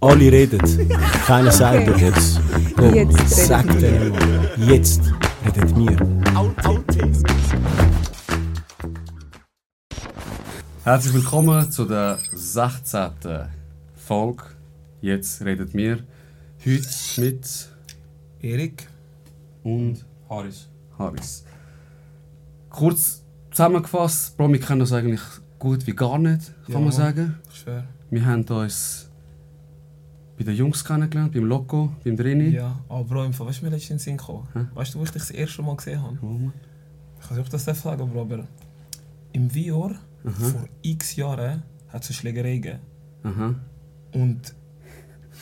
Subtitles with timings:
[0.00, 0.60] Alle reden.
[1.26, 2.40] Keiner sagt doch jetzt.
[2.76, 3.80] Komm, Jetzt redet sag wir.
[3.80, 4.50] denen mal.
[4.58, 5.02] Jetzt
[5.44, 5.96] redet wir.
[10.84, 13.10] Herzlich willkommen zu der 16.
[13.94, 14.42] Folge.
[15.02, 15.98] Jetzt redet wir
[16.64, 17.68] heute mit
[18.40, 18.88] Erik.
[19.62, 20.68] und Haris.
[20.98, 21.44] Haris.
[22.70, 25.20] Kurz zusammengefasst, Bro, wir kennen uns eigentlich
[25.58, 27.34] gut wie gar nicht, kann Ja, man sagen.
[27.52, 27.84] Schwer.
[28.10, 29.09] Wir haben uns
[30.40, 32.48] bei den Jungs kennengelernt, beim Loco, beim Drini.
[32.48, 34.48] Ja, aber Bro, im Fall, weißt du, mir letztens in den Sinn gekommen?
[34.54, 34.60] Hä?
[34.72, 36.16] Weißt du, wo ich dich das erste Mal gesehen habe?
[36.22, 36.54] Oh, Mann.
[37.18, 38.48] Ich weiß nicht, ob ich das darf sagen, Bro, aber
[39.32, 42.78] im Vior vor x Jahren hat es eine Schlägerei gegeben.
[43.22, 43.54] Aha,
[44.14, 44.54] Und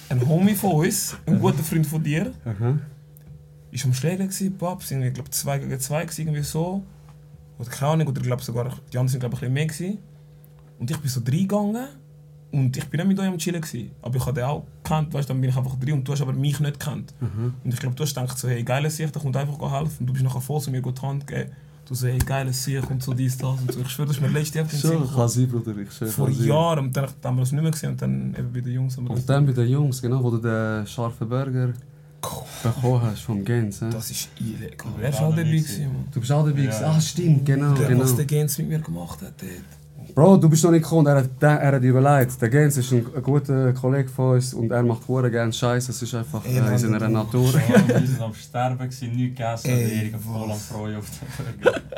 [0.09, 2.81] ein Homie von uns, ein guter Freund von dir, aha.
[3.71, 6.83] ist am Schlägen gewesen, Pap, sind wir, glaube 2 gegen 2 gewesen, irgendwie so.
[7.61, 9.99] Oder keine Ahnung, oder glaube sogar, die anderen sind glaube ich ein bisschen mehr gewesen.
[10.81, 11.87] Und ich bin so reingegangen
[12.51, 13.91] und ich bin nicht mit euch am Chillen gewesen.
[14.03, 16.13] Aber ich habe den auch gekannt, weißt du, dann bin ich einfach drin und du
[16.13, 17.13] hast aber mich nicht gekannt.
[17.21, 19.97] Und ich glaube, du hast gedacht so, hey, geiles Sicht, der kommt einfach helfen.
[20.01, 21.51] Und du bist nachher voll zu mir gut die Hand gegeben.
[21.87, 23.81] Du so, hey, geiles Sicht und so dies, das und so.
[23.81, 25.29] Ich schwöre, das ist mir letztes Jahr auf den Sinn gekommen.
[25.29, 26.11] sein, Bruder, ich schwöre.
[26.11, 26.45] Vor kann.
[26.45, 28.97] Jahren, und dann haben wir das nicht mehr gesehen und dann eben bei den Jungs.
[28.97, 31.73] haben wir das- Und dann bei den Jungs, genau, wo du den scharfen Burger
[32.63, 33.81] bekommen hast vom Gens.
[33.81, 33.87] hä?
[33.91, 34.93] Das ist illegal.
[34.99, 35.65] Wer Ja, war auch dabei?
[36.13, 36.63] Du bist auch dabei.
[36.65, 36.91] Ja.
[36.91, 38.01] Ah, stimmt, genau, Der, genau.
[38.05, 39.51] was der Gens mit mir gemacht hat dort.
[40.15, 42.41] Bro, du bist noch nicht gekommen, er hat, der- er hat überlegt.
[42.43, 45.89] Der Gens ist ein, ein guter Kollege von uns und er macht hure gerne Scheiß.
[45.89, 47.53] Es ist einfach äh, in Mann, seiner Natur.
[47.55, 49.69] Wir sind am Sterben, nichts gegessen.
[49.69, 50.57] Der Erik voll am?
[50.59, 51.81] Freuen auf den Burger.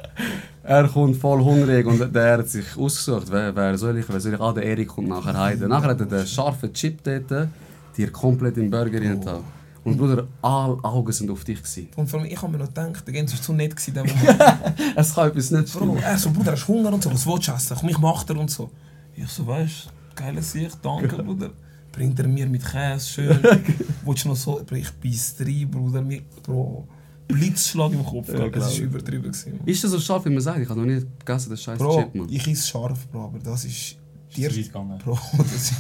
[0.63, 4.35] Er kommt voll hungrig und der hat sich ausgesucht, wer, wer soll ich, wer soll
[4.35, 4.41] ich?
[4.41, 5.59] Ah, der Erik kommt nachher heim.
[5.67, 7.49] Nachher hat er den scharfen Chip dort,
[7.97, 9.43] dir komplett im Burger rein oh.
[9.83, 11.59] Und Bruder, alle Augen sind auf dich.
[11.59, 11.89] Gewesen.
[11.97, 13.75] Und vor allem, ich habe mir noch gedacht, der Gens war zu nett.
[13.75, 13.95] Gewesen.
[14.97, 17.49] Es kann etwas nicht Bro, er so, Bruder, hast du Hunger und so, was willst
[17.49, 17.77] du essen?
[17.81, 18.71] Komm, ich mach dir und so.
[19.17, 21.51] Ich so, weißt du, geiles Sicht, danke, Bruder.
[21.93, 23.39] Bringt er mir mit Käse, schön.
[24.05, 26.87] Willst du noch so, ich beiß rein, Bruder, mir, Bro.
[27.27, 28.79] Blitzschlag im Kopf, Ja, das glaub war ich.
[28.81, 29.23] übertrieben.
[29.25, 29.61] Gewesen.
[29.65, 30.61] Ist das so scharf, wie man sagt?
[30.61, 32.29] Ich habe noch nie gegessen, das scheiß Chip, Mann.
[32.29, 33.97] ich esse scharf, Bro, aber das ist...
[34.37, 34.99] Die Ist erste, weit gegangen.
[35.05, 35.75] Bro, das ist...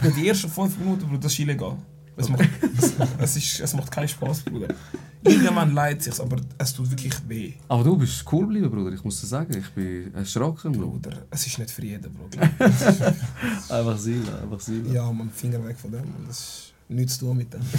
[0.00, 1.76] Bro, die ersten 5 Minuten, Bro, das ist illegal.
[2.16, 4.68] Es macht, es, es, ist, es macht keinen Spaß, Bruder.
[5.24, 7.52] Irgendwann leidet sich, aber es tut wirklich weh.
[7.68, 8.92] Aber du bist cool geblieben, Bruder.
[8.92, 10.72] Ich muss dir sagen, ich bin erschrocken.
[10.72, 10.86] Bro.
[10.90, 12.24] Bruder, es ist nicht für jeden, Bro.
[13.74, 14.84] Einfach sein, einfach sein.
[14.92, 16.02] Ja, man, Finger weg von dem.
[16.26, 17.60] Das ist nichts zu tun mit dem.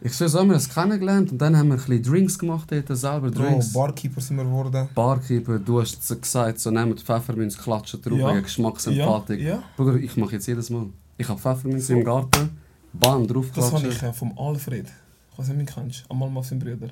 [0.00, 2.70] Ich schwöre, so haben wir das kennengelernt und dann haben wir ein bisschen Drinks gemacht
[2.70, 3.72] dort, selber Bro, Drinks.
[3.72, 4.88] Barkeeper sind wir geworden.
[4.94, 8.28] Barkeeper, du hast so gesagt, so nehmt Pfefferminz, klatschen drauf, Ja.
[8.30, 9.24] wegen Geschmacksempfindung.
[9.40, 9.62] Ja, ja.
[9.76, 10.86] Bruder, ich mache jetzt jedes Mal.
[11.16, 12.50] Ich habe Pfefferminz im Garten,
[12.92, 14.86] Bahn drauf Das habe ich äh, vom Alfred.
[15.32, 16.10] Ich weiß nicht, ob du kennst.
[16.10, 16.88] Einmal mal seinen Brüder.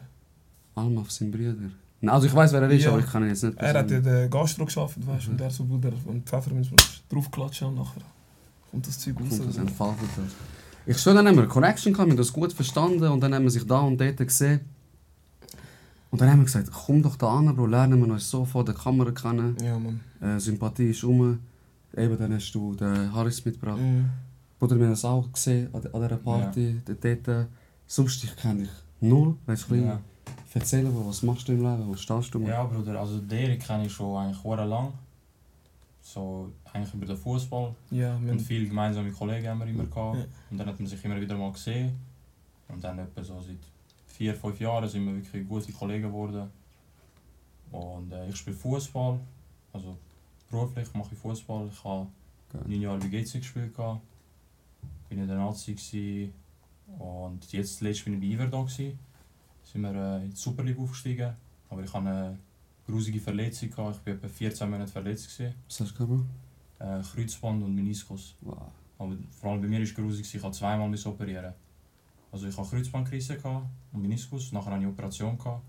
[0.75, 1.55] Alma auf seinen Brüder.
[2.01, 2.91] Nein, Also ich weiß, wer er ist, Ja.
[2.91, 4.05] aber ich kann ihn jetzt nicht Er hat persönlich.
[4.05, 6.69] der Gastro geschafft, weißt du, und er so Bruder und Pfefferminz
[7.09, 8.03] draufklatschen und nachher
[8.71, 9.31] kommt das Zeug raus.
[9.39, 10.09] Kommt das entfaltet.
[10.85, 13.35] Ich schwöre, dann haben wir eine Connection gehabt, wir haben das gut verstanden und dann
[13.35, 14.61] haben wir sich da und dort gesehen.
[16.11, 18.65] Und dann haben wir gesagt, komm doch da an, Bro, lernen wir uns so vor
[18.65, 19.57] der Kamera kennen.
[19.61, 20.01] Ja, Mann.
[20.21, 21.41] Äh, Sympathie ist rum.
[21.97, 23.81] Eben, dann hast du den Harris mitgebracht.
[23.81, 24.11] Mhm.
[24.59, 27.49] Bruder, wir haben es auch gesehen an, an dieser Party, dort, dort.
[27.87, 29.37] Sonst, ich kenne dich null.
[29.47, 30.01] Weißt du, Ja.
[30.55, 32.41] erzählen, Bro, was machst du im Leben, wo stehst du?
[32.41, 34.93] ja, Bruder, also den Erik kenne ich schon eigentlich sehr lang.
[36.01, 37.75] So, eigentlich über den Fußball.
[37.91, 40.19] Ja, Und viele gemeinsame Kollegen haben wir immer gehabt.
[40.19, 40.25] Ja.
[40.51, 41.93] Und dann hat man sich immer wieder mal gesehen.
[42.69, 43.59] Und dann etwa so seit
[44.07, 46.49] vier, fünf Jahren sind wir wirklich gute Kollegen geworden.
[47.73, 49.19] Und äh, ich spiele Fußball.
[49.73, 49.97] Also
[50.51, 51.69] beruflich mache ich Fußball.
[51.73, 52.07] Ich habe
[52.67, 53.75] neun Jahre bei GC gespielt.
[53.77, 54.01] gehabt.
[55.17, 55.73] Bin in der Nazi.
[55.73, 56.35] Gewesen.
[56.99, 58.61] Und jetzt letztes bin ich bei Iver da.
[58.61, 58.99] Gewesen.
[59.63, 61.33] Sind wir äh, in die Superliga aufgestiegen.
[61.71, 62.39] Aber ich hatte eine
[62.87, 63.71] grusige Verletzung.
[63.71, 64.01] Gehabt.
[64.01, 65.39] Ich war etwa 14 Monate verletzt.
[65.39, 65.55] Gewesen.
[65.67, 66.25] Was hast du gehabt?
[66.79, 68.35] Äh, Kreuzband und Meniskus.
[68.43, 68.71] Wow.
[68.99, 71.55] Aber vor allem bei mir war es grusig, ich musste zweimal operieren.
[72.31, 73.39] Also ich hatte Kreuzbandkrise
[73.93, 75.39] und Meniskus, nachher hatte ich eine Operation.
[75.39, 75.63] Gehabt.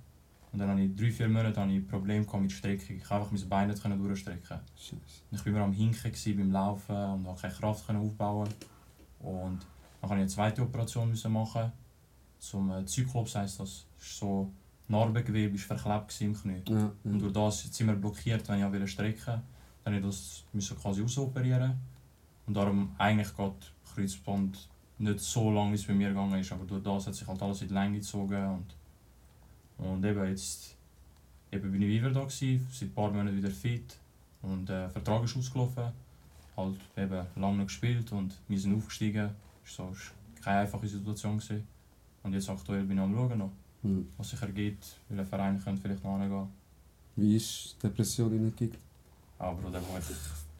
[0.52, 2.97] Und dann hatte ich drei, vier Monate hatte ich Probleme mit Streckung.
[2.97, 4.59] Ich konnte einfach mein Bein nicht durchstrecken.
[4.75, 4.97] Scheiße.
[5.31, 8.50] Ich war immer am Hinken gewesen beim Laufen und konnte keine Kraft aufbauen.
[9.20, 9.66] Und
[10.02, 11.72] dann musste ich eine zweite Operation müssen machen.
[12.40, 13.86] Zum äh, Zyklops heisst das.
[14.00, 14.52] ist so
[14.88, 16.62] Narbengewebe ist verklebt im Knie.
[16.69, 19.42] Ja, Und durch das jetzt immer blockiert, wenn ich auch strecken.
[19.84, 21.78] Dann musste ich das müssen quasi ausoperieren.
[22.46, 24.69] Und darum eigentlich geht Kreuzband
[25.00, 26.52] nicht so lange, wie es bei mir gegangen ist.
[26.52, 28.63] Aber durch das hat sich halt alles in die Länge gezogen.
[29.78, 30.75] Und, und eben jetzt
[31.52, 33.98] eben bin ich wieder da gewesen, seit ein paar Monaten wieder fit.
[34.42, 35.92] Und der Vertrag ist ausgelaufen.
[36.57, 39.30] Halt eben lange gespielt und wir sind aufgestiegen.
[39.63, 40.12] So ist
[40.44, 41.68] keine einfache Situation gewesen.
[42.24, 43.51] Und jetzt aktuell bin ich am schauen noch,
[43.83, 44.07] Hm.
[44.18, 46.48] was sich ergibt, weil ein Verein könnte vielleicht noch hingehen.
[47.15, 48.77] Wie ist die Depression reingekickt?
[49.38, 50.06] Aber Bruder, wo ich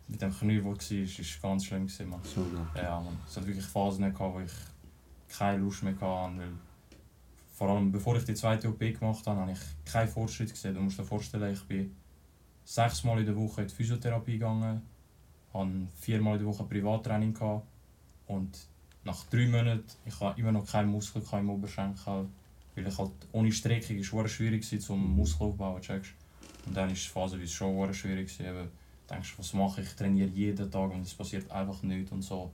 [0.08, 2.20] mit dem Knie, wo war, ist, ist ganz schlimm gewesen, man.
[2.24, 2.46] Schon,
[2.76, 2.82] ja.
[2.84, 3.18] Ja, man.
[3.28, 4.52] Es hat wirklich Phasen gehabt, wo ich
[5.36, 6.52] keine Lust mehr hatte, weil
[7.56, 10.76] vor allem bevor ich die zweite OP gemacht habe, habe ich keinen Fortschritt gesehen.
[10.76, 11.96] Du musst dir vorstellen, ich bin
[12.64, 14.82] sechsmal in der Woche in die Physiotherapie gegangen,
[15.58, 17.66] habe viermal in der Woche Privattraining gehabt
[18.28, 18.68] und
[19.04, 22.28] nach drei Monaten, ich habe immer noch keinen Muskel im Oberschenkel,
[22.76, 26.12] weil ich halt ohne Streckung ist es schwierig war, zum Muskel aufbauen, checkst.
[26.66, 28.70] Und dann ist es phasenweise schon schwierig gewesen, eben,
[29.10, 29.88] denkst, was mache ich?
[29.88, 32.52] Ich trainiere jeden Tag und es passiert einfach nichts und so.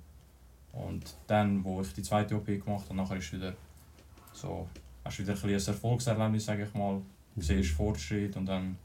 [0.72, 3.56] Und dann, wo ich die zweite OP gemacht habe, nachher ist wieder
[4.32, 4.68] so,
[5.04, 7.02] hast wieder ein, ein Erfolgserlebnis, sage ich mal.
[7.36, 8.78] Du siehst Fortschritt und dann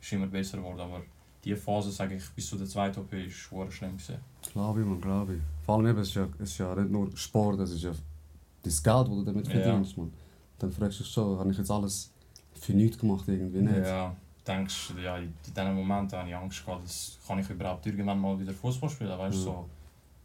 [0.00, 0.80] ist es immer besser geworden.
[0.80, 1.02] Aber
[1.46, 4.16] diese Phase, sage ich, bis zu der zweiten OP ist verdammt schlimm gewesen.
[4.52, 5.42] Glaube ich, man, glaube ich.
[5.64, 7.92] Vor allem eben, es ist, ja, es ist ja nicht nur Sport, es ist ja
[8.62, 9.52] das Geld, das du damit Ja.
[9.60, 10.12] verdienst, man.
[10.58, 12.10] Dann fragst du dich schon, habe ich jetzt alles
[12.60, 13.86] für nichts gemacht irgendwie nicht?
[13.86, 14.14] Ja,
[14.46, 18.38] denkst, ja, in diesen Momenten habe ich Angst gehabt, dass kann ich überhaupt irgendwann mal
[18.38, 19.16] wieder Fußball spielen.
[19.18, 19.42] Weißt, Ja.
[19.44, 19.68] so,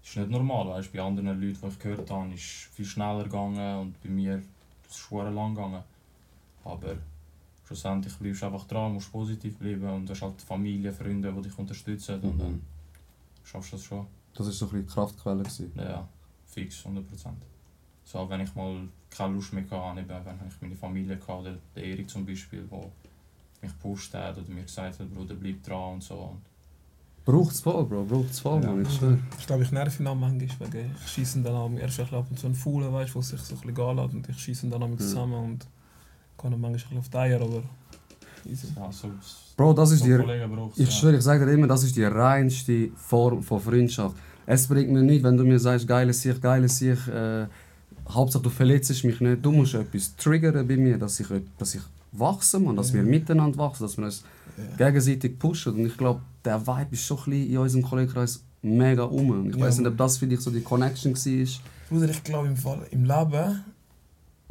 [0.03, 0.69] ist nicht normal.
[0.69, 4.09] Weißt, bei anderen Leuten, die ich gehört habe, ist es viel schneller gegangen und bei
[4.09, 4.45] mir ist
[4.89, 5.83] es schwer lang gegangen.
[6.63, 6.95] Aber
[7.75, 11.41] schlussendlich bleibst du einfach dran, musst positiv bleiben und du hast halt Familie, Freunde, die
[11.43, 12.61] dich unterstützen und dann Mhm.
[13.43, 14.05] schaffst du das schon.
[14.33, 15.43] Das war so ein bisschen die Kraftquelle.
[15.43, 15.71] Gewesen.
[15.75, 16.07] Ja,
[16.47, 17.45] fix, 100%.
[18.03, 21.57] So, wenn ich mal keine Lust mehr hatte, eben, wenn ich meine Familie hatte, oder
[21.75, 22.79] der Erik zum Beispiel, der
[23.61, 26.15] mich gepusht hat oder mir gesagt hat, Bruder, bleib dran und so.
[26.15, 26.41] Und
[27.23, 28.71] Braucht es voll, Bro, braucht es voll, Ja.
[28.73, 32.25] man, ich glaube, ich nerv ihn auch manchmal, wegen ich schieße dann am ersten ab
[32.29, 34.67] und zu einen Faulen, weißt, wo sich so ein bisschen gehen lässt und ich schieße
[34.69, 35.05] dann damit Ja.
[35.05, 35.67] zusammen und
[36.41, 37.63] kann manchmal auf die Eier, aber
[38.49, 38.67] easy.
[38.75, 39.09] ja, so,
[39.57, 40.11] Bro, das ist so die,
[40.77, 40.91] ich ja.
[40.91, 44.15] schwöre, ich sage dir immer, das ist die reinste Form von Freundschaft.
[44.45, 47.45] Es bringt mir nichts, wenn du mir sagst, geile Sicht, geile Sicht, äh,
[48.09, 49.45] Hauptsache du verletzt mich nicht.
[49.45, 51.27] Du musst etwas triggern bei mir, dass ich,
[51.57, 54.23] dass ich wachse, man, dass wir miteinander wachsen, dass wir uns
[54.77, 54.87] Ja.
[54.87, 55.73] gegenseitig pushen.
[55.75, 59.29] Und ich glaube, der Vibe ist schon ein in unserem Kollegenkreis mega um.
[59.29, 61.47] Und ich Ja, weiß nicht, ob das vielleicht so die Connection war.
[61.89, 63.63] Bruder, ich glaube im Fall, im Leben,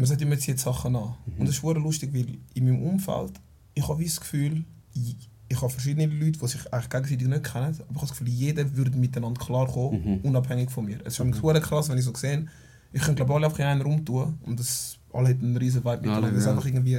[0.00, 1.14] man sagt immer, zieht Sachen an.
[1.38, 3.32] Und das ist lustig, weil in meinem Umfeld,
[3.74, 4.64] ich habe das Gefühl,
[4.94, 5.16] ich,
[5.48, 8.28] ich habe verschiedene Leute, die sich eigentlich gegenseitig nicht kennen, aber ich habe das Gefühl,
[8.28, 10.18] jeder würde miteinander klarkommen, Mhm.
[10.22, 10.98] unabhängig von mir.
[11.00, 12.46] Es ist für mich super krass, wenn ich so sehe,
[12.92, 15.96] ich könnte glaube alle einfach in einen rumtun und das, alle hätten einen riesen Vibe
[15.98, 16.26] miteinander.
[16.28, 16.50] Alle, Das ja.
[16.52, 16.98] einfach irgendwie,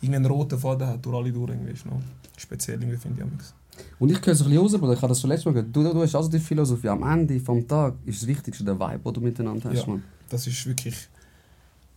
[0.00, 1.50] irgendwie einen roten Faden hat durch alle durch.
[1.50, 2.00] Irgendwie, ist noch
[2.36, 3.24] speziell, irgendwie, finde ich.
[3.26, 3.54] amigs.
[3.98, 4.92] Und ich höre so ein bisschen raus, Bruder.
[4.92, 5.74] ich habe das zuletzt mal gehört.
[5.74, 8.98] Du, du, hast also die Philosophie, am Ende des Tages ist das Wichtigste der Vibe,
[9.04, 9.80] den du miteinander hast.
[9.80, 9.86] Ja.
[9.86, 10.02] Man.
[10.28, 10.94] Das ist wirklich.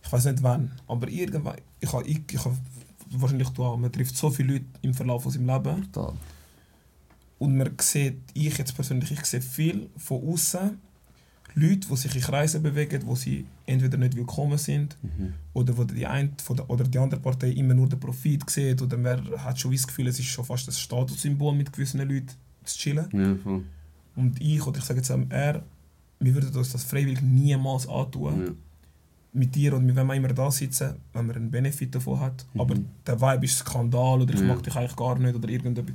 [0.06, 1.56] Ich weiß nicht wann, aber irgendwann.
[1.80, 2.56] Ich habe, ich, ich habe
[3.10, 3.76] wahrscheinlich du auch.
[3.76, 5.90] Man trifft so viele Leute im Verlauf von seinem Leben.
[5.92, 6.14] Total.
[7.38, 10.78] Und man sieht, ich jetzt persönlich, ich sehe viel von außen
[11.54, 15.32] Leute, die sich in Kreisen bewegen, wo sie entweder nicht willkommen sind Mhm.
[15.54, 16.30] oder wo die eine
[16.68, 20.06] oder die andere Partei immer nur den Profit sieht oder man hat schon das Gefühl,
[20.08, 22.28] es ist schon fast ein Statussymbol mit gewissen Leuten
[22.64, 23.08] zu chillen.
[23.12, 23.64] Ja, voll.
[24.16, 25.62] Und ich, oder ich sage jetzt auch er,
[26.20, 28.46] wir würden uns das freiwillig niemals antun.
[28.46, 28.52] Ja.
[29.36, 32.44] Mit dir und wenn wir immer da sitzen, wenn man einen Benefit davon hat.
[32.54, 32.60] Mhm.
[32.60, 32.74] Aber
[33.06, 34.46] der Vibe ist Skandal oder ich Ja.
[34.46, 35.94] mag dich eigentlich gar nicht oder irgendetwas.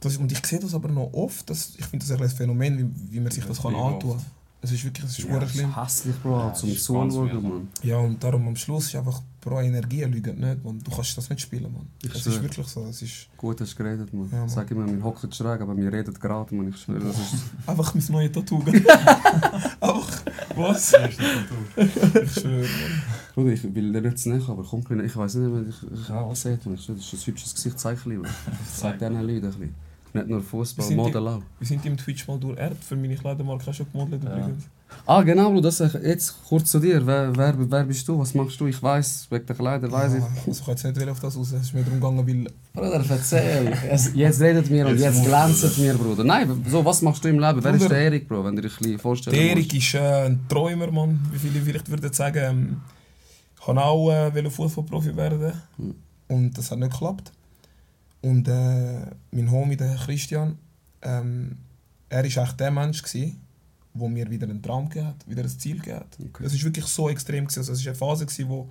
[0.00, 3.14] Das, und ich sehe das aber noch oft, dass, ich finde das ein Phänomen, wie,
[3.14, 4.26] wie man sich das Das kann antun oft.
[4.60, 5.70] Es ist wirklich, es ist Ja, schlimm.
[5.70, 7.42] ist hässlich, Bro, Ja, zum Zuschauen, ganz mühsam.
[7.48, 7.68] man.
[7.82, 10.80] Ja, und darum am Schluss ist einfach pro Energie lügen nicht, man.
[10.80, 11.86] Du kannst das nicht spielen, man.
[12.02, 14.28] Ich Es ist wirklich so, es ist Gut hast du geredet, man.
[14.32, 14.48] Ja, Mann.
[14.48, 16.70] Sag immer, wir hocken schräg, aber wir reden gerade, man.
[16.70, 17.34] Ich schwöre, das ist...
[17.68, 18.58] einfach mein neues Tattoo.
[18.64, 18.74] gell?
[19.80, 20.22] einfach,
[20.56, 20.92] was?
[20.92, 23.02] Ich schwöre, man.
[23.36, 26.34] Bruder, ich will dir nicht näher, aber komm, ich weiß nicht, wenn ich, ich auch
[26.34, 26.74] sehe, man.
[26.74, 28.30] Ich schwöre, Das ist ein hübsches Gesichtszeichen, man.
[28.74, 29.87] Sag diesen Leuten ein bisschen.
[30.14, 31.42] Nicht nur Fußball, Model auch.
[31.58, 34.36] Wir sind im Twitch mal durch Erd, für meine Kleidermarke auch schon gemodelt Ja.
[34.38, 34.64] übrigens.
[35.06, 37.06] Ah, genau, Bro, das, jetzt kurz zu dir.
[37.06, 38.18] Wer, wer, wer bist du?
[38.18, 38.66] Was machst du?
[38.68, 40.22] Ich weiß, wegen der Kleider weiß ich.
[40.22, 42.26] Ah, Also ich kann jetzt nicht auf das raus, es ist mir darum gegangen,
[42.74, 43.74] weil Bruder, erzähl.
[44.14, 46.24] Jetzt redet mir und Jetzt glänzt mir, Bruder.
[46.24, 47.62] Nein, so, was machst du im Leben?
[47.62, 47.94] Wer ist Bruder.
[47.96, 48.44] der Erik, Bro?
[48.44, 51.20] Wenn du dich ein bisschen vorstellen Der Erik ist äh, ein Träumer, Mann.
[51.32, 52.80] Wie viele vielleicht würden sagen, ähm,
[53.60, 55.52] ich wollte auch äh, Fußballprofi werden.
[55.76, 55.94] Mhm.
[56.28, 57.30] Und das hat nicht geklappt.
[58.20, 60.58] Und äh, mein Homie, der Christian,
[61.02, 61.56] ähm,
[62.08, 63.40] er war eigentlich der Mensch, gewesen,
[63.94, 66.18] wo mir wieder einen Traum gegeben hat, wieder ein Ziel gegeben hat.
[66.20, 66.44] Okay.
[66.44, 67.44] Es war wirklich so extrem.
[67.44, 67.60] Gewesen.
[67.60, 68.68] Also, es war eine Phase, gewesen, wo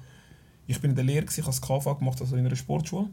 [0.68, 3.08] ich bin in der Lehre war, ich habe das KV gemacht, also in einer Sportschule.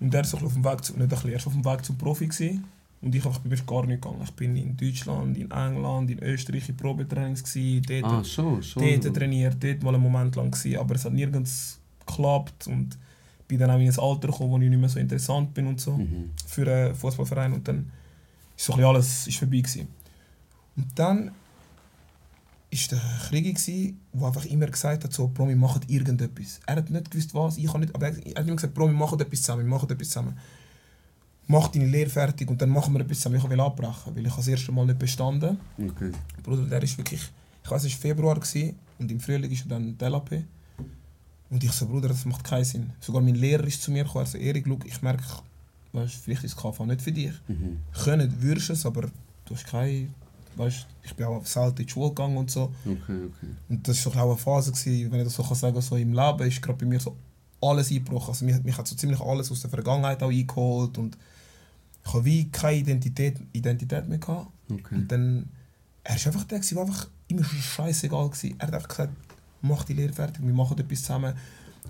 [0.00, 1.64] Und er war so auf dem Weg, zu, nicht ein bisschen, er war auf dem
[1.64, 2.26] Weg zum Profi.
[2.26, 2.64] Gewesen.
[3.02, 4.22] Und ich einfach, bin wirklich gar nicht gegangen.
[4.24, 8.82] Ich bin in Deutschland, in England, in Österreich in Probetrainings, gewesen, dort, Ah, schon, schon.
[9.00, 10.50] dort trainiert, dort mal einen Moment lang.
[10.50, 12.66] Gewesen, aber es hat nirgends geklappt.
[12.66, 12.98] Und
[13.48, 15.80] bin dann auch in ein Alter gekommen, wo ich nicht mehr so interessant bin und
[15.80, 16.30] so Mhm.
[16.46, 17.90] für einen Fußballverein und dann
[18.56, 19.88] ist so ein alles ist vorbei gewesen.
[20.76, 21.30] Und dann
[22.70, 26.60] ist der Krieg gsi, der einfach immer gesagt hat, so, Bro, wir machen irgendetwas.
[26.66, 28.92] Er hat nicht gewusst was, ich habe nicht, aber er, hat immer gesagt, Bro, wir
[28.94, 30.36] machen etwas zusammen, wir machen etwas zusammen.
[31.48, 33.36] mach deine Lehre fertig und dann machen wir etwas zusammen.
[33.36, 35.58] Ich will abbrechen, weil ich habe das erste Mal nicht bestanden.
[35.78, 36.10] Okay.
[36.42, 37.20] Bruder, der ist wirklich,
[37.62, 40.42] ich weiß, es war Februar gewesen, und im Frühling ist dann die LAP.
[41.50, 42.90] Und ich so, Bruder, das macht keinen Sinn.
[43.00, 45.22] Sogar mein Lehrer ist zu mir gekommen, er so, Erik, schau, ich merke,
[45.92, 47.32] weißt, vielleicht ist das KV nicht für dich.
[47.48, 47.78] Mhm.
[47.92, 50.08] Können würdest es, aber du hast keine,
[50.56, 52.72] weißt, ich bin auch selten in die Schule gegangen und so.
[52.84, 53.46] Okay, okay.
[53.68, 55.96] Und das war so auch eine Phase, gewesen, wenn ich das so kann sagen so
[55.96, 57.16] im Leben ist gerade bei mir so
[57.60, 58.28] alles eingebrochen.
[58.28, 61.16] Also mich, mich hat so ziemlich alles aus der Vergangenheit auch eingeholt und
[62.04, 64.48] ich habe wie keine Identität, Identität mehr gehabt.
[64.70, 64.94] okay.
[64.94, 65.48] Und dann,
[66.04, 68.50] er war einfach der, der einfach immer schon scheißegal war.
[68.58, 69.12] Er hat einfach gesagt,
[69.66, 71.34] mach die Lehre fertig, wir machen etwas zusammen.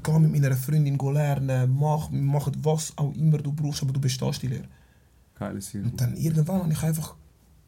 [0.03, 3.93] Geh mit meiner Freundin go lernen, mach, wir machen was auch immer du brauchst, aber
[3.93, 4.69] du bestehst die Lehre.
[5.39, 5.83] Geile Sache.
[5.83, 7.15] Und dann irgendwann habe ich einfach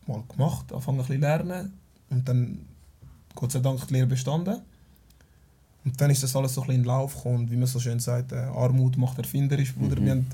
[0.06, 1.72] mal gemacht, angefangen ein bisschen lernen
[2.10, 2.58] und dann
[3.34, 4.58] Gott sei Dank die Lehre bestanden.
[5.84, 7.66] Und dann ist das alles so ein bisschen in den Lauf gekommen und wie man
[7.66, 10.00] so schön sagt, äh, Armut macht erfinderisch, Bruder.
[10.00, 10.04] Mhm.
[10.04, 10.26] Wir haben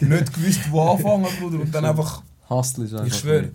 [0.00, 1.60] nicht gewusst, wo anfangen, Bruder.
[1.60, 3.06] Und dann einfach, Hustle ist einfach...
[3.06, 3.50] ich schwöre,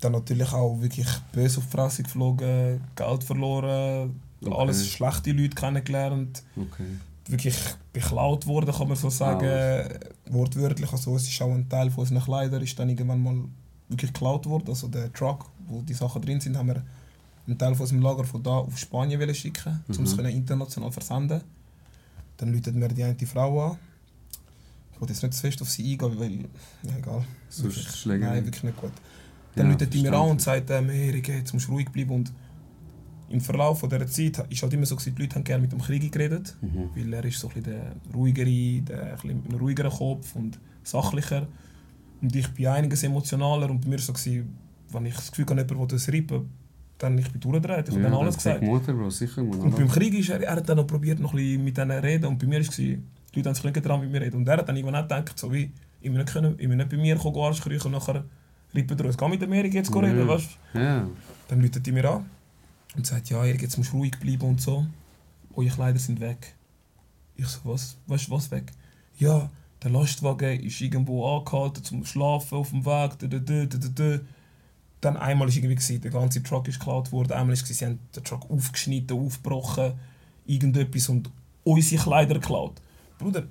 [0.00, 4.20] dann natürlich auch wirklich böse auf die Fresse geflogen, Geld verloren,
[4.52, 4.60] Okay.
[4.60, 6.84] alles schlechte Leute kennengelernt Okay.
[7.28, 7.56] wirklich
[7.92, 9.88] beklaut worden, kann man so sagen.
[10.30, 10.90] Wortwörtlich.
[10.92, 13.36] Also es ist auch ein Teil von unseren Kleidern ist dann irgendwann mal
[13.88, 14.68] wirklich geklaut worden.
[14.68, 16.82] Also der Truck, wo die Sachen drin sind, haben wir
[17.46, 20.26] einen Teil von unserem Lager von da auf Spanien wollen schicken, um es Mhm.
[20.26, 21.42] international versenden.
[22.38, 23.78] Dann läutet mir die eine Frau an.
[24.92, 26.32] Ich wollte jetzt nicht zu fest auf sie eingehen, weil,
[26.82, 27.24] ja egal.
[27.48, 28.20] Sonst Wirklich-.
[28.20, 28.92] Nein, wirklich nicht gut.
[29.56, 31.88] Dann Ja, läutet die mir an und sagt, ähm, hey, Erik, jetzt musst du ruhig
[31.90, 32.10] bleiben.
[32.12, 32.32] Und
[33.34, 35.72] im Verlauf von dieser Zeit ist halt immer so, gewesen, die Leute haben gerne mit
[35.72, 36.56] dem Krieg geredet.
[36.62, 36.88] Mhm.
[36.94, 40.58] Weil er ist so ein bisschen der ruhigere, der ein mit einem ruhigeren Kopf und
[40.82, 41.46] sachlicher.
[42.22, 44.56] Und ich bin einiges emotionaler und bei mir war so, gewesen,
[44.92, 46.48] wenn ich das Gefühl habe, jemand will das rippen,
[46.98, 47.88] dann ich bin durchgedreht.
[47.88, 48.62] Ich habe Ja, dann alles gesagt.
[48.62, 49.60] Mutter, Bro, sicher, Mann.
[49.60, 51.98] Und beim Krieg ist er, er hat dann noch probiert, noch ein bisschen mit denen
[51.98, 52.98] zu reden und bei mir war es, die
[53.34, 54.36] Leute haben sich nicht getraut mit mir reden.
[54.36, 56.76] Und er hat dann irgendwann auch gedacht, so wie, ich will nicht, können, ich will
[56.76, 58.24] nicht bei mir kommen, Arsch kriechen und nachher
[58.74, 59.18] rippen uns.
[59.18, 60.00] Geh mit Amerika jetzt Ja.
[60.00, 60.78] reden, weißt du?
[60.78, 61.06] Ja.
[61.48, 62.24] Dann läutet die mir an
[62.94, 64.86] und sagt, ja, Erik, jetzt musst du ruhig bleiben und so.
[65.54, 66.54] Eure Kleider sind weg.
[67.36, 67.96] Ich so, was?
[68.06, 68.72] Weißt du, was weg?
[69.18, 69.50] Ja,
[69.82, 73.18] der Lastwagen ist irgendwo angehalten zum Schlafen auf dem Weg.
[73.18, 74.20] Da, da, da, da, da, da.
[75.00, 77.32] Dann einmal ist irgendwie gewesen, der ganze Truck ist geklaut worden.
[77.32, 79.92] Einmal ist gewesen, sie haben den Truck aufgeschnitten, aufgebrochen,
[80.46, 81.30] irgendetwas und
[81.62, 82.80] unsere Kleider geklaut.
[83.18, 83.44] Bruder,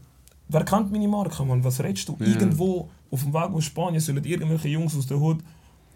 [0.47, 1.63] wer kennt meine Marke, Mann?
[1.63, 2.17] Was redest du?
[2.19, 2.27] Ja.
[2.27, 5.43] Irgendwo auf dem Weg aus Spanien sollen irgendwelche Jungs aus der Hut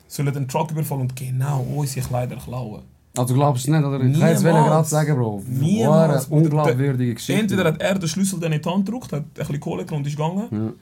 [0.07, 2.83] sollen den Truck überfallen und genau unsere Kleider klauen.
[3.17, 4.03] Also glaubst du es nicht, oder?
[4.03, 5.43] Ich kann jetzt gerade sagen, Bro.
[5.47, 7.41] Niemals, Eine unglaubwürdige Geschichte.
[7.41, 10.03] Entweder hat er den Schlüssel dann in die Hand gedrückt, hat ein bisschen Kohle genommen
[10.03, 10.47] und ist gegangen.
[10.51, 10.73] Ja.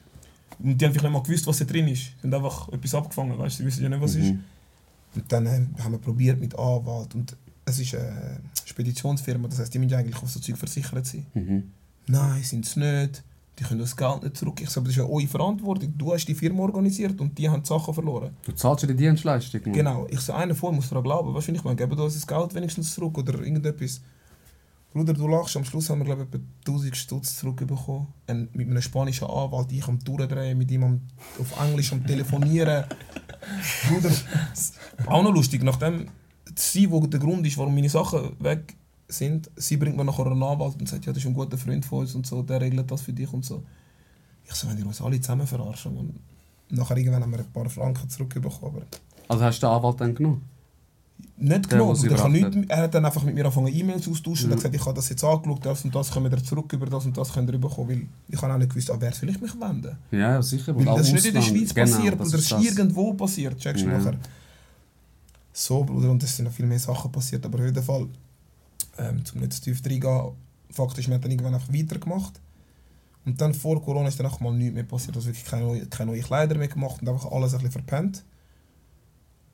[0.58, 2.02] Und die haben einfach nicht mal gewusst, was da drin ist.
[2.02, 4.32] Sie haben einfach etwas abgefangen, weißt du, sie wissen ja nicht, was es ist.
[4.32, 4.44] Mhm.
[5.14, 9.78] Und dann haben wir probiert mit Anwalt und es ist eine Speditionsfirma, das heißt, die
[9.78, 11.26] müssen eigentlich auf so Zeug versichert sein.
[11.34, 11.72] Mhm.
[12.06, 13.22] Nein, sind es nicht.
[13.58, 14.60] Die können das Geld nicht zurück.
[14.60, 15.94] Ich sage, das ist ja eure Verantwortung.
[15.96, 18.36] Du hast die Firma organisiert und die haben die Sachen verloren.
[18.44, 19.72] Du zahlst ja die Dienstleistung, Mann.
[19.72, 20.06] Genau.
[20.10, 21.34] Ich so, einer von muss daran glauben.
[21.34, 24.02] Weißt du, ich meine, geben uns das Geld wenigstens zurück oder irgendetwas.
[24.92, 25.56] Bruder, du lachst.
[25.56, 28.08] Am Schluss haben wir, glaube ich, etwa 1000 Stutz zurückbekommen.
[28.28, 31.00] Und mit einem spanischen Anwalt, ich am Durchdrehen, mit ihm am,
[31.38, 32.84] auf Englisch am Telefonieren.
[33.88, 34.10] Bruder,
[35.06, 35.62] auch noch lustig.
[35.62, 36.08] Nachdem
[36.54, 38.74] sie, wo der Grund ist, warum meine Sachen weg
[39.08, 41.84] sind, sie bringt mir nachher einen Anwalt und sagt, ja, das ist ein guter Freund
[41.84, 43.62] von uns und so, der regelt das für dich und so.
[44.44, 46.14] Ich so, wenn ihr uns alle zusammen verarschen, man.
[46.68, 48.82] Nachher irgendwann haben wir ein paar Franken zurückbekommen.
[49.28, 50.42] Also hast du den Anwalt dann genommen?
[51.38, 52.00] nicht Der, genommen.
[52.02, 54.52] Der nicht, er hat dann einfach mit mir angefangen E-Mails austauschen und Mhm.
[54.52, 57.06] hat gesagt, ich habe das jetzt angeschaut, das und das können wir zurück über das
[57.06, 59.40] und das können wir bekommen, weil ich habe auch nicht gewusst, an wer soll ich
[59.40, 59.96] mich wenden.
[60.10, 60.76] Ja, ja, sicher.
[60.76, 61.42] Weil das ist nicht in der.
[61.42, 62.64] Schweiz Genau, passiert, das ist das.
[62.64, 63.98] irgendwo passiert, checkst du Ja.
[63.98, 64.14] nachher.
[65.52, 68.06] So, Bruder, und es sind noch viel mehr Sachen passiert, aber auf jeden Fall,
[68.98, 70.32] ähm, zum nicht zu tief reingehen,
[70.70, 72.40] Fakt ist, wir haben dann irgendwann einfach weitergemacht.
[73.24, 75.86] Und dann vor Corona ist dann auch mal nichts mehr passiert, also wirklich keine, neue-
[75.86, 78.24] keine neuen Kleider mehr gemacht und einfach alles ein bisschen verpennt.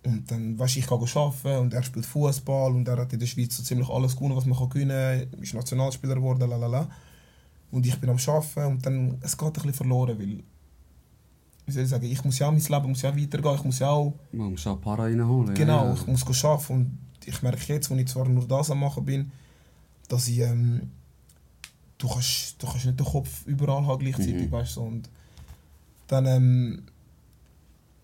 [0.04, 3.26] Und dann, weißt ich kann arbeiten und er spielt Fußball und er hat in der
[3.26, 6.88] Schweiz so ziemlich alles gewonnen, was man kann gewinnen kann, ist Nationalspieler geworden, lalala.
[7.70, 10.42] Und ich bin am Arbeiten und dann, es geht ein bisschen verloren, weil,
[11.66, 13.78] wie soll ich sagen, ich muss ja auch mein Leben muss ja weitergehen, ich muss
[13.78, 15.54] ja auch, Man muss auch Para reinholen.
[15.54, 18.80] genau, ja, ich muss arbeiten und ich merke jetzt, wo ich zwar nur das am
[18.80, 19.30] machen bin,
[20.08, 20.90] dass ich, ähm,
[21.98, 24.52] du kannst, du kannst nicht den Kopf überall haben gleichzeitig, Mhm.
[24.52, 24.86] weißt du, so.
[24.86, 25.08] und
[26.08, 26.82] dann, ähm,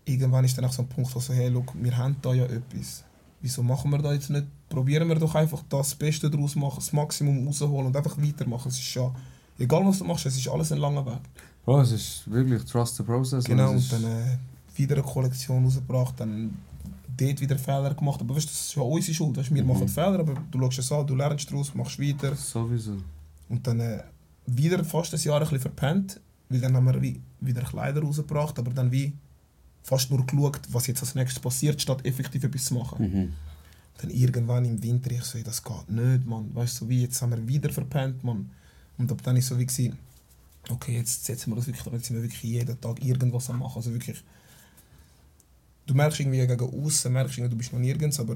[0.05, 2.45] irgendwann ist dann auch so ein Punkt, wo so, hey, look, wir haben da ja
[2.45, 3.03] etwas.
[3.41, 4.45] Wieso machen wir da jetzt nicht?
[4.67, 8.69] Probieren wir doch einfach das Beste daraus machen, das Maximum rausholen und einfach weitermachen.
[8.69, 9.13] Es ist ja,
[9.57, 11.19] egal was du machst, es ist alles ein langer Weg.
[11.65, 13.45] Bro, es ist wirklich Trust the Process.
[13.45, 14.37] Genau, und dann äh,
[14.75, 16.57] wieder eine Kollektion rausgebracht, dann
[17.19, 18.21] dort wieder Fehler gemacht.
[18.21, 19.37] Aber weißt, das ist ja unsere Schuld.
[19.37, 19.67] Weißt, wir Mhm.
[19.69, 22.35] machen Fehler, aber du schaust es an, du lernst daraus, machst weiter.
[22.35, 22.97] Sowieso.
[23.49, 24.03] Und dann äh,
[24.45, 26.19] wieder fast ein Jahr ein bisschen verpennt.
[26.51, 29.13] Weil dann haben wir wie, wieder Kleider rausgebracht, aber dann wie
[29.83, 33.03] fast nur geschaut, was jetzt als nächstes passiert, statt effektiv etwas zu machen.
[33.11, 33.33] Mhm.
[34.01, 36.49] Dann irgendwann im Winter, ich so, ey, das geht nicht, Mann.
[36.55, 38.49] Weißt du, so wie jetzt haben wir wieder verpennt, Mann.
[38.97, 39.97] Und ab dann ist so wie gewesen,
[40.69, 43.75] okay, jetzt setzen wir das wirklich, jetzt sind wir wirklich jeden Tag irgendwas am machen.
[43.77, 44.23] Also wirklich,
[45.89, 48.35] du merkst irgendwie gegen außen, merkst irgendwie, du bist noch nirgends, aber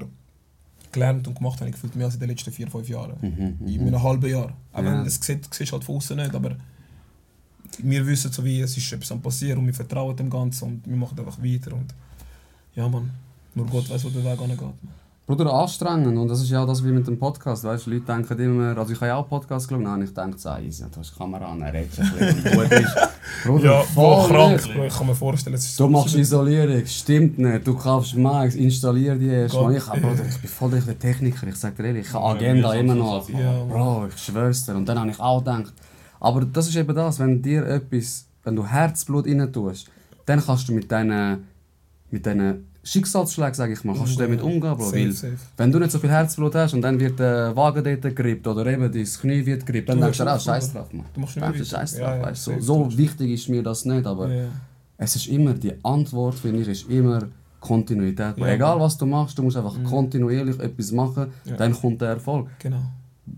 [0.92, 3.16] gelernt und gemacht habe ich gefühlt mehr als in den letzten vier, fünf Jahren.
[3.20, 3.66] Mhm.
[3.66, 4.52] In einem halben Jahr.
[4.72, 4.84] Auch Ja.
[4.84, 6.56] wenn es sieht, siehst halt von außen nicht, aber
[7.78, 10.86] wir wissen so wie, es ist etwas am passieren und wir vertrauen dem Ganzen und
[10.86, 11.92] wir machen einfach weiter und
[12.74, 13.10] ja man,
[13.54, 14.60] nur Gott weiß, wo der Weg angeht.
[14.60, 14.72] Man.
[15.26, 16.18] Bruder, anstrengend.
[16.18, 17.64] Und das ist ja das wie mit dem Podcast.
[17.64, 20.50] Weißt, Leute denken immer, also ich habe ja auch Podcast geschaut, nein, ich denke, du
[20.50, 22.96] hast die Kamera an, er redet ein bisschen und gut ist.
[23.46, 27.66] Bruder, Ja, voll krank, ich kann mir vorstellen, es ist Du machst Isolierung, stimmt nicht.
[27.66, 29.74] Du kaufst Max, installier die erst Gott.
[29.74, 29.98] Ich, hab.
[29.98, 33.26] Bruder, ich bin voll der Techniker, ich sag dir ehrlich, ich habe Agenda immer noch.
[33.30, 33.64] Ja.
[33.64, 34.74] Bro, ich schwör's dir.
[34.74, 35.72] Und dann habe ich auch gedacht,
[36.20, 39.88] aber das ist eben das, wenn dir etwas, wenn du Herzblut rein tust,
[40.26, 41.48] dann kannst du mit deinen
[42.10, 44.84] mit diesen Schicksalsschlägen, sag ich mal, kannst du damit umgehen, Bro.
[44.84, 45.36] Safe, safe.
[45.56, 48.66] wenn du nicht so viel Herzblut hast und dann wird der Wagen dort gegrippt oder
[48.66, 51.06] eben dein Knie wird gegrippt, dann Du denkst du, hast ah, auch scheiß drauf, man.
[51.14, 54.06] Du machst nicht scheiß drauf, Ja, ja, weißt So, so wichtig ist mir das nicht,
[54.06, 54.48] aber Ja,
[54.98, 57.20] es ist immer, die Antwort, finde ich, ist immer
[57.60, 58.36] Kontinuität.
[58.36, 58.46] Ja.
[58.48, 62.48] Egal was du machst, du musst einfach kontinuierlich etwas machen, dann kommt der Erfolg.
[62.58, 62.82] Genau.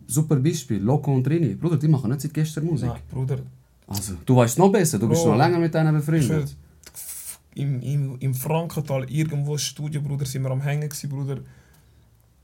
[0.08, 1.54] Super Beispiel, Loco und Rini.
[1.54, 2.88] Bruder, die machen nicht seit gestern Musik.
[2.88, 3.38] Nein, Bruder,
[3.86, 6.56] Also, du weißt noch besser, du bist noch länger mit denen befreundet.
[7.56, 11.38] Im, im, im Frankenthal irgendwo im Studio, Bruder, sind wir am Hängen gewesen, Bruder.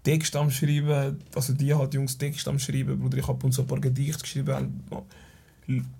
[0.02, 3.18] Text am Schreiben, also die hat Jungs Text am Schreiben, Bruder.
[3.18, 4.82] Ich habe uns ein paar Gedichte geschrieben.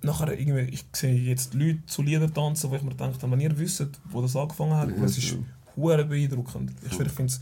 [0.03, 3.57] Nachher irgendwie, ich sehe jetzt Leute zu Liedern tanzen, wo ich mir denke, wenn ihr
[3.57, 5.37] wisst, wo das angefangen hat, Ja, das ist
[5.77, 6.73] hure beeindruckend.
[6.85, 7.41] Ich, finde es,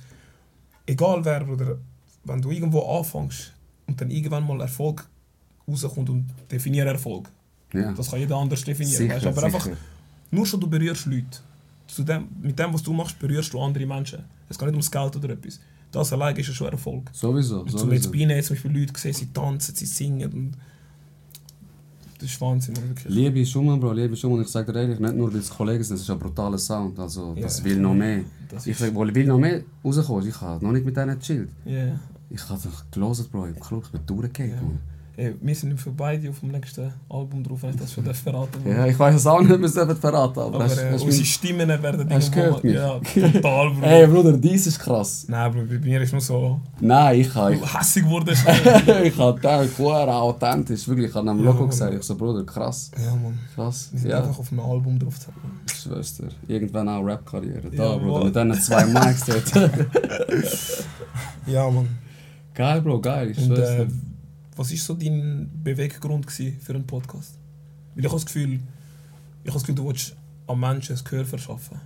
[0.87, 1.79] egal wer, Bruder,
[2.25, 3.55] wenn du irgendwo anfängst
[3.87, 5.09] und dann irgendwann mal Erfolg
[5.67, 7.31] rauskommt und definiere Erfolg.
[7.73, 7.93] Ja.
[7.93, 8.97] Das kann jeder anders definieren.
[8.97, 9.77] Sicher, weißt, aber einfach sicher.
[10.31, 11.39] nur schon du berührst Leute.
[11.95, 14.21] Zu dem, mit dem, was du machst, berührst du andere Menschen.
[14.49, 15.61] Es geht nicht ums Geld oder etwas.
[15.93, 17.11] Das allein ist ja schon Erfolg.
[17.13, 18.11] Sowieso, Und zum jetzt sowieso.
[18.13, 20.33] bei ihnen zum Beispiel Leute gesehen, sie tanzen, sie singen.
[20.33, 20.53] Und
[22.21, 23.13] das ist Wahnsinn, wirklich.
[23.13, 24.33] Liebe ist um, Bro, Liebe um.
[24.35, 26.59] Und ich sage dir ehrlich, nicht nur weil es Kollegen sind, es ist ein brutaler
[26.59, 26.99] Sound.
[26.99, 27.65] Also, das Ja.
[27.65, 28.23] will noch mehr.
[28.49, 30.29] Das Ich wo will noch mehr rauskommen.
[30.29, 31.51] Ich habe noch nicht mit denen gechillt.
[31.67, 31.99] yeah.
[32.29, 34.55] Ich habe doch gelesen, Bro, im Club, ich bin durchgegangen.
[34.55, 34.90] Ja.
[35.17, 38.87] Wir sind für beide auf dem nächsten Album drauf, wenn ich das schon verraten Ja,
[38.87, 41.25] ich weiß es auch nicht, wir sollten verraten, aber, Aber hast, äh, unsere.
[41.25, 42.75] Stimmen werden du gehört mich?
[42.75, 43.83] Ja, total, Bro.
[43.87, 45.27] Ey, Bruder, dies ist krass.
[45.29, 47.55] Nein, Bro, bei mir ist nur so Nein, ich habe...
[47.79, 48.31] hässig geworden.
[49.05, 51.11] Ich habe gedacht, hure authentisch, wirklich.
[51.11, 51.69] Ich habe am Ja, Mann.
[51.69, 53.39] gesagt, ich so, Bruder, krass, ja, Mann.
[53.55, 53.89] krass.
[53.93, 55.17] Wir sind Ja, einfach auf einem Album drauf.
[55.67, 56.29] ich schwör's dir.
[56.49, 57.69] Irgendwann auch Rap-Karriere.
[57.71, 59.71] Da, Ja, Bruder, mit diesen zwei Mics dort.
[61.47, 61.89] Ja, Mann.
[62.55, 63.89] geil, Bro, geil, ich Und schwör's dir.
[64.61, 67.39] Was war so dein Beweggrund für einen Podcast?
[67.95, 68.61] Weil ich habe das Gefühl,
[69.43, 70.15] ich habe das Gefühl, du willst
[70.47, 71.81] am Menschen ein Gehör verschaffen.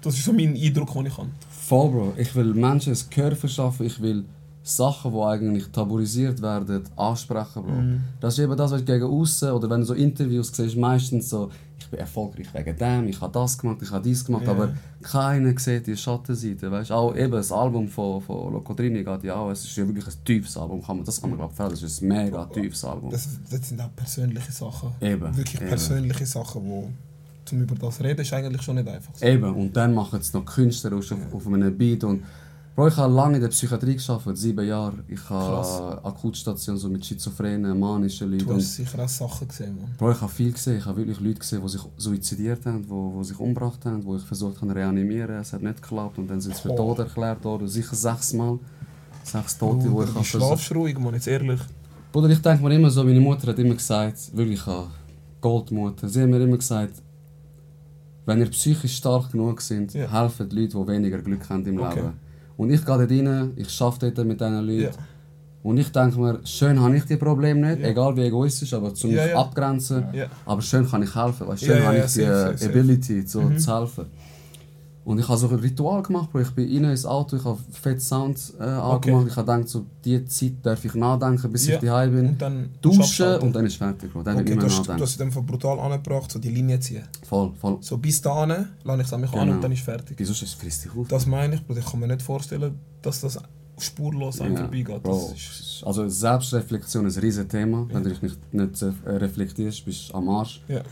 [0.00, 1.28] Das ist so mein Eindruck, den ich habe.
[1.50, 2.14] Voll, Bro.
[2.16, 4.24] Ich will Menschen ein Gehör verschaffen, ich will
[4.62, 7.72] Sachen, die eigentlich tabuisiert werden, ansprechen, Bro.
[7.72, 8.00] Mhm.
[8.20, 11.28] Das ist eben das, was ich gegen außen oder wenn du so Interviews siehst, meistens
[11.28, 14.50] so, ich bin erfolgreich wegen dem, ich habe das gemacht, ich habe dies gemacht, Ja.
[14.52, 19.36] aber keiner sieht die Schattenseite, weißt Auch eben das Album von, von Locodrini geht ja
[19.36, 21.58] auch, es ist ja wirklich ein tiefes Album, kann man, das kann man glaube ich
[21.58, 23.10] das ist ein mega tiefes Album.
[23.10, 24.90] Das, das sind auch persönliche Sachen.
[25.00, 25.68] Eben, Wirklich eben.
[25.68, 26.90] persönliche Sachen, wo
[27.44, 29.14] zum über das reden ist eigentlich schon nicht einfach.
[29.14, 29.24] so.
[29.24, 32.22] Eben, und dann machen es noch Künstler auf, auf einem Beat und
[32.78, 34.98] Bro, ich habe lange in der Psychiatrie gearbeitet, sieben Jahre.
[35.08, 38.46] Ich habe Akutstation so mit schizophrenen, manischen Leuten.
[38.46, 39.90] Du hast sicher auch Sachen gesehen, Mann.
[39.98, 40.78] Bro, ich habe viel gesehen.
[40.78, 44.14] Ich habe wirklich Leute gesehen, die sich suizidiert haben, die, die sich umgebracht haben, die
[44.18, 45.40] ich versucht habe zu reanimieren.
[45.40, 46.76] Es hat nicht geklappt und dann sind sie für Oh.
[46.76, 47.66] tot erklärt worden.
[47.66, 48.60] Sicher sechsmal.
[49.24, 50.46] Sechs Tote, die Bruder, ich habe versucht.
[50.46, 51.60] schlafst ruhig, Mann, jetzt ehrlich.
[52.12, 54.84] Bruder, ich denke mir immer so, meine Mutter hat immer gesagt, wirklich eine
[55.40, 57.02] Goldmutter, sie hat mir immer gesagt,
[58.24, 60.08] wenn ihr psychisch stark genug sind, Ja.
[60.12, 61.96] helfen die Leute, die weniger Glück haben im Okay.
[62.02, 62.27] Leben.
[62.58, 64.82] Und ich gehe dort rein, ich arbeite dort mit diesen Leuten.
[64.82, 64.90] Ja.
[65.62, 67.88] Und ich denke mir, schön habe ich die Probleme nicht, Ja.
[67.88, 70.04] egal wie egoistisch, aber zum Ja, abgrenzen.
[70.44, 72.70] Aber schön kann ich helfen, Ja, schön habe ich die safe, safe, safe.
[72.70, 73.58] Ability so, Mhm.
[73.58, 74.06] zu helfen.
[75.08, 76.40] Und ich habe so ein Ritual gemacht, Bro.
[76.40, 79.26] ich bin rein ins Auto, ich habe fett Sounds äh, angemacht.
[79.28, 81.76] Ich habe gedacht, so, diese Zeit darf ich nachdenken, bis Ja.
[81.76, 82.26] ich daheim bin.
[82.28, 83.46] Und dann Duschen abschalten.
[83.48, 84.22] und dann ist fertig, Bro.
[84.22, 85.02] Dann Okay, okay, du hast, du nachdenken.
[85.02, 87.04] hast in dem Fall brutal angebracht, so die Linie ziehen.
[87.26, 87.78] Voll, voll.
[87.80, 89.52] So bis dahin, lasse ich es an mich an Genau.
[89.54, 90.14] und dann ist fertig.
[90.18, 91.08] Wieso es frisst dich auf?
[91.08, 91.80] Das meine ich, Bruder.
[91.80, 93.38] Ich kann mir nicht vorstellen, dass das
[93.78, 95.02] spurlos einem Ja, vorbeigeht.
[95.02, 97.86] Bro, ist, also Selbstreflexion ist ein riesiges Thema.
[97.90, 100.62] Wenn du dich nicht, nicht äh, reflektierst, bist du am Arsch.
[100.68, 100.82] ja.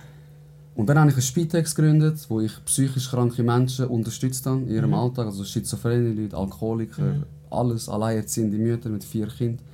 [0.77, 4.69] Und dann habe ich ein Spitex gegründet, wo ich psychisch kranke Menschen unterstützt habe in
[4.69, 4.95] ihrem Mhm.
[4.95, 5.27] Alltag.
[5.27, 7.23] Also schizophrene Leute, Alkoholiker, Mhm.
[7.51, 9.65] alles, alleinerziehende Mütter mit vier Kindern.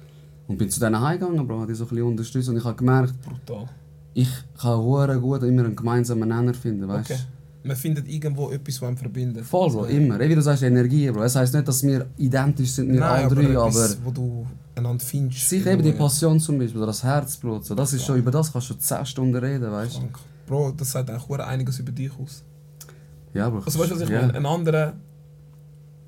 [0.49, 2.49] Und bin zu denen heimgegangen, Bro, habe die so ein bisschen unterstützt.
[2.49, 3.69] Und ich habe gemerkt, brutal.
[4.15, 4.29] ich
[4.61, 7.11] kann hure gut immer einen gemeinsamen Nenner finden, weißt?
[7.11, 7.21] Okay.
[7.65, 9.45] Man findet irgendwo etwas, was einen verbindet.
[9.45, 10.19] Voll, Bro, immer.
[10.21, 11.23] Wie du sagst, Energie, Bro.
[11.23, 14.11] Es heisst nicht, dass wir identisch sind, wir Nein, alle drei, aber, aber etwas, wo
[14.11, 15.49] du einander findest.
[15.49, 15.93] sicher eben die.
[15.93, 19.07] Passion zum Beispiel, oder das Herzblut, so, das ist schon, über das kannst du 10
[19.07, 20.01] Stunden reden, weißt du?
[20.53, 22.45] Bro, das sagt eigentlich einiges über dich aus.
[23.33, 23.61] Ja, Bro.
[23.65, 24.21] Also weißt du, was ich ja.
[24.21, 24.35] meine?
[24.35, 24.93] Ein anderer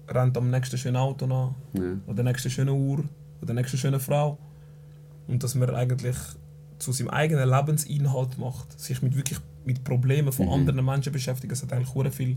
[0.06, 1.92] rennt am nächsten schönen Auto nach, Ja.
[2.06, 4.36] oder der nächsten schönen Uhr, oder der nächsten schönen Frau.
[5.28, 6.16] Und dass man eigentlich
[6.78, 10.52] zu seinem eigenen Lebensinhalt macht, sich mit wirklich mit Problemen von Mhm.
[10.52, 12.36] anderen Menschen beschäftigt, das hat eigentlich hure viel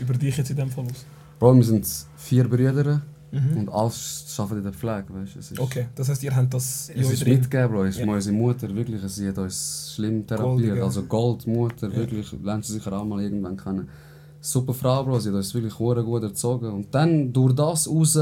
[0.00, 1.04] über dich jetzt in dem Fall aus.
[1.40, 3.58] Bro, wir sind vier Brüder Mhm.
[3.58, 3.90] und alle
[4.38, 5.38] arbeiten in der Pflege, weißt du?
[5.38, 7.34] Es ist- Okay, das heißt, ihr habt das in Es euch ist drin.
[7.34, 7.84] mitgegeben, Bro.
[7.84, 8.12] Es ist Ja.
[8.12, 9.00] unsere Mutter, wirklich.
[9.02, 10.50] Sie hat uns schlimm therapiert.
[10.50, 10.82] Goldige.
[10.84, 11.96] Also Goldmutter, Ja.
[11.96, 12.32] wirklich.
[12.42, 13.88] Lernst du sicher auch mal irgendwann kennen.
[14.40, 15.20] Super Frau, Bro.
[15.20, 16.70] Sie hat uns wirklich hure gut erzogen.
[16.72, 18.18] Und dann durch das raus,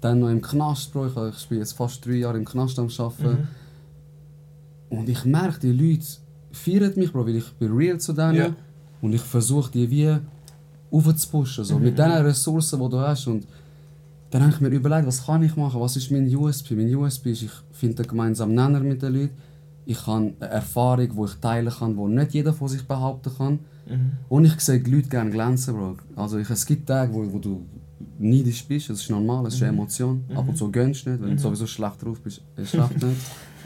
[0.00, 1.08] dann noch im Knast, Bro.
[1.08, 3.46] Ich, ich spiele jetzt fast drei Jahre im Knast am Arbeiten.
[4.90, 4.98] Mhm.
[4.98, 6.06] Und ich merke, die Leute
[6.52, 8.34] feiern mich, Bro, weil ich bin real zu denen.
[8.34, 8.56] Ja.
[9.02, 10.16] Und ich versuche die wie
[10.90, 11.84] aufzupushen, so, Mhm.
[11.84, 13.26] mit den Ressourcen, die du hast.
[13.26, 13.46] Und
[14.30, 16.74] dann habe ich mir überlegt, was kann ich machen, was ist mein USP?
[16.74, 19.30] Mein USP ist, ich finde einen gemeinsamen Nenner mit den Leuten.
[19.86, 23.58] Ich habe eine Erfahrung, die ich teilen kann, die nicht jeder von sich behaupten kann.
[23.88, 24.12] Mhm.
[24.28, 25.96] Und ich sehe die Leute gerne glänzen, Bro.
[26.14, 27.66] Also ich, es gibt Tage, wo, wo du
[28.18, 30.24] neidisch bist, das ist normal, das ist eine Emotion.
[30.34, 33.16] Ab und zu gönnst du nicht, wenn du sowieso schlecht drauf bist, ist schlecht nicht.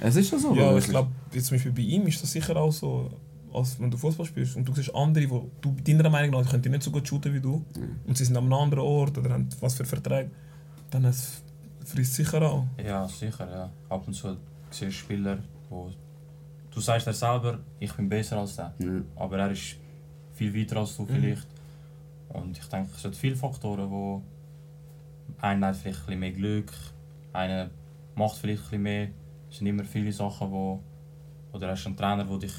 [0.00, 2.72] Es ist ja so, Ja, ich glaube, zum Beispiel bei ihm ist das sicher auch
[2.72, 3.10] so,
[3.52, 6.50] als wenn du Fußball spielst und du siehst andere, die du deiner Meinung nach die
[6.50, 7.64] können nicht so gut shooten wie du
[8.06, 10.30] und sie sind an einem anderen Ort oder haben was für Verträge,
[10.94, 11.42] dann es
[11.84, 12.66] frisst sicher auch.
[12.82, 13.70] Ja, sicher, ja.
[13.88, 14.36] Ab und zu
[14.70, 15.90] siehst du Spieler, wo
[16.70, 18.72] du sagst dir selber, ich bin besser als der.
[18.78, 19.02] Ja.
[19.16, 19.76] Aber er ist
[20.32, 21.46] viel weiter als du vielleicht.
[22.28, 24.22] Und ich denke, es sind viele Faktoren, wo
[25.38, 26.72] einer hat vielleicht ein mehr Glück,
[27.32, 27.70] einer
[28.14, 29.08] macht vielleicht ein bisschen mehr.
[29.50, 30.80] Es sind immer viele Sachen, wo
[31.52, 32.54] oder hast einen Trainer, der dich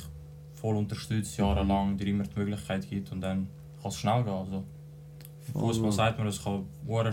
[0.53, 3.47] voll unterstützt, jahrelang, dir immer die Möglichkeit gibt und dann
[3.81, 4.33] kann es schnell gehen.
[4.33, 4.63] Also,
[5.53, 5.91] Fußball ja.
[5.91, 6.63] sagt man, es kann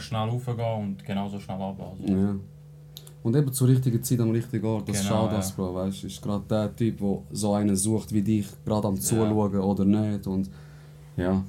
[0.01, 1.61] schnell raufgehen und genauso schnell.
[1.61, 2.35] Also, Ja.
[3.23, 5.37] Und eben zur richtigen Zeit am richtigen Ort, das Genau, schaut ja.
[5.37, 5.75] das, Bro.
[5.75, 9.55] Weißt du, ist gerade der Typ, der so einen sucht wie dich, gerade am Zuschauen
[9.61, 10.27] oder nicht.
[10.27, 10.51] Und
[11.17, 11.43] ja.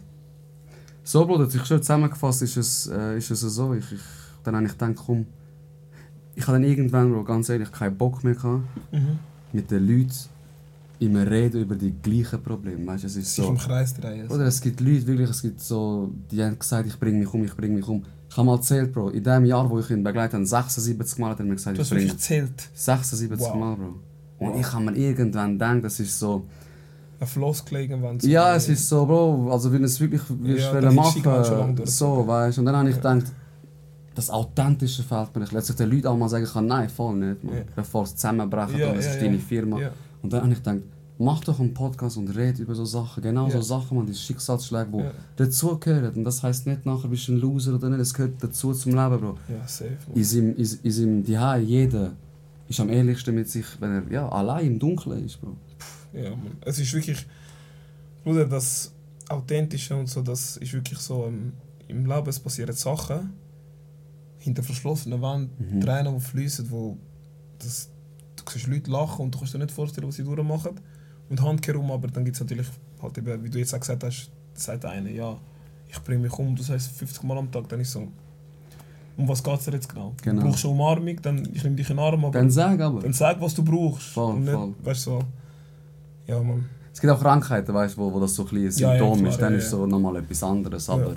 [1.04, 3.74] So, Bruder, ich schon zusammengefasst ist es, äh, ist es so.
[3.74, 4.00] Ich, ich,
[4.43, 5.26] dann habe ich gedacht, komm,
[6.36, 9.17] ich habe dann irgendwann, Bro, ganz ehrlich, keinen Bock mehr gehabt, Mhm.
[9.52, 10.13] mit den Leuten
[10.99, 12.86] immer reden über die gleichen Probleme.
[12.88, 13.49] Weißt es ist so.
[13.49, 14.27] im Kreis drehen.
[14.29, 17.43] Oder es gibt Leute, wirklich, es gibt so, die haben gesagt, ich bringe mich um,
[17.43, 18.03] ich bringe mich um.
[18.29, 21.32] Ich habe mal erzählt, Bro, in dem Jahr, wo ich ihn begleitet habe, 76 Mal
[21.32, 22.69] hat er mir gesagt, Du ich hast bringe wirklich gezählt.
[22.73, 23.56] 76 Wow.
[23.56, 23.86] Mal, Bro.
[24.39, 24.60] Und Wow.
[24.60, 26.45] ich habe mir irgendwann gedacht, das ist so,
[27.19, 28.19] Ein Floskel irgendwann.
[28.19, 32.25] so- ja, es ist so, Bro, also wenn es wirklich willst Ja, lange machen, so,
[32.27, 32.58] weißt.
[32.60, 33.25] Und dann habe ich gedacht,
[34.15, 35.51] das Authentische fehlt mir nicht.
[35.53, 37.56] Letztlich den Leuten auch mal sagen kann, nein, voll nicht, man.
[37.75, 39.79] Bevor es zusammenbrechen Ja, es ja, ist deine Firma.
[40.24, 40.80] Und dann habe ich gedacht,
[41.20, 43.22] mach doch einen Podcast und red über so Sachen.
[43.22, 43.62] Genau so Ja.
[43.62, 45.12] Sachen, man, die Schicksalsschläge, die Ja.
[45.36, 46.16] dazugehören.
[46.16, 48.94] Und das heisst nicht, nachher bist du ein Loser oder nicht, es gehört dazu zum
[48.94, 49.38] Leben, Bro.
[49.50, 49.98] Ja, safe.
[50.08, 50.18] man.
[50.18, 50.24] In
[50.92, 52.14] seinem Zuhause, jeder
[52.68, 55.56] ist am ehrlichsten mit sich, wenn er ja, allein im Dunkeln ist, Bro.
[56.14, 56.58] Ja, Mann.
[56.62, 57.26] Es ist wirklich,
[58.24, 58.92] Bruder, das
[59.30, 61.54] Authentische und so, das ist wirklich so, ähm,
[61.88, 63.32] im Leben es passieren Sachen,
[64.40, 65.82] hinter verschlossenen Wänden, Mhm.
[65.82, 66.98] Tränen, die fließen, wo
[67.60, 67.90] das,
[68.45, 70.79] du siehst Leute lachen und du kannst dir nicht vorstellen, was sie durchmachen.
[71.29, 72.67] Und handkehrum, aber dann gibt es natürlich,
[73.01, 75.38] halt eben, wie du jetzt auch gesagt hast, sagt einer, ja,
[75.89, 78.08] ich bringe mich um, du sagst 50 Mal am Tag, dann ist so,
[79.17, 80.13] um was geht es dir jetzt genau?
[80.21, 80.41] Genau.
[80.41, 83.01] Du brauchst eine Umarmung, dann ich nehme dich in den Arm, aber Dann sag aber.
[83.01, 84.08] dann sag, was du brauchst.
[84.10, 84.73] Voll, nicht, voll.
[84.84, 85.19] weißt du, so,
[86.27, 86.65] ja, Mann.
[86.91, 89.29] Es gibt auch Krankheiten, weißt, wo, wo das so ein bisschen Ja, ja, Symptom klar,
[89.32, 90.89] ist, dann ja, ist so nochmal etwas anderes.
[90.89, 91.15] Aber.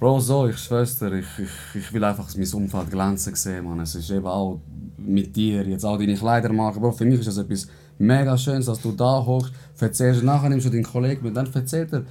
[0.00, 3.80] Bro, so, ich schwör's dir, ich, ich, ich will einfach mein Umfeld glänzen sehen, man.
[3.80, 4.60] Es ist eben auch
[4.98, 6.80] mit dir, jetzt auch deine Kleidermarke.
[6.80, 10.66] Bro, für mich ist das etwas mega Schönes, dass du da hochst, erzählst, nachher nimmst
[10.66, 12.02] du deinen Kollegen mit, dann erzählt er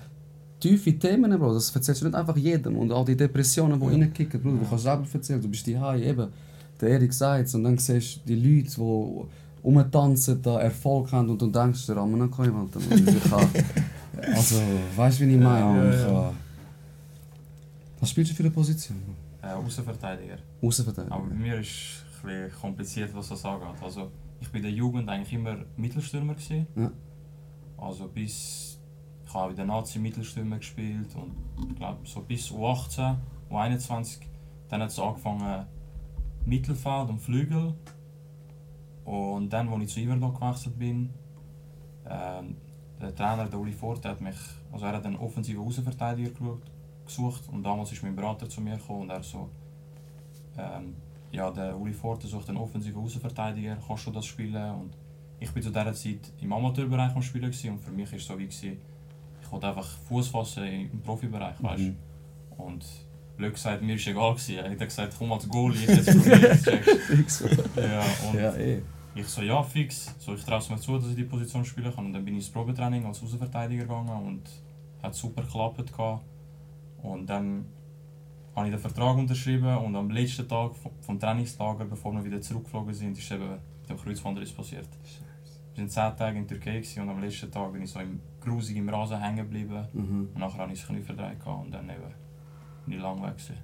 [0.60, 1.54] tiefe Themen, Bro.
[1.54, 2.78] Das erzählst du nicht einfach jedem.
[2.78, 4.52] Und auch die Depressionen, die reinkicken, Bro.
[4.52, 6.28] Du kannst selber erzählen, du bist die eben.
[6.82, 11.42] Der Erik sagt und dann siehst du die Leute, die rumtanzen, da Erfolg haben und
[11.42, 13.50] du denkst dir, ah, man kann ich Alter,
[14.36, 14.56] Also,
[14.96, 15.60] weißt du, wie ich meine?
[15.78, 16.06] Ja, ja, ja.
[16.08, 16.43] kann-
[18.04, 18.98] Was spielst du für eine Position?
[19.42, 20.36] äh, Außenverteidiger.
[20.62, 21.16] Außenverteidiger.
[21.16, 23.82] Aber bei mir ist es ein bisschen kompliziert, was das angeht.
[23.82, 24.12] Also,
[24.42, 26.34] ich war in der Jugend eigentlich immer Mittelstürmer.
[26.34, 26.68] Gewesen.
[26.76, 26.92] Ja.
[27.78, 28.78] Also bis
[29.26, 31.32] ich habe in der Nazi Mittelstürmer gespielt und
[31.70, 33.16] ich glaube so bis U18,
[33.50, 34.18] U21,
[34.68, 35.66] dann hat es angefangen
[36.46, 37.74] Mittelfeld und Flügel.
[39.06, 41.10] Und dann, als ich zu Iverdon gewechselt bin,
[42.06, 42.58] ähm,
[43.02, 44.36] der Trainer, der Uli Forte, hat mich,
[44.74, 46.70] also er hat einen offensiven Außenverteidiger geschaut-
[47.06, 49.50] gesucht und damals ist mein Berater zu mir gekommen und er so,
[50.58, 50.96] ähm,
[51.32, 54.72] ja, der Uli Forte sucht einen offensiven Außenverteidiger, kannst du das spielen?
[54.76, 54.98] Und
[55.40, 58.26] ich war zu dieser Zeit im Amateurbereich am Spielen gewesen, und für mich war es
[58.26, 58.78] so wie, gewesen,
[59.42, 61.98] ich wollte einfach Fuß fassen im Profibereich, weißt Mhm.
[62.58, 62.86] Und
[63.36, 64.34] blöd gesagt, mir war es egal.
[64.34, 64.56] Gewesen.
[64.58, 66.60] Er hat gesagt, komm als Goalie, ich jetzt probiere.
[67.76, 68.82] Ja, und Ja, eh.
[69.16, 70.14] ich so, ja, fix.
[70.20, 72.06] So, ich traue es mir zu, dass ich die Position spielen kann.
[72.06, 74.44] Und dann bin ich ins Probetraining als Außenverteidiger gegangen und
[75.02, 75.92] hat super geklappt.
[75.92, 76.24] gehabt.
[77.04, 77.66] Und dann
[78.56, 82.94] habe ich den Vertrag unterschrieben und am letzten Tag vom- Trainingslager, bevor wir wieder zurückgeflogen
[82.94, 83.58] sind, ist eben
[83.90, 84.88] dem Kreuzbandriss passiert.
[85.76, 88.20] Wir waren zehn Tage in der Türkei und am letzten Tag bin ich so im,
[88.40, 89.86] grusig im Rasen hängen geblieben.
[89.94, 90.30] Mhm.
[90.34, 92.14] Und nachher habe ich das Knie verdreht und dann eben
[92.86, 93.32] bin ich lang weg.
[93.38, 93.58] Gewesen.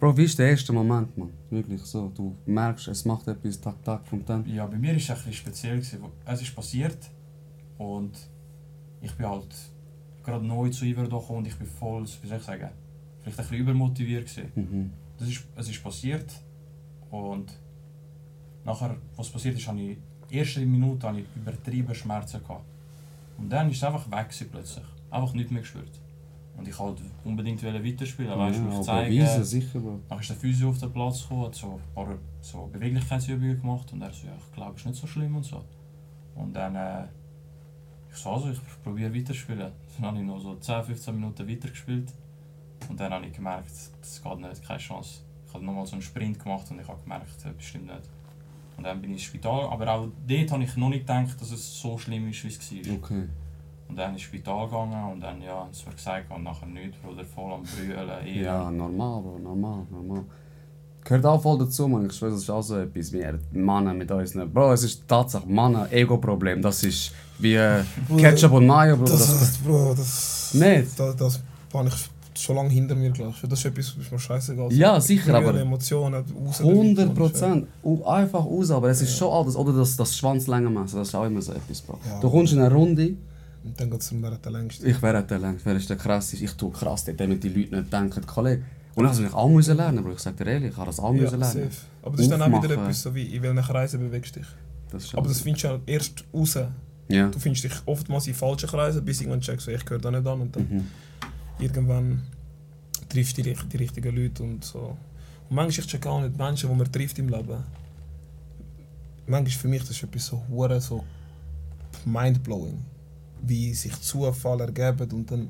[0.00, 1.30] Bro, wie ist der erste Moment, man?
[1.50, 2.08] Wirklich so.
[2.08, 4.44] Du merkst, es macht etwas, tak, tak, und dann.
[4.46, 5.76] Ja, bei mir war es ein bisschen speziell.
[5.76, 5.98] Gewesen.
[6.24, 6.98] Es ist passiert
[7.78, 8.12] und
[9.00, 9.54] ich bin halt
[10.24, 12.70] gerade neu zu Iver gekommen und ich bin voll, wie soll ich sagen,
[13.20, 14.26] vielleicht ein bisschen übermotiviert.
[14.28, 14.52] Gewesen.
[14.54, 14.90] Mhm.
[15.18, 16.32] Das ist, es ist passiert
[17.10, 17.52] und
[18.64, 19.98] nachher, was passiert ist, habe ich,
[20.30, 22.64] die erste Minute habe ich übertrieben Schmerzen gehabt.
[23.38, 24.84] Und dann ist es einfach weg plötzlich.
[25.10, 26.00] Einfach nichts mehr gespürt.
[26.56, 29.16] Und ich wollte unbedingt weiterspielen, Ja, weißt du, aber ich zeigen.
[29.16, 30.00] beweisen, sicher, Bro.
[30.08, 33.92] Dann ist der Physio auf den Platz gekommen, hat so ein paar so Beweglichkeitsübungen gemacht
[33.92, 35.64] und er so, ja, ich glaube, es ist nicht so schlimm und so.
[36.36, 37.06] Und dann, äh,
[38.14, 39.72] ich so, also, ich probiere weiterspielen.
[39.96, 42.12] Dann habe ich noch so 10, 15 Minuten weitergespielt
[42.88, 45.20] und dann habe ich gemerkt, das geht nicht, keine Chance.
[45.46, 48.08] Ich habe nochmal so einen Sprint gemacht und ich habe gemerkt, äh, bestimmt nicht.
[48.76, 51.50] Und dann bin ich ins Spital, aber auch dort habe ich noch nicht gedacht, dass
[51.50, 52.96] es so schlimm ist, wie es war.
[52.96, 53.28] Okay.
[53.88, 57.24] Und dann ins Spital gegangen und dann, ja, es wird gesagt und nachher nichts, Bruder,
[57.24, 60.24] voll am Brüllen, Ja, normal, Bro, normal, normal.
[61.04, 62.06] Gehört auch voll dazu, man.
[62.06, 63.12] Ich schwöre, das ist auch so etwas.
[63.12, 64.52] Wir Männer mit uns nicht.
[64.54, 66.62] Bro, es ist Tatsache, Männer, Ego-Problem.
[66.62, 67.82] Das ist wie äh,
[68.16, 69.04] Ketchup und Mayo, Bro.
[69.04, 70.54] Das, Das, das, Bro, das.
[70.54, 70.98] Nicht?
[70.98, 71.40] Das, das
[71.74, 73.48] habe ich schon lange hinter mir gelassen.
[73.48, 74.78] Das ist etwas, was mir scheißegal ist.
[74.78, 76.60] Ja, sicher, aber- Emotionen, raus.
[76.60, 77.66] 100 Prozent.
[78.06, 79.56] Einfach raus, aber es ist schon alles.
[79.56, 81.98] Oder das, das Schwanzlängenmesser, das ist auch immer so etwas, Bro.
[82.08, 82.18] Ja.
[82.20, 83.14] Du kommst in eine Runde,
[83.62, 84.86] Und dann geht es um wer hat den längsten.
[84.88, 86.44] ich wäre der längst, wer ist der krasseste?
[86.44, 88.62] Ich tue krass, damit die Leute nicht denken, Kollege.
[88.96, 90.12] Und das habe ich auch müssen lernen, Bro.
[90.12, 91.70] Ich sag dir ehrlich, ich habe das auch Ja, müssen lernen.
[91.70, 91.86] safe.
[92.02, 92.82] Aber das ist dann auch wieder Aufmachen.
[92.82, 94.48] etwas so wie, in welchen Kreisen bewegst du dich.
[94.90, 96.58] Das Aber das findest du ja erst raus.
[97.08, 97.28] Ja.
[97.28, 100.26] Du findest dich oftmals in falschen Kreisen, bis irgendwann checkst, so, ich gehöre da nicht
[100.26, 100.40] an.
[100.40, 100.84] Und dann Mhm.
[101.58, 102.22] irgendwann
[103.08, 104.96] triffst du die, die richtigen Leute und so.
[105.50, 107.62] Und manchmal ich check auch nicht Menschen, die man trifft im Leben.
[109.26, 111.04] Manchmal für mich das ist etwas so hure so
[112.04, 112.78] mindblowing,
[113.42, 115.48] wie sich Zufall ergeben und dann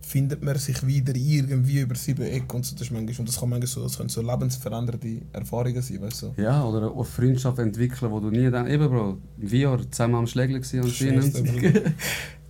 [0.00, 2.74] findet man sich wieder irgendwie über sieben Ecken und so.
[2.74, 6.22] Das ist manchmal, und das kann manchmal so, das können so lebensverändernde Erfahrungen sein, weißt
[6.22, 6.34] du.
[6.36, 10.26] Ja, oder eine Freundschaft entwickeln, wo du nie denkst, eben Bro, wie Jahr zusammen am
[10.26, 11.34] Schlägler anscheinend.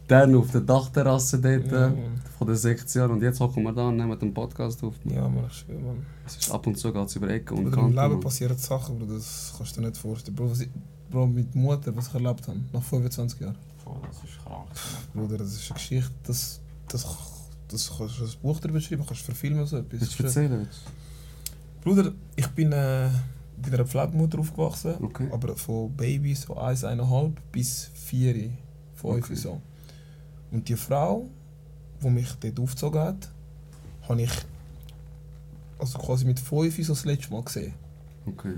[0.09, 1.93] Dann auf der Dachterrasse dort Ja, äh,
[2.39, 4.95] von der Sektion und jetzt hocken wir da und nehmen den Podcast auf.
[5.05, 6.07] Ja, man, ich schwöre, man.
[6.27, 7.97] Es ist ab und zu geht es über Ecken und Bruder, Im Kanten.
[7.97, 8.21] Leben Mann.
[8.21, 10.35] passieren Sachen, Bruder, das kannst du dir nicht vorstellen.
[10.35, 10.71] Bro, was ich,
[11.11, 13.57] Bro, mit Mutter, was ich erlebt habe, nach 25 Jahren.
[13.85, 14.69] Voll, das ist krank.
[15.13, 17.07] Bruder, das ist eine Geschichte, das, das,
[17.69, 20.01] das kannst du als Buch darüber schreiben, kannst du verfilmen so etwas.
[20.01, 20.59] Willst du erzählen?
[20.61, 20.81] willst
[21.83, 23.09] Bruder, ich bin äh,
[23.63, 24.95] bei einer Pflegemutter aufgewachsen?
[25.03, 25.29] Okay.
[25.31, 28.51] aber von Baby so 1,5 bis 4,
[28.95, 29.35] 5 Okay.
[29.35, 29.61] so.
[30.51, 31.29] Und die Frau,
[32.03, 33.31] die mich dort aufgezogen hat,
[34.09, 34.33] habe ich
[35.79, 37.75] also quasi mit 5 so das letzte Mal gesehen.
[38.27, 38.55] Okay.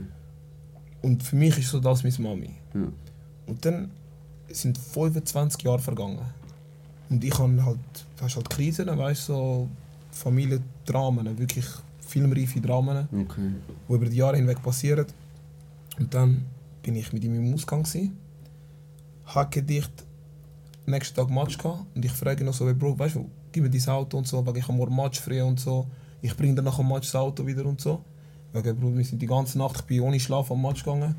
[1.02, 2.54] Und für mich ist so das meine Mami.
[2.74, 2.88] Ja.
[3.46, 3.90] Und dann
[4.48, 6.20] sind 25 Jahre vergangen.
[7.10, 7.78] Und ich habe halt,
[8.20, 9.68] hast halt Krisen, weißt du, so
[10.12, 11.66] Familiendramen, wirklich
[12.00, 13.50] filmreife Dramen, Okay.
[13.88, 15.06] die über die Jahre hinweg passieren.
[15.98, 16.44] Und dann
[16.82, 17.82] bin ich mit ihm im Ausgang.
[17.82, 18.16] gewesen,
[19.26, 19.92] Hacke dicht,
[20.86, 21.84] nächsten Tag Match gehabt.
[21.94, 24.26] Und ich frage ihn noch so, hey, Bro, weißt du, gib mir dein Auto und
[24.26, 25.86] so, weil ich habe morgen Match frei und so.
[26.22, 28.02] Ich bringe dann nach dem Match das Auto wieder und so.
[28.52, 31.14] Wegen, Bro, wir sind die ganze Nacht, ich bin ohne Schlaf am Match gegangen.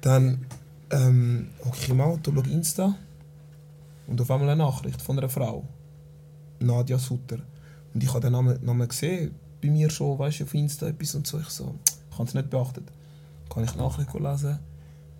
[0.00, 0.44] Dann
[0.90, 2.94] ähm, hocke ich im Auto, schaue Insta
[4.12, 5.66] und auf einmal eine Nachricht von einer Frau.
[6.60, 7.38] Nadja Sutter.
[7.94, 11.14] Und ich habe den Namen, Namen gesehen, bei mir schon, weißt du, auf Insta etwas
[11.14, 11.38] und so.
[11.40, 11.74] Ich so,
[12.10, 12.84] ich habe es nicht beachtet.
[13.48, 14.58] Kann ich Nachricht lesen?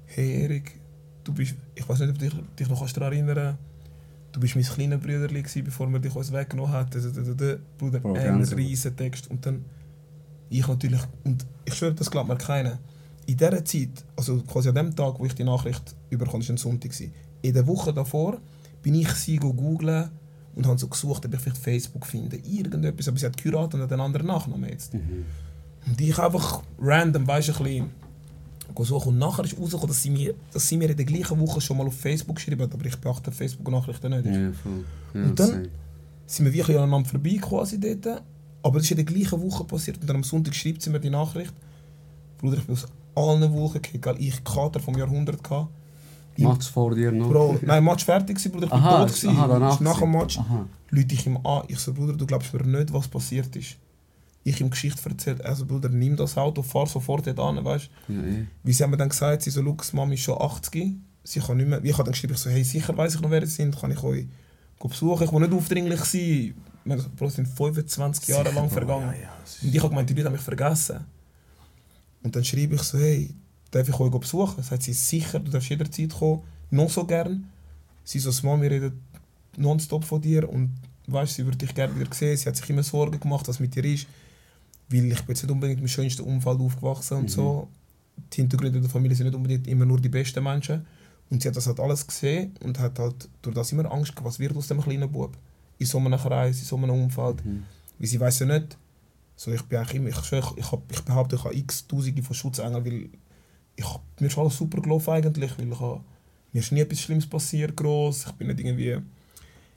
[0.05, 0.79] Hey Erik,
[1.25, 3.57] du bist, ich weiß nicht, ob du dich, dich noch kannst daran erinnern
[4.31, 5.29] Du bist mein kleiner Bruder,
[5.65, 6.91] bevor man dich uns weggenommen hat.
[7.79, 9.31] Bruder, Bro, ein riesen Text.
[9.31, 9.65] Und dann,
[10.51, 12.79] ich natürlich, und ich schwöre, das glaubt mir keiner.
[13.25, 16.57] In dieser Zeit, also quasi an dem Tag, wo ich die Nachricht überkam, war ein
[16.59, 16.93] Sonntag,
[17.43, 18.39] in der Woche davor,
[18.83, 20.11] bin ich sie go googlen
[20.55, 22.37] und habe so gesucht, ob ich vielleicht Facebook finde.
[22.37, 24.95] Irgendetwas, aber sie hat geheiratet und hat einen anderen Nachnamen jetzt.
[24.95, 25.25] Mhm.
[25.87, 27.91] Und ich einfach random, weißt du, ein bisschen
[28.85, 29.09] suchen.
[29.11, 31.77] Und nachher ist rausgekommen, dass sie, mir, dass sie mir in der gleichen Woche schon
[31.77, 34.27] mal auf Facebook geschrieben hat, aber ich beachte Facebook-Nachrichten nicht.
[34.27, 34.85] Ja, voll.
[35.15, 35.69] Ja, Und dann- same.
[36.25, 38.23] Sind wir wirklich aneinander vorbei quasi dort.
[38.63, 39.99] Aber das ist in der gleichen Woche passiert.
[40.01, 41.53] Und dann am Sonntag schreibt sie mir die Nachricht.
[42.39, 44.17] Bruder, ich bin aus allen Wolken gefallen.
[44.21, 45.69] Ich Kater vom Jahrhundert gehabt.
[46.39, 47.29] Match vor dir noch.
[47.31, 49.37] Bro, nein, Match fertig gewesen, Bruder, ich bin Aha, tot ist- gewesen.
[49.39, 50.11] aha, danach Nach dem.
[50.13, 50.67] Match Aha.
[50.91, 51.63] Leute ich ihm an.
[51.69, 53.77] Ich so, Bruder, du glaubst mir nicht, was passiert ist.
[54.45, 55.45] Ich ihm Geschichte erzählt.
[55.45, 58.47] Also, Bruder, nimm das Auto, fahr sofort dort an, weißt Ja, eh.
[58.65, 60.95] Wie sie haben mir dann gesagt, sie so, Lux, Mami ist schon 80.
[61.25, 61.83] Sie kann nicht mehr.
[61.85, 63.93] Ich habe dann geschrieben, ich so, hey, sicher weiß ich noch, wer sie sind, kann
[63.93, 64.27] ich euch
[64.81, 65.23] besuchen.
[65.25, 66.55] Ich will nicht aufdringlich sein.
[67.17, 69.13] Bro, es sind 25 Jahre lang Bro, vergangen.
[69.13, 69.29] ja, ja,
[69.63, 70.99] Und ich habe gemeint, die Leute haben mich vergessen.
[72.25, 73.33] Und dann schreibe ich so, hey,
[73.73, 74.63] darf ich euch besuchen?
[74.63, 77.49] Sagt sie, sicher, du darfst jederzeit kommen, noch so gern.
[78.05, 78.95] Sie so, das Mami redet
[79.57, 80.71] nonstop von dir und
[81.09, 82.37] weißt, sie würde dich gerne wieder sehen.
[82.37, 84.07] Sie hat sich immer Sorgen gemacht, was mit dir ist.
[84.89, 87.29] Weil ich bin jetzt nicht unbedingt im schönsten Umfeld aufgewachsen und Mhm.
[87.29, 87.69] so.
[88.33, 90.87] Die Hintergründe der Familie sind nicht unbedingt immer nur die besten Menschen.
[91.31, 94.27] Und sie hat das halt alles gesehen und hat halt durch das immer Angst gehabt,
[94.27, 95.37] was wird aus dem kleinen Bub.
[95.79, 97.43] In so einem Kreis, in so einem Umfeld.
[97.45, 97.65] Mhm.
[97.99, 98.77] Weil sie weiß ja nicht,
[99.37, 101.87] so ich bin eigentlich immer, ich, schwör, ich, ich, hab, ich behaupte, ich habe x
[101.87, 103.09] Tausende von Schutzengeln, weil
[103.77, 103.87] ich,
[104.21, 106.01] mir ist alles super gelaufen eigentlich, weil ich hab,
[106.53, 108.27] mir ist nie etwas Schlimmes passiert, gross.
[108.27, 108.99] Ich bin nicht irgendwie,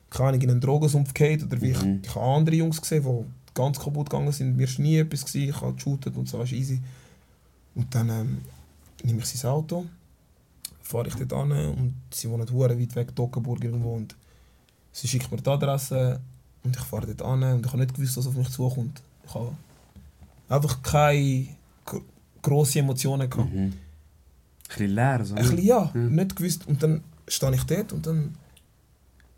[0.09, 1.99] keine in einen Drogensumpf gefallen oder wie Mhm.
[2.03, 5.25] ich, ich habe andere Jungs gesehen, die ganz kaputt gegangen sind, mir ist nie etwas
[5.25, 6.81] gewesen, ich habe geshootet und so, ist easy.
[7.73, 8.41] Und dann ähm,
[9.03, 9.85] nehme ich sein Auto,
[10.81, 14.15] fahre ich dort an und sie wohnen hure weit weg, Toggenburg irgendwo und
[14.91, 16.19] sie schickt mir die Adresse
[16.63, 19.01] und ich fahre dort an und ich habe nicht gewusst, was auf mich zukommt.
[19.25, 19.55] Ich habe
[20.49, 21.47] einfach keine
[21.85, 22.01] gr
[22.41, 23.51] grosse Emotionen gehabt.
[23.53, 23.73] Mhm.
[24.77, 25.35] Bisschen leer, so.
[25.35, 25.99] Ein bisschen ja, Ja.
[26.01, 26.67] nicht gewusst.
[26.67, 28.35] Und dann stehe ich dort und dann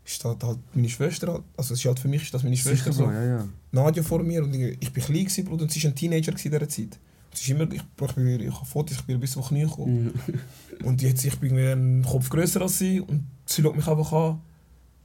[0.04, 2.92] steht halt meine Schwester, also es ist halt für mich ist das meine Schwester Sicher
[2.92, 3.48] so, ja, ja.
[3.72, 6.32] Nadja vor mir und ich, ich bin klein gewesen, Bruder, und sie war ein Teenager
[6.32, 6.98] in dieser Zeit.
[7.34, 10.04] Sie ist immer, ich, ich, bin- ich habe Fotos, ich bin bis auf Knie gekommen.
[10.26, 10.34] Mhm.
[10.86, 14.40] Und jetzt, ich bin einen Kopf grösser als sie und sie schaut mich einfach an.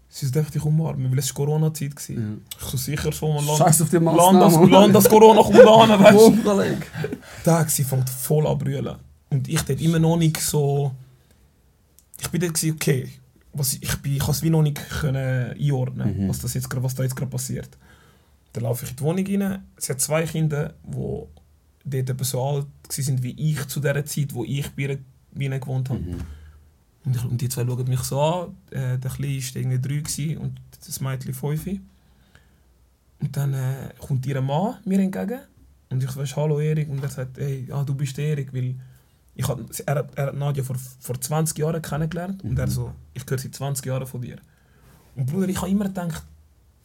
[0.07, 1.95] Sie darf dich umarmen, weil es war Corona-Zeit.
[2.09, 2.15] war.
[2.15, 2.21] Ja.
[2.61, 4.39] Ich so sicher so, man Land, Scheiß auf die Land, Massnahmen.
[4.61, 5.59] das, Land, das Corona kommt
[5.91, 6.77] an, weißt du.
[7.43, 8.95] Tag, sie fängt voll an brüllen.
[9.33, 10.93] Und ich dort immer noch nicht so...
[12.19, 13.09] Ich bin dort gewesen, okay,
[13.51, 16.29] was, ich, bin, ich kann es wie noch nicht können einordnen, Mhm.
[16.29, 17.77] was, das jetzt, was da jetzt gerade passiert.
[18.53, 19.63] Dann laufe ich in die Wohnung rein.
[19.77, 20.73] Sie hat zwei Kinder,
[21.83, 24.99] die dort so alt waren wie ich zu der Zeit, wo ich bei
[25.37, 25.99] ihnen gewohnt habe.
[25.99, 26.21] Mhm.
[27.05, 28.57] Und, ich, und die zwei schauen mich so an.
[28.71, 31.67] Äh, der Kleine war irgendwie drei gewesen und das Mädchen fünf.
[33.19, 35.39] Und dann äh, kommt ihr Mann mir entgegen.
[35.89, 36.89] Und ich sage, hallo Erik.
[36.89, 38.53] Und er sagt, hey, ah, du bist Erik.
[38.53, 38.75] Weil
[39.35, 42.43] ich hat, er, hat- er hat Nadja vor, vor 20 Jahren kennengelernt.
[42.43, 42.71] Und er Mhm.
[42.71, 44.37] so, ich höre seit 20 Jahren von dir.
[45.15, 46.23] Und Bruder, ich habe immer gedacht,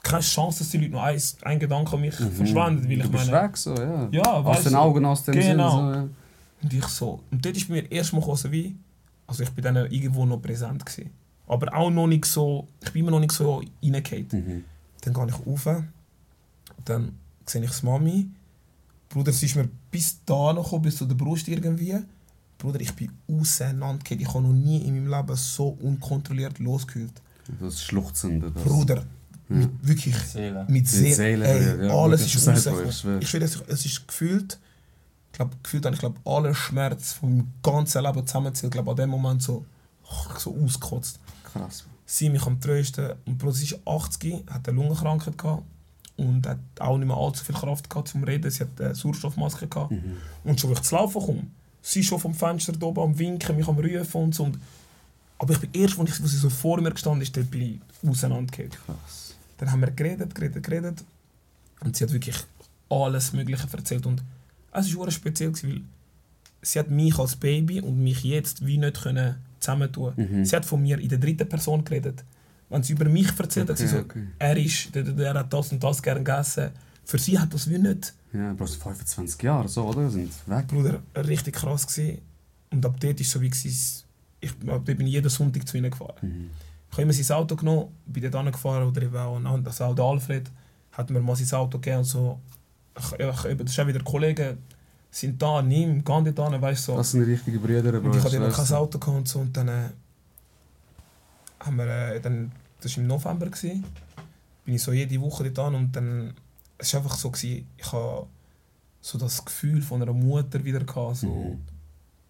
[0.02, 2.30] keine Chance, dass die Leute noch ein, ein Gedanke an mich Mhm.
[2.32, 2.88] verschwenden.
[2.88, 4.08] Weil Du ich meine, weg, so, ja.
[4.12, 4.74] ja, Aus den.
[4.74, 5.70] Augen, aus dem Genau.
[5.70, 6.08] Sinn, so, ja.
[6.62, 7.20] Und ich so.
[7.30, 8.76] Und dort ist bei mir erstmal gekommen, wie.
[9.26, 10.84] Also ich bin dann irgendwo noch präsent.
[10.86, 11.10] Gewesen.
[11.46, 12.66] Aber auch noch nicht so.
[12.82, 14.26] Ich bin immer noch nicht so reingefallen.
[14.32, 14.64] Mhm.
[15.02, 15.82] Dann gehe ich rauf.
[16.84, 17.12] Dann
[17.46, 18.28] sehe ich das Mami.
[19.08, 21.96] Bruder, sie ist mir bis da noch gekommen, bis zu der Brust irgendwie.
[22.58, 24.20] Bruder, ich bin auseinandergefallen.
[24.20, 27.12] Ich habe noch nie in meinem Leben so unkontrolliert losgehüllt.
[27.60, 28.50] Das Schluchzende.
[28.50, 28.62] Das.
[28.64, 29.04] Bruder,
[29.48, 30.66] mit, wirklich Seele.
[30.68, 31.14] mit Seele.
[31.14, 32.88] Seele, ey, ja, alles ist rausgekommen.
[32.88, 33.18] ich schwör.
[33.22, 34.58] Ich schwöre, es ist- es ist gefühlt,
[35.32, 38.96] ich glaube, gefühlt habe ich glaube, alle Schmerz von meinem ganzen Leben zusammenzählt, glaube an
[38.96, 39.64] dem Moment so,
[40.38, 41.20] so ausgekotzt.
[41.44, 41.84] Krass.
[42.04, 45.62] Sie mich am trösten und Bro, sie ist 80, hat eine Lungenkrankheit gehabt
[46.16, 48.50] und hat auch nicht mehr allzu viel Kraft gehabt zum Reden.
[48.50, 49.92] Sie hat eine Sauerstoffmaske gehabt.
[49.92, 50.16] Mhm.
[50.44, 51.46] Und schon, wenn ich zu laufen komme,
[51.88, 54.44] sie ist schon vom Fenster da oben am Winken, mich am Rufen und so.
[54.44, 54.58] Und,
[55.38, 57.62] aber ich bin erst, als, ich, als sie so vor mir gestanden ist, dort bin
[57.62, 58.72] ich auseinandergegangen.
[58.84, 59.34] Krass.
[59.56, 61.04] Dann haben wir geredet, geredet, geredet.
[61.80, 62.36] Und sie hat wirklich
[62.90, 64.04] alles Mögliche erzählt.
[64.04, 64.22] Und
[64.72, 65.80] es war speziell, weil
[66.60, 70.44] sie hat mich als Baby und mich jetzt wie nicht können zusammentun Mhm.
[70.44, 72.22] Sie hat von mir in der dritten Person geredet.
[72.68, 74.26] Wenn sie über mich erzählt hat, sie Okay, so, okay.
[74.38, 76.70] er ist, der hat das und das gerne gegessen.
[77.08, 78.12] Für sie hat das wie nicht.
[78.34, 80.10] Ja, so 25 Jahre, so, oder?
[80.10, 80.66] Sind weg.
[80.66, 82.20] Bruder, richtig krass gewesen.
[82.70, 84.04] Und ab dort war es so wie, gewesen,
[84.40, 86.16] ich, ab dort bin ich jeden Sonntag zu ihnen gefahren.
[86.20, 86.50] Mhm.
[86.90, 90.50] Ich habe immer sein Auto genommen, bin dort gefahren oder eben auch, auch der Alfred
[90.92, 92.40] hat mir mal sein Auto gegeben und so.
[92.98, 94.58] Ich, ich, eben, das ist auch wieder Kollegen,
[95.10, 96.92] sind da, nimm, geh dort hin, weißt du.
[96.92, 96.98] So.
[96.98, 98.10] Das sind richtige Brüder, Bro.
[98.10, 98.76] Und ich hatte noch kein.
[98.76, 99.38] Auto gehabt und so.
[99.38, 99.88] Und dann äh,
[101.60, 103.82] haben wir, äh, dann, das war im November, gewesen,
[104.66, 106.34] bin ich so jede Woche dort an und dann,
[106.78, 108.26] es war einfach so, gewesen, ich habe
[109.00, 111.16] so das Gefühl von einer Mutter wieder gehabt.
[111.16, 111.26] So.
[111.28, 111.58] Mhm.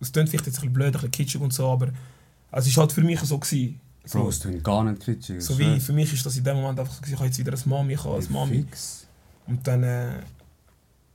[0.01, 1.89] Es klingt vielleicht jetzt ein bisschen blöd, ein bisschen kitschig und so, aber
[2.51, 3.39] es war halt für mich so.
[3.39, 3.81] Gewesen.
[4.11, 5.43] Bro, So, es tut gar nicht kitschig.
[5.43, 7.39] so wie, für mich ist das in dem Moment einfach so, gewesen, ich habe jetzt
[7.39, 8.63] wieder eine Mami, ich habe eine Mami.
[8.63, 9.07] Fix.
[9.47, 10.23] Und dann äh,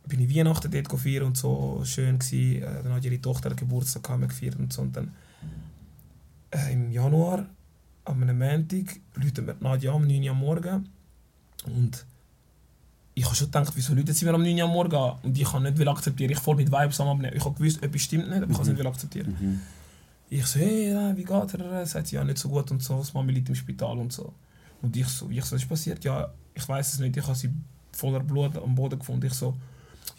[0.07, 2.57] bin ich Weihnachten dort gefeiert und so, schön gsi.
[2.57, 4.81] Äh, dann hat ihre Tochter Geburtstag gehabt, wir gefeiert und so.
[4.81, 5.11] Und dann
[6.51, 7.45] äh, im Januar,
[8.05, 10.89] am einem Montag, läutet mir die Nadja um 9 Uhr am Morgen.
[11.65, 12.05] Und
[13.15, 15.19] ich habe schon gedacht, wieso läutet sie mir um 9 Uhr am Morgen?
[15.23, 16.31] Und ich kann nicht will akzeptieren.
[16.31, 17.35] Ich voll mit Vibes am Abnehmen.
[17.35, 19.37] Ich habe gewusst, etwas stimmt nicht, aber ich kann es nicht will akzeptieren.
[19.39, 19.61] Mhm.
[20.29, 21.85] Ich so, hey, wie geht er?
[21.85, 24.33] Sagt ja, nicht so gut und so, das Mami liegt im Spital und so.
[24.81, 26.03] Und ich so, ich so, ist passiert?
[26.03, 27.51] Ja, ich weiß es nicht, ich habe sie
[27.91, 29.27] voller Blut am Boden gefunden.
[29.27, 29.55] Ich so,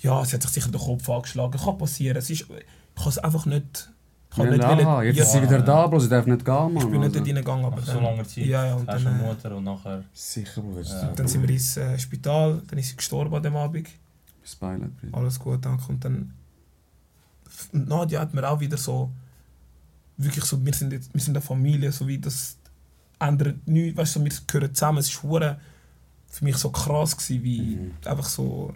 [0.00, 2.16] ja, sie hat sich sicher den Kopf angeschlagen, kann passieren.
[2.16, 3.90] Es ist, ich kann es einfach nicht...
[4.36, 6.44] Ich kann Ja, nicht aha, jetzt ja, ist sie wieder da, Bro, sie darf nicht
[6.44, 6.76] gehen, Mann.
[6.76, 7.18] Ich bin nicht also.
[7.20, 9.56] dort reingegangen, aber Nach so dann, langer Zeit Ja, ja, und hast dann, äh, Mutter
[9.56, 10.04] und nachher...
[10.12, 11.12] Sicher, ist Ja.
[11.14, 13.88] dann sind wir ins äh, Spital, dann ist sie gestorben an dem Abend.
[14.42, 14.90] Bis Beileid.
[15.12, 15.84] Alles gut, danke.
[15.88, 16.34] Und dann.
[17.72, 19.10] Und Nadja hat mir auch wieder so.
[20.16, 22.56] Wirklich so, wir sind, jetzt, wir sind eine Familie, so wie das
[23.20, 23.96] ändert nichts.
[23.96, 24.98] Weißt du, wir gehören zusammen.
[24.98, 25.58] Es war
[26.28, 27.92] für mich so krass, gewesen, wie Mhm.
[28.04, 28.74] einfach so.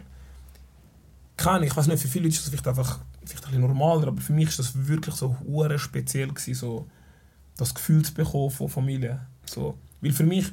[1.36, 3.68] Keine Ahnung, ich weiß nicht, für viele Leute ist das vielleicht einfach vielleicht ein bisschen
[3.68, 6.86] normaler, aber für mich ist das wirklich so hure speziell, gewesen, so
[7.56, 9.20] das Gefühl zu bekommen von Familie.
[9.46, 10.52] So, weil für mich,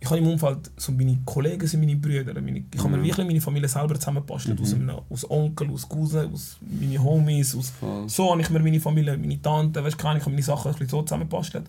[0.00, 3.04] ich habe im Umfeld, so meine Kollegen sind meine Brüder, meine, ich habe mir Mhm.
[3.04, 4.88] wirklich meine Familie selber zusammengebastelt, aus, Mhm.
[4.90, 8.08] einem, aus Onkel, aus Cousin, aus meine Homies, aus, Voll.
[8.08, 10.72] so habe ich mir meine Familie, meine Tante, weißt du, ich habe meine Sachen ein
[10.72, 11.66] bisschen so zusammengebastelt.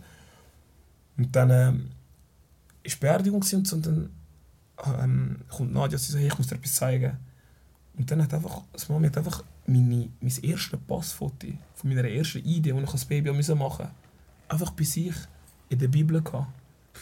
[1.18, 1.90] Und dann ähm,
[2.84, 4.10] ist Beerdigung und so, und dann
[5.02, 7.18] ähm, kommt Nadja, sie sagt, hey, ich muss dir etwas zeigen.
[7.98, 12.40] Und dann hat einfach, das Mami hat einfach meine, mein erstes Passfoto von meiner ersten
[12.40, 13.92] Idee, die ich als Baby machen musste,
[14.48, 15.16] einfach bei sich
[15.70, 16.48] in der Bibel gehabt.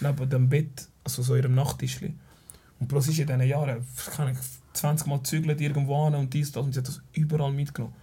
[0.01, 2.13] Neben dem Bett, also so in ihrem Nachttischli.
[2.79, 4.41] Und bloß ist in diesen Jahren, keine Ahnung,
[4.73, 7.93] 20 Mal gezügelt irgendwo hin und dies, das, und sie hat das überall mitgenommen.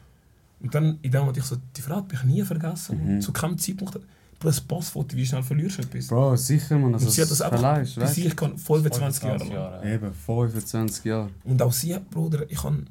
[0.61, 3.17] Und dann, in dem Moment, ich so, die Frau hat mich nie vergessen.
[3.17, 3.21] Mhm.
[3.21, 3.99] Zu keinem Zeitpunkt.
[4.39, 6.07] Bloß ein Passfoto, wie schnell verlierst du etwas?
[6.07, 6.95] Bro, sicher, man.
[6.95, 9.53] Also, und sie hat das einfach verleihst, bei weißt sich gehabt, 25 Jahre lang.
[9.53, 9.95] Jahre.
[9.95, 11.31] Eben, 25 Jahre.
[11.45, 12.89] Und auch sie, Bruder, ich han,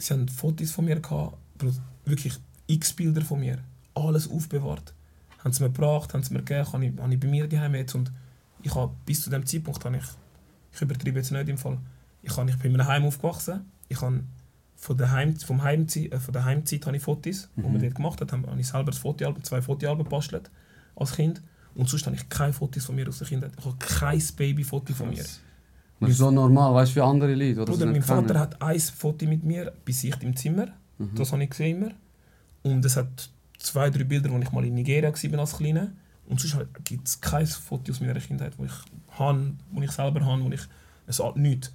[0.00, 1.36] sie haben Fotos von mir gehabt,
[2.04, 3.58] wirklich x Bilder von mir,
[3.94, 4.94] alles aufbewahrt.
[5.44, 7.74] Haben sie mir gebracht, haben sie mir gegeben, habe ich, habe ich bei mir daheim
[7.74, 8.10] jetzt und
[8.62, 10.04] ich habe bis zu dem Zeitpunkt habe ich,
[10.74, 11.78] ich übertreibe jetzt nicht im Fall,
[12.22, 14.22] ich, habe, ich bin in einem Heim aufgewachsen, ich habe
[14.76, 17.72] von der, Heim, vom Heimzeit, äh, von der Heimzeit habe ich Fotos, die Mhm.
[17.74, 20.50] wir dort gemacht haben, habe ich selber das Fotoalbum, zwei Fotoalben gebastelt
[20.96, 21.42] als Kind
[21.74, 24.92] und sonst habe ich keine Fotos von mir aus der Kindheit, ich habe kein Babyfoto
[24.94, 25.24] von mir.
[26.00, 26.08] Krass.
[26.08, 27.72] Das ist so normal, weißt du, wie andere Leute, oder?
[27.72, 30.68] Bruder, mein Vater hat ein Foto mit mir bei sich im Zimmer.
[30.98, 31.14] Mhm.
[31.14, 31.92] Das habe ich gesehen immer.
[32.62, 33.28] Und es hat
[33.58, 35.88] zwei, drei Bilder, wo ich mal in Nigeria war als Kleiner.
[36.26, 38.72] Und sonst gibt es kein Foto aus meiner Kindheit, wo ich
[39.18, 40.60] habe, wo ich selber habe, wo ich
[41.06, 41.72] es hat nichts.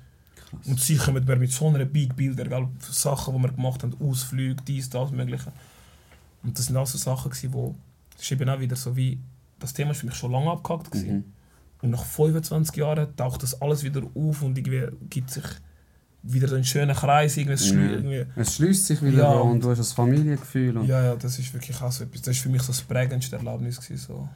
[0.66, 3.96] Und sie kommen mir mit so einer Big Bilder, gell, Sachen, die wir gemacht haben,
[4.00, 5.52] Ausflüge, dies, das, Mögliche.
[6.44, 7.76] Und das sind auch so Sachen, wo,
[8.14, 9.20] das ist eben auch wieder so wie,
[9.60, 10.92] das Thema ist für mich schon lange abgehakt.
[10.92, 11.16] gewesen.
[11.16, 11.24] Mhm.
[11.86, 15.44] Und nach 25 Jahren taucht das alles wieder auf und irgendwie gibt sich
[16.24, 17.38] wieder so einen schönen Kreis.
[17.38, 18.26] Irgendwie, es schlü-.
[18.36, 20.84] Es schließt sich wieder, Ja, und und- du hast das Familiengefühl.
[20.86, 22.22] Ja, ja, das ist wirklich auch so etwas.
[22.24, 24.28] Das ist für mich so das prägendste Erlebnis gewesen, so,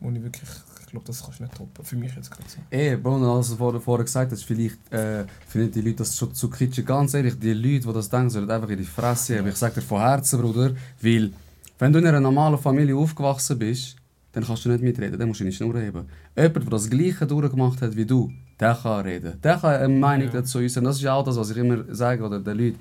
[0.00, 0.48] wo ich wirklich,
[0.80, 1.84] ich glaube, das kannst du nicht toppen.
[1.84, 2.58] Für mich jetzt gerade so.
[2.70, 6.16] Ey, und alles, was du vorher, vorher gesagt hast, vielleicht äh, finden die Leute das
[6.16, 6.86] schon zu kitschig.
[6.86, 9.48] Ganz ehrlich, die Leute, die das denken, sollen einfach in die Fresse haben.
[9.48, 11.32] Ich sag dir von Herzen, Bruder, weil
[11.80, 13.96] wenn du in einer normalen Familie aufgewachsen bist,
[14.32, 16.06] dann kannst du nicht mitreden, dann musst du nicht nur reden.
[16.36, 19.40] Jemand, der das Gleiche durchgemacht hat wie du, der kann reden.
[19.42, 20.34] Der kann eine Meinung Ja.
[20.40, 20.84] dazu äußern.
[20.84, 22.78] Das ist ja auch das, was ich immer sage, oder den Leuten.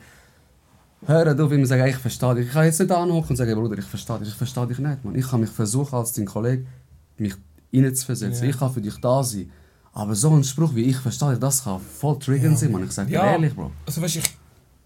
[1.06, 2.47] Hören auf, immer sagen, ich verstehe dich.
[2.47, 4.28] Ich kann jetzt nicht anhocken und sagen, Bruder, ich verstehe dich.
[4.30, 5.16] Ich verstehe dich nicht, Mann.
[5.16, 6.66] Ich kann mich versuchen, als dein Kollege,
[7.18, 7.34] mich
[7.74, 8.43] reinzuversetzen.
[8.43, 8.49] Ja.
[8.52, 9.49] Ich kann für dich da sein.
[9.93, 12.58] Aber so ein Spruch wie ich verstehe dich, das kann voll triggern Ja.
[12.58, 12.84] sein, Mann.
[12.84, 13.32] Ich sag dir Ja.
[13.32, 13.72] ehrlich, Bro.
[13.86, 14.24] Also weißt ich,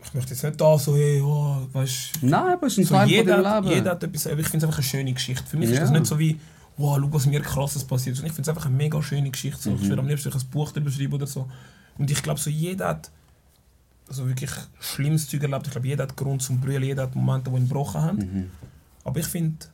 [0.04, 2.94] ich möchte jetzt nicht da so, hey, oh, weißt Nein, aber es ist ein so,
[2.96, 3.76] Teil von jeder, hat, Leben.
[3.76, 5.44] jeder hat etwas, aber ich finde es einfach eine schöne Geschichte.
[5.46, 5.82] Für mich ist Ja.
[5.82, 6.40] das nicht so wie,
[6.78, 8.16] wow, schau, was mir krasses passiert.
[8.18, 8.24] ist.
[8.24, 9.62] Ich finde es einfach eine mega schöne Geschichte.
[9.62, 9.76] So.
[9.76, 9.90] Ich Mhm.
[9.90, 11.48] würde am liebsten ein Buch darüber schreiben oder so.
[11.98, 13.12] Und ich glaube, so jeder hat
[14.08, 15.66] also wirklich schlimmes Zeug erlebt.
[15.68, 18.18] Ich glaube, jeder hat Grund zum Brüllen, jeder hat Momente, die ihn gebrochen haben.
[18.18, 18.52] Mhm.
[19.04, 19.66] Aber ich finde,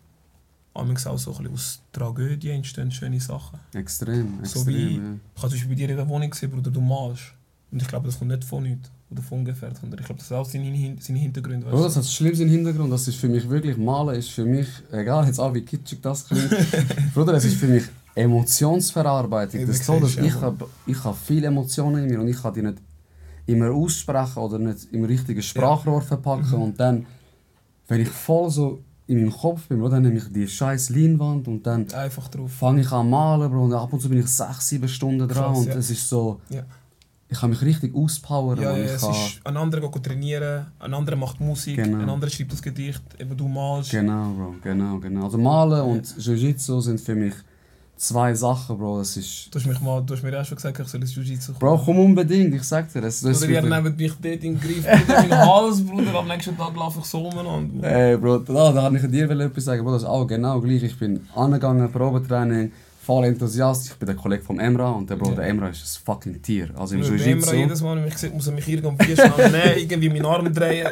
[0.74, 3.60] amigs auch so ein bisschen aus Tragödien entstehen schöne Sachen.
[3.74, 4.62] Extrem, extrem.
[4.64, 5.02] So wie- ja.
[5.36, 7.34] Ich habe zum Beispiel bei dir in der Wohnung gesehen, Bruder, du malst.
[7.72, 10.28] Und ich glaube, das kommt nicht von nichts oder von ungefähr, sondern ich glaube, das
[10.30, 10.95] sind auch seine, Hin-.
[10.95, 12.91] Bro, das Weißt hat das Schlimmste im Hintergrund.
[12.91, 16.28] Das ist für mich wirklich, Malen ist für mich, egal jetzt auch wie kitschig das
[16.28, 16.49] klingt,
[17.14, 17.84] Bruder, es ist für mich
[18.16, 19.62] Emotionsverarbeitung.
[19.62, 20.41] Ja, Das so, dass du, ich ja.
[20.41, 20.66] habe
[21.03, 22.78] hab viele Emotionen in mir und ich kann die nicht
[23.45, 26.49] immer aussprechen oder nicht im richtigen Sprachrohr verpacken.
[26.49, 26.62] Mhm.
[26.62, 27.05] Und dann,
[27.88, 31.47] wenn ich voll so in meinem Kopf bin, Bro, dann nehme ich die scheiß Leinwand
[31.47, 31.86] und dann
[32.34, 32.47] du?
[32.47, 35.53] Fange ich an malen, Bro, und ab und zu bin ich sechs, sieben Stunden dran
[35.53, 35.76] Krass, und ja.
[35.76, 36.64] es ist so, Ja.
[37.32, 38.60] Ich kann mich richtig auspowern.
[38.62, 42.00] Ja, ja, ich es kann, ist, ein anderer geht trainieren, ein anderer macht Musik, Genau.
[42.00, 43.90] ein anderer schreibt das Gedicht, eben du malst.
[43.92, 45.24] Genau, Bro, genau, genau.
[45.24, 47.34] Also Malen und Jiu-Jitsu sind für mich
[47.96, 49.00] zwei Sachen, Bro.
[49.00, 49.48] Das ist...
[49.50, 51.78] Du hast, mich mal, du hast mir auch schon gesagt, ich soll ins Jiu-Jitsu Bro,
[51.86, 53.00] komm unbedingt, ich sag dir.
[53.00, 56.28] Das, das Oder ihr nehmt mich dort in den Griff, Bruder, meinen Hals, Bruder, am
[56.28, 57.74] nächsten Tag laufe ich so umeinander.
[57.76, 57.92] Bruder.
[58.10, 59.84] Ey, Bro, da, da kann ich dir etwas sagen.
[59.86, 60.84] Bro, das ist auch genau gleich.
[60.84, 62.74] Ich bin angegangen, Probetraining,
[63.04, 63.91] voll enthusiastisch.
[63.93, 65.36] Ich bin der Kollege von Emra und der Bro, Ja.
[65.38, 66.70] der Emra ist ein fucking Tier.
[66.78, 67.56] Also im Wenn Emra Jiu-Jitsu.
[67.56, 70.88] jedes Mal, wenn mich sieht, muss er mich irgendwie schnell nehmen, irgendwie meinen Arm drehen.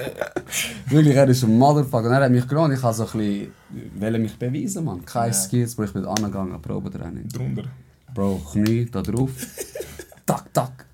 [0.88, 2.07] Wirklich, er ist ein Motherfucker.
[2.07, 2.74] Und er hat mich genommen.
[2.74, 3.51] Ich habe so ein bisschen
[3.99, 5.05] wollte mich beweisen, man.
[5.05, 5.34] Keine Ja.
[5.34, 5.84] Skills, Bro.
[5.86, 7.28] Ich bin angegangen, Probetraining.
[7.30, 7.64] Drunter.
[8.14, 9.30] Bro, Knie, da drauf.
[10.26, 10.86] tak, tak.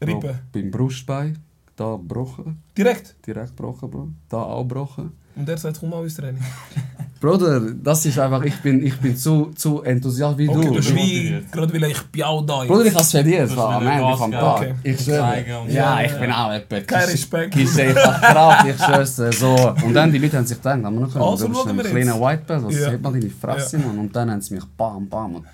[0.00, 0.38] Bro, Rippen.
[0.52, 1.38] beim Brustbein,
[1.76, 2.62] da gebrochen.
[2.76, 3.14] Direkt.
[3.26, 4.08] Direkt gebrochen, Bro.
[4.30, 5.12] Da auch gebrochen.
[5.36, 6.42] Und er sagt, komm mal ins Training.
[7.22, 10.68] Bruder, das ist einfach, ich bin, ich bin zu, zu enthusiastisch wie Okay, du.
[10.70, 12.64] du bist wie, gerade weil ich bin auch da.
[12.64, 13.56] Bruder, ich habe es verdient.
[13.58, 14.32] Am Ende vom.
[14.32, 14.56] Tag.
[14.56, 14.74] Okay.
[14.82, 15.44] Ich schwöre.
[15.68, 16.84] Ja, ich bin auch etwas.
[16.86, 17.54] Kein Respekt.
[17.56, 19.54] Ich sehe einfach Kraft, ich schwör's dir, so.
[19.86, 21.92] Und dann die Leute haben sich gedacht, aber noch Also du bist ein wir jetzt.
[21.94, 22.90] kleiner White Belt, was Ja.
[22.90, 23.98] sieht man deine Fresse, Mann.
[24.00, 25.36] Und dann haben sie mich bam, bam.
[25.36, 25.46] Und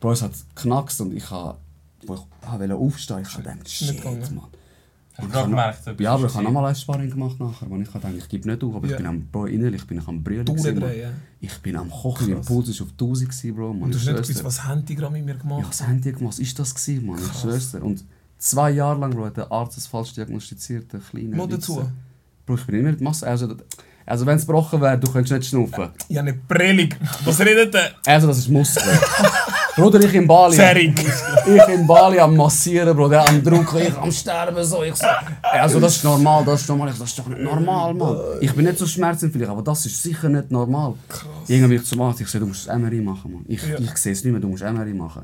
[0.00, 1.56] Bro, es hat geknackst und ich habe,
[2.06, 2.20] wo ich
[2.60, 4.04] wollte aufstehen, ich habe gedacht, nicht shit.
[4.04, 4.18] Mann.
[5.20, 8.12] Du gerade gemerkt, Ja, aber ich habe nochmal ein Sparring gemacht nachher, weil ich gedacht,
[8.16, 8.92] ich gebe nicht auf, aber Ja.
[8.92, 10.44] ich bin am, Bro, innerlich bin ich am Brüllen.
[10.44, 11.12] Durchdrehen.
[11.40, 12.40] Ich bin am Kochen, mein.
[12.42, 13.72] Puls war auf 1000, gewesen, Bro.
[13.72, 13.82] Mann.
[13.82, 15.66] Und du Ich hast nicht gewusst, was haben die gerade mit mir Ja, gemacht?
[15.68, 16.28] was haben die gemacht?
[16.34, 17.18] Was ist das gewesen, Mann?
[17.18, 17.74] Ich schwör's.
[17.74, 18.04] Und
[18.38, 21.90] zwei Jahre lang, Bro, hat der Arzt das falsch diagnostiziert, der kleine Noch dazu.
[22.46, 23.26] Bro, ich bin immer mit Masse.
[23.26, 23.54] Also,
[24.06, 25.88] also wenn es gebrochen wäre, du könntest nicht schnaufen.
[26.08, 26.96] Ja, eine Prellig.
[27.24, 27.90] Was redet der?
[28.06, 28.82] Also, das ist Muskel.
[29.78, 30.56] Bruder, ich in Bali.
[30.56, 31.00] Zerig.
[31.46, 34.82] Ich in Bali am Massieren, Bro, der am Drucken, ich am Sterben, so.
[34.82, 35.06] Ich so,
[35.42, 36.88] also, das ist normal, das ist normal.
[36.90, 38.16] Ich das ist doch nicht normal, Mann.
[38.40, 40.94] Ich bin nicht so schmerzempfindlich, aber das ist sicher nicht normal.
[41.46, 43.44] Irgendwie ich zum Arzt, ich so, du musst MRI machen, Mann.
[43.48, 43.78] Ich, Ja.
[43.78, 45.22] ich sehe es nicht mehr, du musst MRI machen.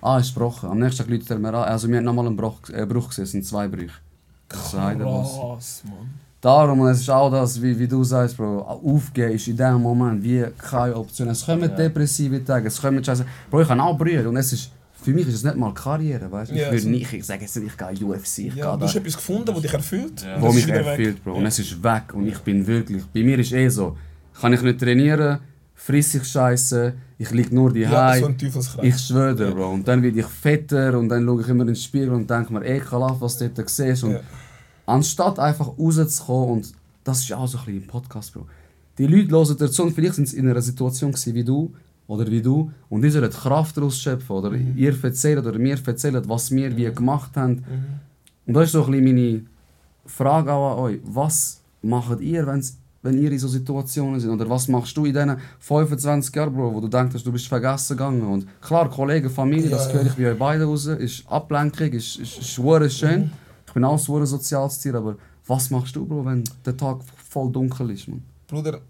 [0.00, 0.68] Ah, ist gebrochen.
[0.68, 1.64] Am nächsten Tag läutet er mir an.
[1.64, 3.94] Also, wir haben nochmal einen Bruch, äh, Bruch gesehen, zwei Brüche.
[4.48, 6.21] Krass, Mann.
[6.42, 9.80] Darum, und es ist auch das, wie, wie du sagst, Bro, aufgeben ist in dem
[9.80, 11.28] Moment wie keine Option.
[11.28, 11.68] Es kommen Ja.
[11.68, 13.24] depressive Tage, es kommen Scheiße.
[13.48, 16.30] Bro, ich habe auch Brüder und es ist, für mich ist es nicht mal Karriere,
[16.32, 16.54] weißt du?
[16.56, 18.78] Ich Ja, würde so- nicht, ich sage jetzt nicht, ich gehe UFC, ich Ja, gehe
[18.78, 20.22] du hast etwas gefunden, das dich erfüllt.
[20.24, 20.40] Ja.
[20.42, 20.86] wo das mich wieder weg.
[20.86, 21.34] erfüllt, Bro.
[21.34, 23.96] Und es ist weg und ich bin wirklich, bei mir ist eh so,
[24.40, 25.38] kann ich nicht trainieren,
[25.76, 28.30] friss ich Scheiße, ich liege nur die Ja, so
[28.82, 29.52] ich schwöre.
[29.52, 29.70] Bro.
[29.74, 32.52] Und dann werde ich fetter und dann schaue ich immer in den Spiegel und denke
[32.52, 34.02] mir, ekelhaft, was du dort siehst.
[34.02, 34.20] Und Ja.
[34.86, 36.72] Anstatt einfach rauszukommen und
[37.04, 38.46] das ist auch so ein bisschen im Podcast, Bro.
[38.98, 41.72] Die Leute hören dir zu und vielleicht sind sie in einer Situation wie du
[42.06, 46.22] oder wie du und die sollen Kraft daraus schöpfen oder ihr erzählen oder mir erzählen,
[46.28, 47.54] was wir wie gemacht haben.
[47.54, 48.00] Mhm.
[48.46, 49.42] Und das ist so ein bisschen meine
[50.04, 51.00] Frage auch an euch.
[51.04, 54.30] Was macht ihr, wenn's, wenn ihr in so Situationen seid?
[54.30, 57.96] Oder was machst du in diesen 25 Jahren, Bro, wo du denkst, du bist vergessen
[57.96, 58.22] gegangen?
[58.22, 60.08] Und klar, Kollegen, Familie, das Ja, höre ja.
[60.08, 63.20] ich bei euch beiden raus, ist Ablenkung, ist, ist, ist schön.
[63.22, 63.30] Mhm.
[63.72, 65.16] Ich bin auch so ein soziales Tier, aber
[65.46, 68.22] was machst du, Bro, wenn der Tag voll dunkel ist, man?
[68.46, 68.82] Bruder,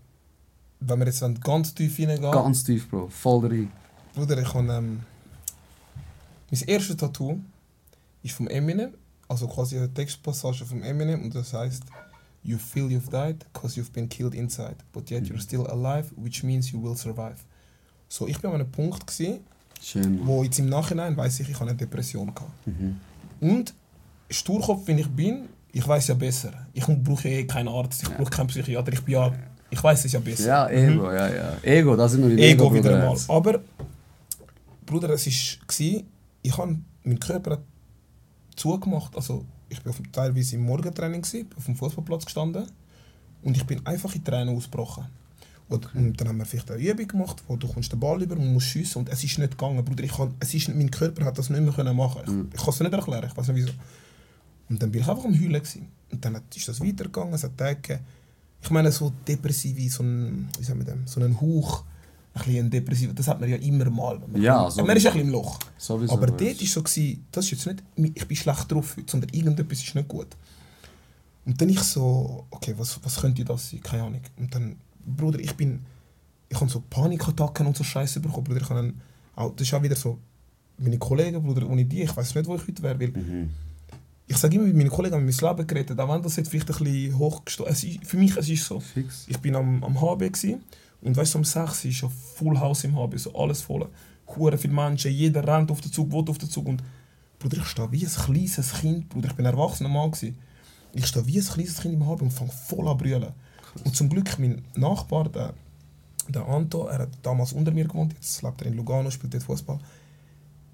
[0.80, 2.32] wenn wir jetzt ganz tief hineingehen.
[2.32, 3.70] Ganz tief, Bro, voll rein.
[4.12, 4.66] Bruder, ich habe.
[4.72, 5.02] Ähm,
[6.50, 7.38] mein erstes Tattoo
[8.24, 8.94] ist vom Eminem,
[9.28, 11.84] also quasi eine Textpassage vom Eminem, und das heißt:
[12.42, 16.42] You feel you've died because you've been killed inside, but yet you're still alive, which
[16.42, 17.36] means you will survive.
[18.08, 19.44] So, ich bin an einem Punkt, gewesen,
[19.80, 22.66] Schön, wo jetzt im Nachhinein weiß ich, ich habe eine Depression gehabt.
[22.66, 22.96] Mhm.
[23.40, 23.74] Und
[24.32, 26.52] Sturkopf, wenn ich bin, ich weiß ja besser.
[26.72, 29.32] Ich brauche eh keinen Arzt, ich brauche keinen Psychiater, ich bin ja,
[29.70, 30.46] ich weiß es ja besser.
[30.46, 31.56] Ja, Ego, ja, ja.
[31.62, 32.42] Ego, da sind wir wieder.
[32.42, 33.12] Ego Bruder, wieder einmal.
[33.14, 33.30] jetzt.
[33.30, 33.60] Aber,
[34.84, 36.02] Bruder, es war,
[36.42, 37.58] ich habe, mein Körper
[38.56, 39.14] zugemacht.
[39.16, 42.64] Also, ich war teilweise im Morgentraining, gewesen, auf dem Fußballplatz gestanden
[43.42, 45.04] und ich bin einfach in Tränen ausgebrochen.
[45.68, 48.36] Und, und dann haben wir vielleicht eine Übung gemacht, wo du kommst den Ball über
[48.36, 50.04] und musst schiessen und es ist nicht gegangen, Bruder.
[50.04, 52.20] Ich kann, es ist, mein Körper hat das nicht mehr können machen.
[52.26, 52.50] Ich, Mhm.
[52.52, 53.72] ich kann es nicht erklären, ich weiß nicht wieso.
[54.72, 55.88] Und dann bin ich einfach am Heulen gewesen.
[56.10, 58.00] Und dann ist das weitergegangen, es hat Tage.
[58.62, 61.84] Ich meine, so depressiv, so ein, wie sagen wir dem, so ein Hauch,
[62.34, 64.18] ein bisschen depressiv, das hat man ja immer mal.
[64.18, 65.58] Man, Ja, so- man ist ein bisschen im Loch.
[65.76, 66.12] Sowieso.
[66.14, 67.82] Aber dort war so, gewesen, das ist jetzt nicht,
[68.16, 70.28] ich bin schlecht drauf heute, sondern irgendetwas ist nicht gut.
[71.44, 73.80] Und dann ich so, okay, was, was könnte das sein?
[73.82, 74.20] Keine Ahnung.
[74.38, 75.80] Und dann, Bruder, ich bin,
[76.48, 78.60] ich habe so Panikattacken und so Scheiße bekommen, Bruder.
[78.62, 78.94] Ich habe
[79.34, 80.18] auch, das ist auch wieder so,
[80.78, 83.50] meine Kollegen, Bruder, ohne die, ich weiß nicht, wo ich heute wäre, weil Mhm.
[84.26, 86.48] Ich sage immer, mit meinen Kollegen haben wir mein Leben geredet, auch wenn das jetzt
[86.48, 88.06] vielleicht ein bisschen hochgestoßen es ist.
[88.06, 88.80] Für mich es ist so.
[88.80, 89.26] Fix.
[89.28, 90.58] Ich bin am, am HB gsi
[91.00, 93.88] und weißt du, um 6 Uhr ist ja Full House im HB, so alles voll.
[94.36, 96.82] Hure viele Menschen, jeder rennt auf den Zug, will auf den Zug und
[97.38, 100.34] Bruder, ich stehe wie ein kleines Kind, Bruder, ich bin ein erwachsener Mann gsi.
[100.94, 103.32] Ich stehe wie ein kleines Kind im HB und fange voll an brüllen.
[103.84, 105.54] Und zum Glück mein Nachbar, der,
[106.28, 109.42] der Anto, er hat damals unter mir gewohnt, jetzt lebt er in Lugano, spielt dort
[109.42, 109.78] Fußball.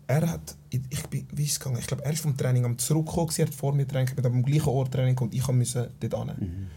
[0.08, 1.78] Er hat, ich, ich bin, wie ist es gegangen?
[1.78, 4.42] Ich glaube, er ist vom Training am zurückgekommen, er hat vor mir Training, mit am
[4.42, 6.68] gleichen Ort Training und ich musste dort hin.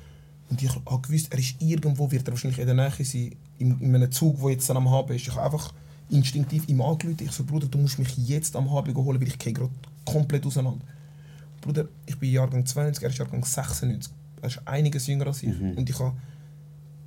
[0.49, 3.79] Und ich habe gewusst, er ist irgendwo, wird er wahrscheinlich in der Nähe sein, in,
[3.79, 5.27] in einem Zug, der jetzt dann am HB ist.
[5.27, 5.73] Ich habe einfach
[6.09, 7.23] instinktiv ihm angerufen.
[7.23, 9.71] Ich so, Bruder, du musst mich jetzt am HB holen, weil ich gehe gerade
[10.03, 10.85] komplett auseinander.
[11.61, 14.11] Bruder, ich bin Jahrgang 92, er ist Jahrgang 96.
[14.41, 15.57] Er ist einiges jünger als ich.
[15.77, 16.17] Und ich habe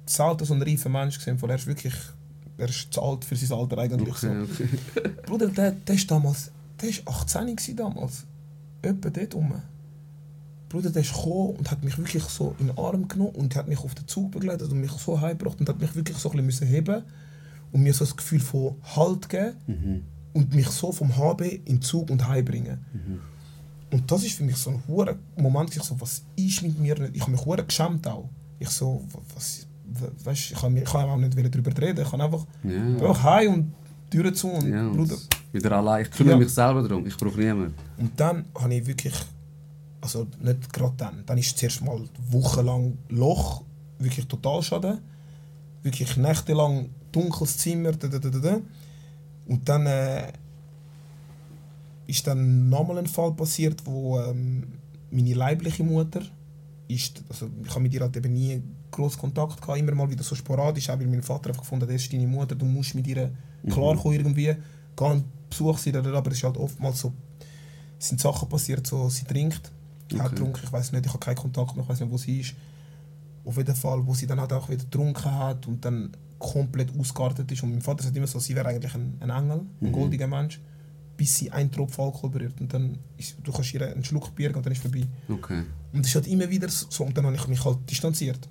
[0.06, 1.94] selten so einen reifen Mensch gesehen, weil er ist wirklich
[2.58, 4.14] er ist zu alt für sein Alter eigentlich.
[4.16, 4.28] So.
[4.28, 4.42] Okay,
[4.96, 5.08] okay.
[5.26, 6.50] Bruder, der, der ist damals,
[6.80, 8.24] der ist 18 gewesen damals.
[8.82, 9.54] Etwa dort rum.
[10.68, 13.68] Bruder, der ist gekommen und hat mich wirklich so in den Arm genommen und hat
[13.68, 16.44] mich auf den Zug begleitet und mich so heimgebracht und hat mich wirklich so ein
[16.46, 17.02] bisschen heben
[17.72, 20.02] und mir so das Gefühl von Halt geben Mhm.
[20.32, 22.84] und mich so vom HB in den Zug und heimbringen.
[23.92, 26.98] Und das ist für mich so ein hoher Moment, ich so, was ist mit mir
[26.98, 27.14] nicht?
[27.14, 28.28] Ich habe mich hure geschämt auch.
[28.58, 29.66] Ich so, wa- was,
[30.24, 32.82] weißt, ich ich habe auch nicht darüber reden, ich habe einfach, Ja.
[32.82, 33.74] einfach heim und
[34.10, 35.16] Türen zu und Ja, und Bruder.
[35.52, 36.02] wieder allein.
[36.02, 36.38] Ich kümmere Ja.
[36.40, 37.06] mich selber darum.
[37.06, 37.74] Ich brauche niemanden.
[37.98, 39.14] Und dann habe ich wirklich,
[40.00, 43.62] also nicht gerade dann, dann ist zuerst mal wochenlang Loch,
[43.98, 44.98] wirklich Totalschaden,
[45.82, 48.60] wirklich nächtelang dunkles Zimmer, da, da, da, da.
[49.46, 50.32] und dann äh,
[52.06, 54.64] ist dann nochmal ein Fall passiert, wo ähm,
[55.10, 56.22] meine leibliche Mutter
[56.88, 58.62] ist, also ich habe mit ihr halt eben nie
[58.94, 61.94] groß Kontakt gehabt, immer mal wieder so sporadisch, auch weil mein Vater einfach gefunden hat,
[61.94, 63.30] das ist deine Mutter, du musst mit ihr
[63.68, 64.54] klarkommen irgendwie,
[64.96, 67.12] geh einen Besuch da, aber es ist halt oftmals so,
[67.98, 69.70] es sind Sachen passiert, so sie trinkt,
[70.14, 70.28] hat Okay.
[70.30, 72.54] getrunken, ich weiß nicht, ich habe keinen Kontakt mehr, ich weiß nicht, wo sie ist.
[73.44, 77.50] Auf jeden Fall, wo sie dann halt auch wieder getrunken hat und dann komplett ausgeartet
[77.52, 77.62] ist.
[77.62, 80.60] Und mein Vater sagt immer so, sie wäre eigentlich ein, ein Engel, ein goldiger Mensch,
[81.16, 82.60] bis sie einen Tropfen Alkohol berührt.
[82.60, 85.06] Und dann ist, du kannst ihr einen Schluck Bier und dann ist es vorbei.
[85.28, 85.62] Okay.
[85.92, 87.04] Und es ist halt immer wieder so.
[87.04, 88.48] Und dann habe ich mich halt distanziert.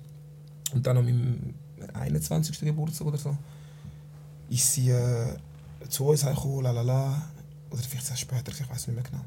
[0.74, 1.54] Und dann an meinem
[1.94, 2.58] 21.
[2.60, 3.36] Geburtstag oder so,
[4.50, 5.36] ist sie äh,
[5.88, 7.22] zu uns gekommen, la la la.
[7.70, 9.24] Oder vielleicht erst später, ich weiß nicht mehr genau.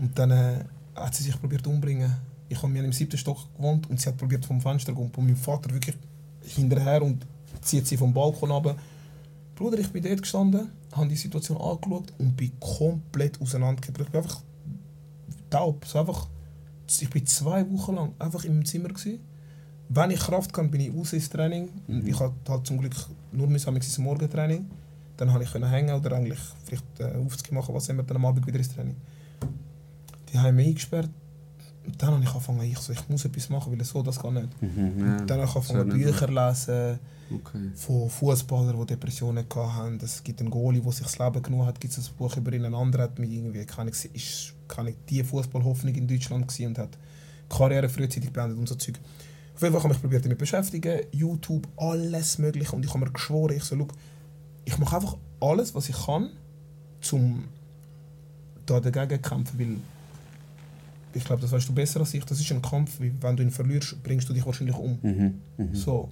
[0.00, 2.14] Und dann äh, hat sie sich probiert umzubringen.
[2.48, 5.00] Ich habe mir im siebten Stock gewohnt und sie hat probiert vom Fenster zu.
[5.00, 5.96] Und mein Vater wirklich
[6.42, 7.26] hinterher und
[7.60, 8.76] zieht sie vom Balkon runter.
[9.54, 14.06] Bruder, ich bin dort gestanden, habe die Situation angeschaut und bin komplett auseinandergebrochen.
[14.06, 14.40] Ich bin einfach
[15.50, 15.84] taub.
[15.84, 16.28] So einfach,
[16.88, 18.88] ich bin zwei Wochen lang einfach im Zimmer.
[18.88, 19.20] Gewesen.
[19.90, 21.68] Wenn ich Kraft kann, bin ich raus ins Training.
[21.86, 22.94] Und Ich hatte halt zum Glück
[23.32, 24.66] nur ins Morgentraining.
[25.16, 28.46] Dann konnte ich hängen oder eigentlich vielleicht äh, Aufzug machen, was immer, dann am Abend
[28.46, 28.96] wieder ins Training.
[30.32, 31.08] Die haben mich eingesperrt.
[31.86, 34.30] Und dann habe ich angefangen, ich, so, ich muss etwas machen, weil so, das geht
[34.30, 34.62] nicht.
[34.62, 35.16] Mhm, ja.
[35.24, 36.98] Dann habe ich angefangen, Bücher lesen
[37.30, 37.70] Okay.
[37.74, 39.98] von Fußballern, die Depressionen hatten.
[40.02, 41.74] Es gibt einen Goalie, der sich das Leben genommen hat.
[41.74, 42.64] Es gibt ein Buch über ihn.
[42.64, 46.68] Ein anderer hat mich irgendwie, keine Ahnung, ist keine Ahnung, die Fußballhoffnung in Deutschland gewesen
[46.68, 48.98] und hat die Karriere frühzeitig beendet und so Zeug.
[49.58, 51.00] Auf jeden Fall habe ich mich probiert damit beschäftigen.
[51.10, 52.76] YouTube, alles Mögliche.
[52.76, 53.88] Und ich habe mir geschworen, ich so, schau,
[54.64, 56.30] ich mache einfach alles, was ich kann,
[57.10, 57.42] um
[58.66, 59.58] da dagegen zu kämpfen.
[59.58, 59.76] Weil
[61.12, 62.24] ich glaube, das weißt du besser als ich.
[62.24, 63.00] Das ist ein Kampf.
[63.00, 64.96] weil Wenn du ihn verlierst, bringst du dich wahrscheinlich um.
[65.02, 65.40] Mhm.
[65.56, 65.74] Mhm.
[65.74, 66.08] So.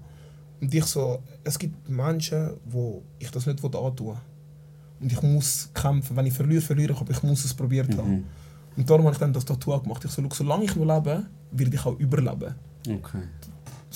[0.61, 4.16] Und ich so, es gibt Menschen, wo ich das nicht antun will.
[4.99, 6.16] Und ich muss kämpfen.
[6.16, 8.11] Wenn ich verliere, verliere ich, aber ich muss es probiert haben.
[8.11, 8.24] Mhm.
[8.76, 10.05] Und darum habe ich dann das Tattoo gemacht.
[10.05, 12.57] Ich so, solange ich noch lebe, werde ich auch überleben.
[12.88, 13.22] Okay.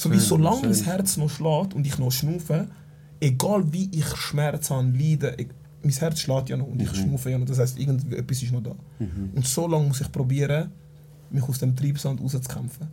[0.01, 0.85] So wie Schön, solange mein.
[0.85, 2.69] Herz noch schlägt und ich noch schnaufe,
[3.21, 5.49] egal wie ich Schmerz habe, leide, ich,
[5.83, 7.45] mein Herz schlägt ja noch und ich schnaufe ja noch.
[7.45, 8.75] Das heißt, irgendetwas ist noch da.
[8.99, 9.33] Mhm.
[9.35, 10.71] Und so lange muss ich probieren,
[11.29, 12.87] mich aus dem Treibsand rauszukämpfen.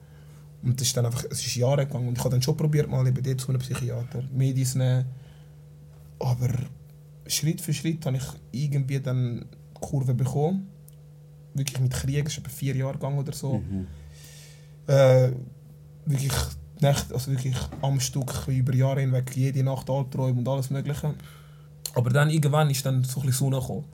[0.63, 2.89] Und das ist dann einfach, es ist Jahre gegangen und ich habe dann schon probiert,
[2.89, 5.05] mal eben dort zu einem Psychiater Medis nehmen.
[6.19, 6.49] Aber
[7.25, 9.45] Schritt für Schritt habe ich irgendwie dann
[9.77, 10.67] die Kurve bekommen.
[11.53, 13.59] Wirklich mit Krieg, es ist etwa vier Jahre gegangen oder so.
[13.59, 13.87] Mhm.
[14.87, 15.31] Äh,
[16.05, 16.33] wirklich,
[16.81, 21.13] Nächte, also wirklich am Stück über Jahre hinweg, jede Nacht Albträume und alles Mögliche.
[21.95, 23.85] Aber dann irgendwann ist dann so ein bisschen Sonne gekommen.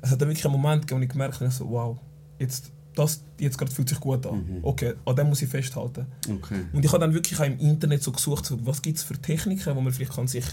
[0.00, 1.96] Es hat dann wirklich einen Moment gegeben, wo ich gemerkt habe, so, wow,
[2.38, 4.36] jetzt, das jetzt gerade fühlt sich gut an.
[4.36, 4.58] Mhm.
[4.62, 6.06] Okay, an dem muss ich festhalten.
[6.30, 6.60] Okay.
[6.72, 9.14] Und ich habe dann wirklich auch im Internet so gesucht, so, was gibt es für
[9.20, 10.44] Techniken, wo man vielleicht kann sich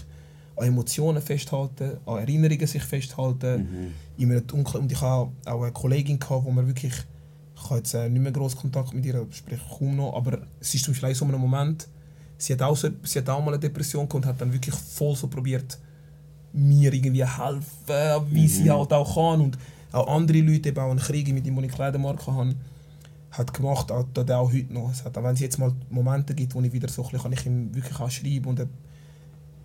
[0.56, 4.34] an Emotionen festhalten, an Erinnerungen sich festhalten, Mhm.
[4.74, 6.94] und ich habe auch eine Kollegin gehabt, wo man wirklich,
[7.66, 10.84] ich habe jetzt nicht mehr groß Kontakt mit ihr, sprich kaum noch, aber es ist
[10.84, 11.88] zum Beispiel auch so ein Moment,
[12.38, 14.74] sie hat auch, so, sie hat auch mal eine Depression gehabt und hat dann wirklich
[14.74, 15.78] voll so probiert,
[16.52, 19.58] mir irgendwie helfen, wie sie halt auch kann und
[19.92, 22.54] auch andere Leute, eben auch einen Krieg mit wo ich Kleidermarke habe,
[23.30, 24.90] hat gemacht, auch, auch, auch heute noch.
[24.90, 27.22] Es hat, auch wenn es jetzt mal Momente gibt, wo ich wieder so ein bisschen,
[27.22, 28.68] kann ich ihm wirklich schreiben und er,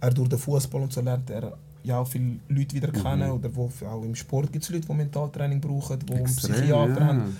[0.02, 3.54] er durch den Fußball und so lernt er ja auch viele Leute wieder kennen oder
[3.56, 7.08] wo auch im Sport gibt es Leute, die Mentaltraining brauchen, die einen Extrem, Psychiater ja.
[7.08, 7.38] haben.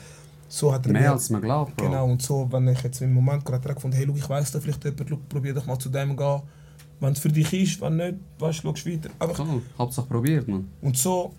[0.54, 1.86] So hat er Mehr mir- als man glaubt, Bro.
[1.86, 4.60] Genau, und so, wenn ich jetzt im Moment gerade gefunden hey, schau, ich weiss da
[4.60, 6.42] vielleicht jemand, schau, probier doch mal zu dem gehen.
[7.00, 9.10] Wenn es für dich ist, wenn nicht, weißt du, weiter.
[9.18, 9.62] Einfach Cool.
[9.78, 10.68] Hauptsache probiert, man.
[10.82, 11.32] und so.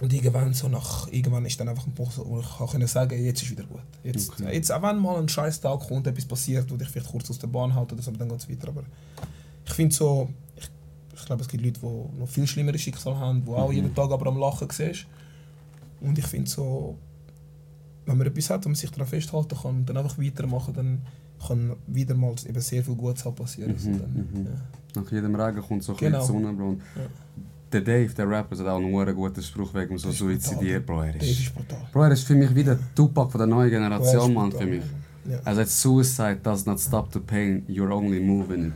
[0.00, 3.42] Und irgendwann, so nach, irgendwann ist dann einfach ein Punkt, wo ich kann sagen jetzt
[3.44, 3.80] ist wieder gut.
[4.02, 4.52] Jetzt, Okay.
[4.52, 7.38] jetzt, auch wenn mal ein scheiß Tag kommt, etwas passiert, wo dich vielleicht kurz aus
[7.38, 8.68] der Bahn haut oder so, dann geht es weiter.
[8.68, 8.82] Aber
[9.64, 10.68] ich finde so, ich,
[11.14, 13.74] ich glaube, es gibt Leute, die noch viel schlimmere Schicksale haben, die auch Mhm.
[13.76, 15.06] jeden Tag aber am Lachen siehst.
[16.00, 16.98] Und ich finde so,
[18.06, 21.02] wenn man etwas hat, wo man sich daran festhalten kann und dann einfach weitermachen, dann
[21.46, 23.72] kann wieder mal eben sehr viel Gutes auch passieren.
[23.72, 24.46] Also Mhm, dann, mhm.
[24.46, 25.00] ja.
[25.02, 26.18] Nach jedem Regen kommt so ein Genau.
[26.20, 26.68] bisschen Sonne, Bro.
[26.70, 27.02] Und Ja.
[27.72, 31.02] Der Dave, der Rapper, hat auch einen guten Spruch wegen so suizidiert, Bro.
[31.04, 31.78] Er ist, ist brutal.
[31.90, 34.66] Bro, er ist für mich wie der Tupac von der neuen er Generation, Mann, für
[34.66, 34.82] mich.
[35.28, 35.38] Ja.
[35.44, 38.72] Er sagt, Suicide does not stop the pain, you're only moving it.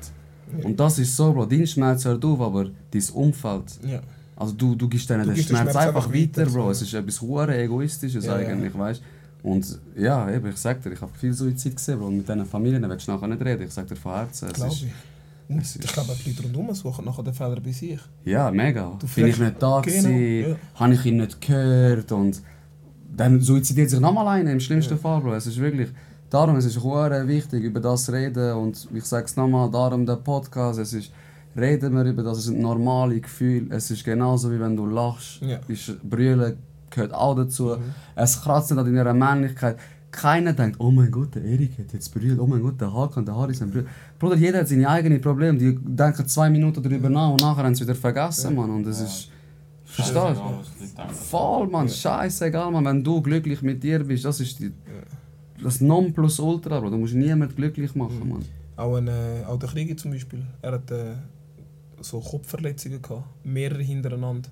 [0.58, 0.64] Ja.
[0.64, 4.00] Und das ist so, Bro, dein Schmerz hört auf, aber dein Umfeld, Ja.
[4.34, 6.50] also du, du gibst denen Du den gibst den Schmerz, Schmerz einfach einfach weiter, weiter,
[6.52, 6.70] Bro.
[6.70, 9.02] Es ist etwas hure egoistisches eigentlich, weißt
[9.46, 12.00] Und ja, eben, ich sag dir, ich habe viel Suizid gesehen.
[12.00, 14.48] Und mit diesen Familien willst du nachher nicht reden, ich sag dir von Herzen.
[14.52, 14.92] Glaube ich.
[15.48, 18.00] Und es ich glaube, die Leute rundherum suchen nachher den Fehler bei sich.
[18.24, 18.96] Ja, mega.
[18.98, 20.50] Du Bin ich nicht da Genau, gewesen?
[20.50, 20.56] ja.
[20.74, 22.10] Habe ich ihn nicht gehört?
[22.10, 22.42] Und
[23.16, 24.98] dann suizidiert sich nochmal einer, im schlimmsten Ja.
[24.98, 25.34] Fall, Bro.
[25.34, 25.90] Es ist wirklich...
[26.28, 28.52] Darum es ist hure wichtig, über das reden.
[28.54, 30.80] Und ich sage es nochmal, darum der Podcast.
[30.80, 31.12] Es ist...
[31.56, 33.74] Reden wir über das, es sind normale Gefühle.
[33.74, 35.40] Es ist genauso wie wenn du lachst.
[35.40, 35.60] Ja.
[35.68, 36.56] Ist, Brüllen
[36.96, 37.66] gehört auch dazu.
[37.76, 37.94] Mhm.
[38.16, 39.78] Es kratzt nicht an deiner Männlichkeit.
[40.10, 43.24] Keiner denkt, oh mein Gott, der Erik hat jetzt brüllt, oh mein Gott, der Hakan,
[43.26, 43.86] der Haris haben brüllt.
[44.18, 45.58] Bruder, jeder hat seine eigenen Probleme.
[45.58, 48.70] Die denken zwei Minuten darüber nach und nachher haben sie wieder vergessen, Mann.
[48.70, 49.04] Und das Ja.
[49.06, 49.28] ist...
[49.84, 50.20] Verstehst du?
[50.96, 51.14] Denken.
[51.14, 51.92] Voll, Mann, Ja.
[51.92, 52.84] scheißegal, Mann.
[52.84, 54.72] Wenn du glücklich mit dir bist, das ist die,
[55.62, 56.90] das Nonplusultra, Bro.
[56.90, 58.28] Du musst niemanden glücklich machen, Mhm.
[58.30, 58.44] Mann.
[58.76, 60.42] Auch, ein, äh, auch der Krieger zum Beispiel.
[60.62, 61.14] Er hat äh,
[62.00, 64.48] so Kopfverletzungen gehabt, mehrere hintereinander.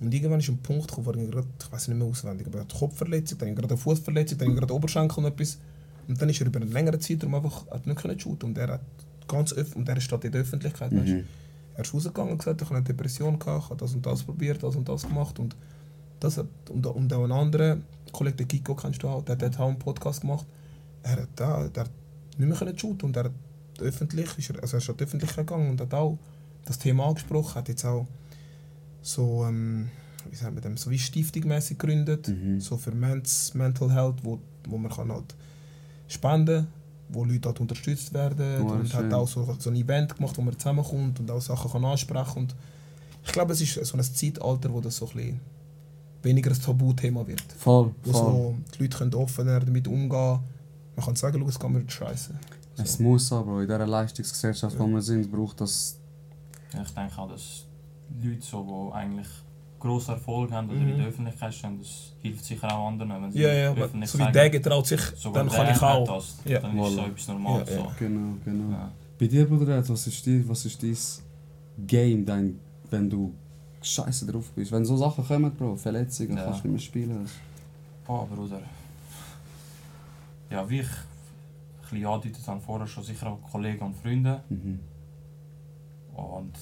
[0.00, 2.58] Und irgendwann ist ein Punkt gekommen, wo er gerade, ich weiß nicht mehr auswendig, aber
[2.58, 5.58] er hat Kopfverletzung, dann gerade eine Fußverletzung, dann gerade Oberschenkel und etwas.
[6.06, 8.68] Und dann ist er über einen längeren Zeitraum einfach hat nicht können shooten und er
[8.68, 8.80] hat
[9.26, 11.08] ganz öff und er steht in der Öffentlichkeit, weißt?
[11.08, 11.24] Mhm.
[11.74, 14.22] Er ist rausgegangen und gesagt, ich habe eine Depression gehabt, ich habe das und das
[14.22, 15.54] probiert, das und das gemacht und
[16.18, 17.78] das hat, und, und auch ein anderer
[18.10, 20.46] Kollege, der Kiko, kennst du auch, der, der hat auch einen Podcast gemacht.
[21.02, 21.90] Er hat, da, der hat
[22.36, 23.32] nicht mehr können shooten und er hat
[23.80, 26.18] öffentlich, ist er, also er ist an die Öffentlichkeit gegangen und hat auch
[26.64, 28.06] das Thema angesprochen, hat jetzt auch
[29.02, 29.88] so, ähm,
[30.30, 32.60] wie sagen wir dem, so wie stiftungmäßig gegründet, Mhm.
[32.60, 34.38] so für Mens, Mental Health, wo,
[34.68, 35.34] wo man kann halt
[36.08, 36.66] spenden
[37.10, 39.06] wo Leute halt unterstützt werden Oh, und schön.
[39.06, 42.38] hat auch so, so ein Event gemacht, wo man zusammenkommt und auch Sachen kann ansprechen
[42.40, 42.54] und
[43.24, 45.40] ich glaube, es ist so ein Zeitalter, wo das so ein bisschen
[46.22, 47.42] weniger ein Tabuthema wird.
[47.56, 48.22] Voll, Wo voll.
[48.22, 50.40] so die Leute können offener damit umgehen
[50.96, 52.34] Man kann sagen, es geht mir nicht scheiße.
[52.76, 55.96] Es muss aber, in dieser Leistungsgesellschaft, wo wir sind, braucht das...
[56.74, 57.64] Ja, Ich denke auch, dass
[58.22, 59.26] Leute, so, die eigentlich
[59.78, 60.88] grossen Erfolg haben oder Mhm.
[60.88, 64.18] in der Öffentlichkeit stehen, das hilft sicher auch anderen, wenn sie Ja, ja, öffentlich so
[64.18, 66.04] wie der getraut sich, sogar dann kann ich auch.
[66.06, 66.58] Das, Ja.
[66.60, 67.70] Dann ist so etwas Normales.
[67.70, 67.82] Ja, ja.
[67.84, 67.92] So.
[67.98, 68.70] Genau, genau.
[68.72, 68.90] Ja.
[69.18, 70.96] Bei dir, Bruder, was ist, die, was ist dein
[71.86, 72.58] Game, dein,
[72.90, 73.32] wenn du
[73.82, 74.72] scheiße drauf bist?
[74.72, 76.44] Wenn so Sachen kommen, Bro, Verletzungen, Ja.
[76.44, 77.28] kannst du nicht mehr spielen.
[78.04, 78.60] Boah, Bruder.
[80.50, 84.42] Ja, wie ich ein bisschen angedeutet habe, vorher schon sicher auch Kollegen und Freunde.
[84.48, 84.80] Mhm.
[86.14, 86.52] Und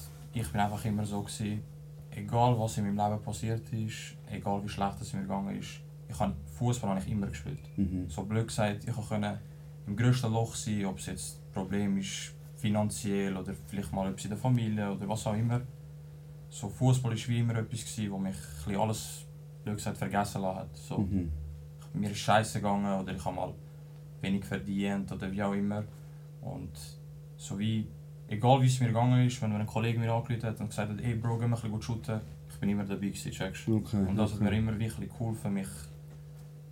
[0.41, 1.63] ich bin einfach immer so gewesen,
[2.11, 5.79] egal was in meinem Leben passiert ist, egal wie schlecht es mir gegangen ist,
[6.09, 7.61] ich habe Fußball habe ich immer gespielt.
[7.75, 8.09] Mhm.
[8.09, 9.39] So blöd gesagt, ich konnte
[9.85, 14.23] im grössten Loch sein, ob es jetzt ein Problem ist, finanziell oder vielleicht mal etwas
[14.25, 15.61] in der Familie oder was auch immer.
[16.49, 18.35] So Fußball war wie immer etwas, gewesen, wo mich
[18.77, 19.25] alles
[19.63, 20.75] blöd gesagt vergessen hat.
[20.75, 21.31] So, Mhm.
[21.93, 23.53] mir ist scheiße gegangen oder ich habe mal
[24.21, 25.83] wenig verdient oder wie auch immer.
[26.41, 26.71] Und
[27.35, 27.87] so wie,
[28.27, 30.91] egal wie es mir gegangen ist, wenn mir ein Kollege mir angerufen hat und gesagt
[30.91, 33.67] hat, hey Bro, geh mal ein bisschen gut shooten, ich bin immer dabei gewesen, checkst?
[33.67, 33.97] Okay.
[34.07, 34.49] Und das hat okay.
[34.51, 35.67] mir immer wirklich geholfen, mich,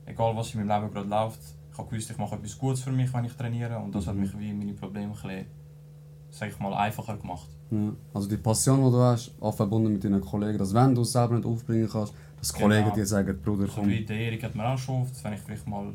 [0.05, 1.39] egal was in meinem Leben gerade läuft,
[1.71, 4.15] ich habe gewusst, ich mache etwas Gutes für mich, wenn ich trainiere und das hat
[4.15, 4.21] Mhm.
[4.21, 5.45] mich wie meine Probleme ein bisschen,
[6.31, 7.47] sag ich mal, einfacher gemacht.
[7.71, 7.91] Ja.
[8.13, 11.11] Also die Passion, die du hast, auch verbunden mit deinen Kollegen, dass wenn du es
[11.11, 12.67] selber nicht aufbringen kannst, dass Genau.
[12.67, 13.87] Kollegen dir sagen, Bruder, So komm.
[13.89, 15.93] wie der Erik hat mir auch schon oft, wenn ich vielleicht mal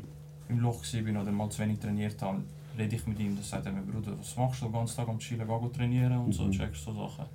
[0.49, 2.39] im Loch war oder mal zu wenig trainiert habe,
[2.77, 5.07] rede ich mit ihm, dann sagt er mir, Bruder, was machst du den ganzen Tag
[5.09, 6.51] am Chillen, geh trainieren und so, Mhm.
[6.51, 7.25] checkst du so Sachen.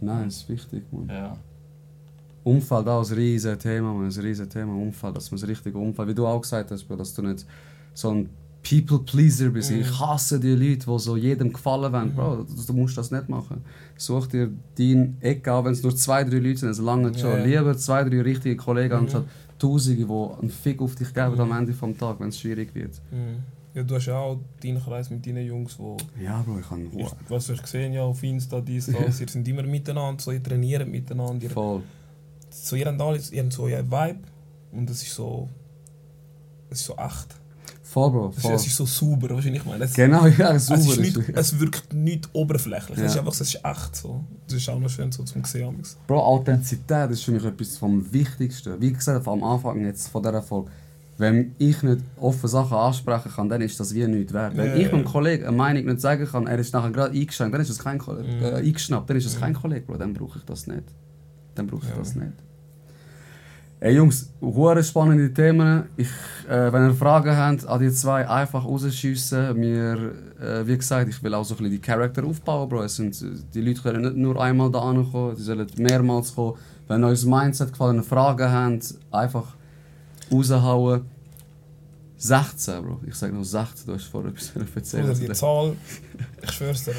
[0.00, 1.08] Nein, das ist wichtig, Mann.
[1.08, 1.36] Ja.
[2.44, 6.08] Umfeld auch ein riesiges Thema, man, ein riesiges Thema, Umfeld, dass man das richtige Umfeld,
[6.08, 7.44] wie du auch gesagt hast, dass du nicht
[7.94, 8.28] so ein
[8.62, 9.70] People-Pleaser bist.
[9.70, 9.80] Mhm.
[9.80, 12.08] Ich hasse die Leute, die so jedem gefallen wollen.
[12.10, 12.14] Mhm.
[12.14, 13.62] Bro, du, musst das nicht machen.
[13.96, 17.30] Such dir deine Ecke an, wenn es nur zwei, drei Leute sind, es lange schon.
[17.30, 17.44] Ja.
[17.44, 19.00] Lieber zwei, drei richtige Kollegen Mhm.
[19.02, 19.24] anstatt
[19.58, 21.40] Tausende, die einen Fick auf dich geben Mhm.
[21.40, 23.00] am Ende des Tages, wenn es schwierig wird.
[23.10, 23.42] Mhm.
[23.78, 26.86] Ja, du hast ja auch deinen Kreis mit deinen Jungs, wo Ja, Bro, ich kann
[26.92, 30.42] ich, was ich gesehen ja auf Insta, dies, das, ihr sind immer miteinander, so, ihr
[30.42, 31.82] trainiert miteinander, ihr, voll.
[32.50, 34.18] so, ihr habt alles, ihr habt so einen Vibe
[34.72, 35.48] und es ist so,
[36.70, 37.36] es ist so echt.
[37.84, 38.54] Voll, Bro, Es ist, voll.
[38.54, 39.84] es ist so sauber, weißt du, was ich meine?
[39.84, 40.80] Es, Genau, ja, super.
[40.80, 43.20] es, nicht, es wirkt nicht oberflächlich, es ist Ja.
[43.20, 44.24] einfach, es ist echt so.
[44.46, 45.82] Das ist auch noch schön so zum sehen.
[46.06, 48.78] Bro, Authentizität ist für mich etwas vom Wichtigsten.
[48.80, 50.70] Wie gesagt, am Anfang jetzt von dieser Folge.
[51.18, 54.56] Wenn ich nicht offen Sachen ansprechen kann, dann ist das wie nichts wert.
[54.56, 54.92] Wenn Ja, ich ja.
[54.92, 57.78] einem Kollegen eine Meinung nicht sagen kann, er ist nachher gerade eingeschränkt, dann ist es
[57.80, 58.28] kein Kollege.
[58.28, 58.42] Mhm.
[58.44, 59.40] Äh, eingeschnappt, dann ist es Mhm.
[59.40, 59.96] kein Kollege, Bro.
[59.96, 60.84] Dann brauche ich das nicht.
[61.56, 62.32] Dann brauche ich das nicht.
[63.80, 65.84] Ey Jungs, hure spannende Themen.
[65.96, 66.08] Ich,
[66.48, 69.56] äh, wenn ihr Fragen habt an die zwei, einfach rausschiessen.
[69.58, 72.82] Mir, äh, wie gesagt, ich will auch so ein bisschen die Charakter aufbauen, Bro.
[72.82, 73.16] Es sind,
[73.54, 76.54] die Leute können nicht nur einmal da kommen, die sollen mehrmals kommen.
[76.88, 79.54] Wenn euch das Mindset gefallen, Fragen habt, einfach
[80.30, 81.04] raushauen.
[82.16, 83.00] 16, Bro.
[83.06, 85.04] Ich sage noch 16, du hast vorher etwas erzählt.
[85.04, 85.76] Oder die Zahl,
[86.42, 86.94] ich schwör's dir,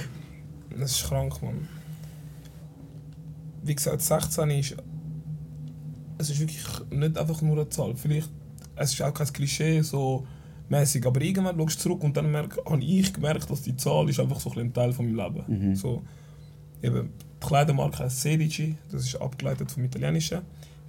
[0.77, 1.67] das ist krank, Mann.
[3.63, 4.75] Wie gesagt, 16 ist.
[6.17, 7.95] Es ist wirklich nicht einfach nur eine Zahl.
[7.95, 8.30] Vielleicht,
[8.75, 10.25] es ist auch kein Klischee so
[10.69, 14.09] mäßig, aber irgendwann schaust du zurück und dann merk, habe ich gemerkt, dass die Zahl
[14.09, 15.69] ist einfach so ein Teil von meinem Leben.
[15.69, 15.75] Mhm.
[15.75, 16.03] So,
[16.82, 17.11] eben,
[17.41, 20.41] die Kleidermarke heißt Sedici, das ist abgeleitet vom Italienischen.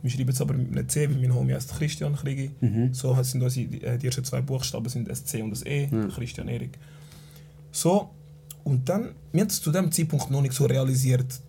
[0.03, 2.51] Wir schreiben es aber mit einem C, weil mein Homie heißt Christian Krigi.
[2.61, 2.95] Mhm.
[2.95, 5.89] So sind unsere, die, äh, die ersten zwei Buchstaben sind das C und das E,
[5.91, 6.07] Ja.
[6.09, 6.79] Christian Erik.
[7.73, 8.11] So,
[8.65, 11.41] und dann, wir haben es zu dem Zeitpunkt noch nicht so realisiert.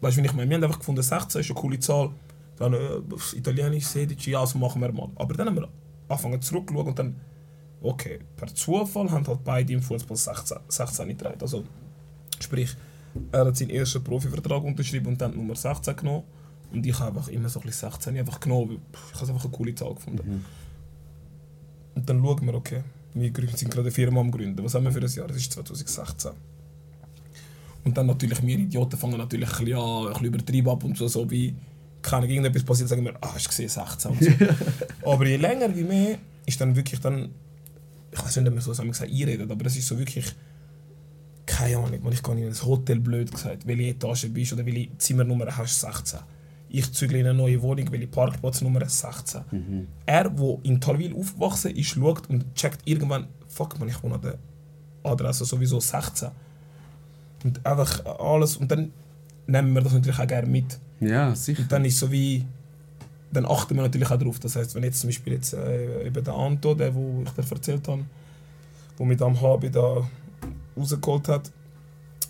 [0.00, 0.48] Weißt du, wie ich meine?
[0.50, 2.10] Wir haben einfach gefunden, 16 ist eine coole Zahl.
[2.58, 2.78] Dann äh,
[3.36, 5.08] Italienisch, Sedici, ja, so machen wir mal.
[5.14, 5.68] Aber dann haben wir
[6.08, 7.16] angefangen zurückzuschauen und dann,
[7.80, 11.38] okay, per Zufall haben halt beide im Fußball 16, 16 getragen.
[11.40, 11.64] Also,
[12.40, 12.74] sprich,
[13.30, 16.24] er hat seinen ersten Profivertrag unterschrieben und dann Nummer 16 genommen.
[16.72, 18.76] Und ich habe einfach immer so ein bisschen 16 einfach genommen, weil
[19.10, 20.44] ich habe es einfach eine coole Zahl gefunden.
[21.94, 22.82] Und dann schauen wir, okay,
[23.14, 24.64] wir gründen- sind gerade eine Firma am Gründen.
[24.64, 25.26] Was haben wir für ein Jahr?
[25.28, 26.30] Das ist 2016.
[27.84, 30.96] Und dann natürlich, wir Idioten fangen natürlich ein bisschen an, ein bisschen übertrieben ab und
[30.96, 31.54] so, so wie,
[32.00, 34.30] keine irgendetwas passiert, sagen wir, ah, hast du gesehen, 16 und so.
[35.10, 37.30] aber je länger, wie mehr, ist dann wirklich dann,
[38.12, 40.32] ich weiß nicht, ob man so sagen einredet, aber es ist so wirklich,
[41.44, 44.96] keine Ahnung, man, ich gehe in ein Hotel, blöd gesagt, welche Etage bist oder welche
[44.98, 46.20] Zimmernummer hast, 16.
[46.74, 49.42] Ich zügle in eine neue Wohnung, welche Parkplatznummer 16.
[50.06, 54.22] Er, der in Talwil aufgewachsen ist, schaut und checkt irgendwann, fuck man, ich wohne an
[54.22, 54.38] der
[55.02, 56.30] Adresse sowieso 16.
[57.44, 58.90] Und einfach alles, und dann
[59.46, 60.78] nehmen wir das natürlich auch gerne mit.
[61.00, 61.60] Ja, sicher.
[61.62, 62.46] Und dann ist so wie,
[63.32, 64.38] dann achten wir natürlich auch darauf.
[64.38, 67.54] Das heißt, wenn jetzt zum Beispiel jetzt, äh, eben der Anto, der, wo ich dir
[67.54, 68.04] erzählt habe,
[68.98, 70.08] der mit am HB da
[70.74, 71.50] rausgeholt hat,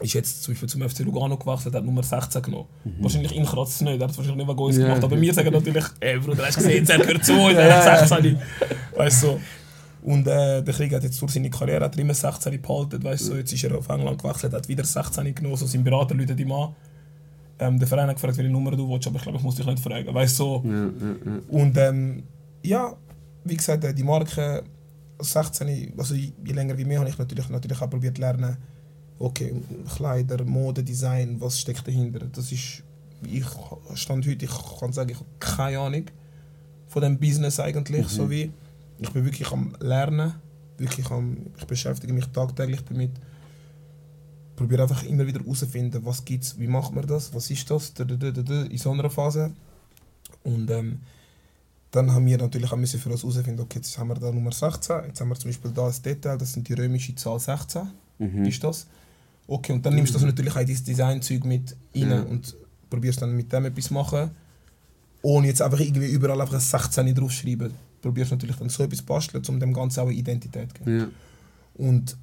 [0.03, 2.67] ist jetzt zum Beispiel zum FC Lugano gewechselt, hat Nummer 16 genommen.
[3.01, 4.85] Wahrscheinlich ihn kratzt es nicht, er hat es wahrscheinlich nicht wegen uns Ja.
[4.87, 5.05] gemacht.
[5.05, 8.39] Aber wir sagen natürlich, ey Bruder, hast du gesehen, er gehört zu er hat 16.
[8.97, 9.41] Weißt du so.
[10.05, 13.03] Und äh, der Krieg hat jetzt durch seine Karriere hat er immer 16 behalten.
[13.05, 15.57] Weißt du, so, jetzt ist er auf England gewechselt, hat wieder 16 genommen.
[15.57, 16.75] So, sein Berater läutet ihm an.
[17.61, 19.67] Ähm, der Verein hat gefragt, welche Nummer du willst, aber ich glaube, ich muss dich
[19.67, 20.13] nicht fragen.
[20.13, 20.63] Weißt du, so.
[20.65, 21.41] Ja, ja, ja.
[21.63, 22.23] Und ähm,
[22.65, 22.93] ja,
[23.45, 24.65] wie gesagt, äh, die Marke
[25.21, 28.57] 16, also je je länger wie mehr, habe ich natürlich, natürlich auch probiert zu lernen,
[29.23, 29.55] okay,
[29.95, 32.21] Kleider, Mode, Design, was steckt dahinter.
[32.21, 32.83] Das ist,
[33.25, 33.45] ich
[33.95, 36.05] stand heute, ich kann sagen, ich habe keine Ahnung
[36.89, 38.53] von dem Business eigentlich, so wie,
[38.99, 40.35] ich bin wirklich am Lernen,
[40.77, 43.13] wirklich am, ich beschäftige mich tagtäglich damit,
[44.57, 48.05] probiere einfach immer wieder herauszufinden, was gibt's, wie macht man das, was ist das, da,
[48.05, 49.53] da, da, da, da, in so einer Phase.
[50.43, 51.01] Und ähm,
[51.93, 54.53] dann haben wir natürlich auch müssen für uns herausfinden, okay, jetzt haben wir da Nummer
[54.53, 57.83] 16, jetzt haben wir zum Beispiel da ein Detail, das sind die römische Zahl 16,
[58.19, 58.45] Mhm.
[58.45, 58.87] ist das.
[59.53, 62.23] Okay, und dann nimmst du das natürlich auch in dein Designzeug mit rein Ja.
[62.23, 62.57] und
[62.89, 64.31] probierst dann mit dem etwas machen,
[65.21, 67.71] ohne jetzt einfach irgendwie überall einfach ein 16 draufschreiben.
[68.01, 70.99] Probierst natürlich dann so etwas basteln, um dem Ganzen auch eine Identität zu geben.
[71.01, 71.09] Ja.
[71.75, 72.17] Und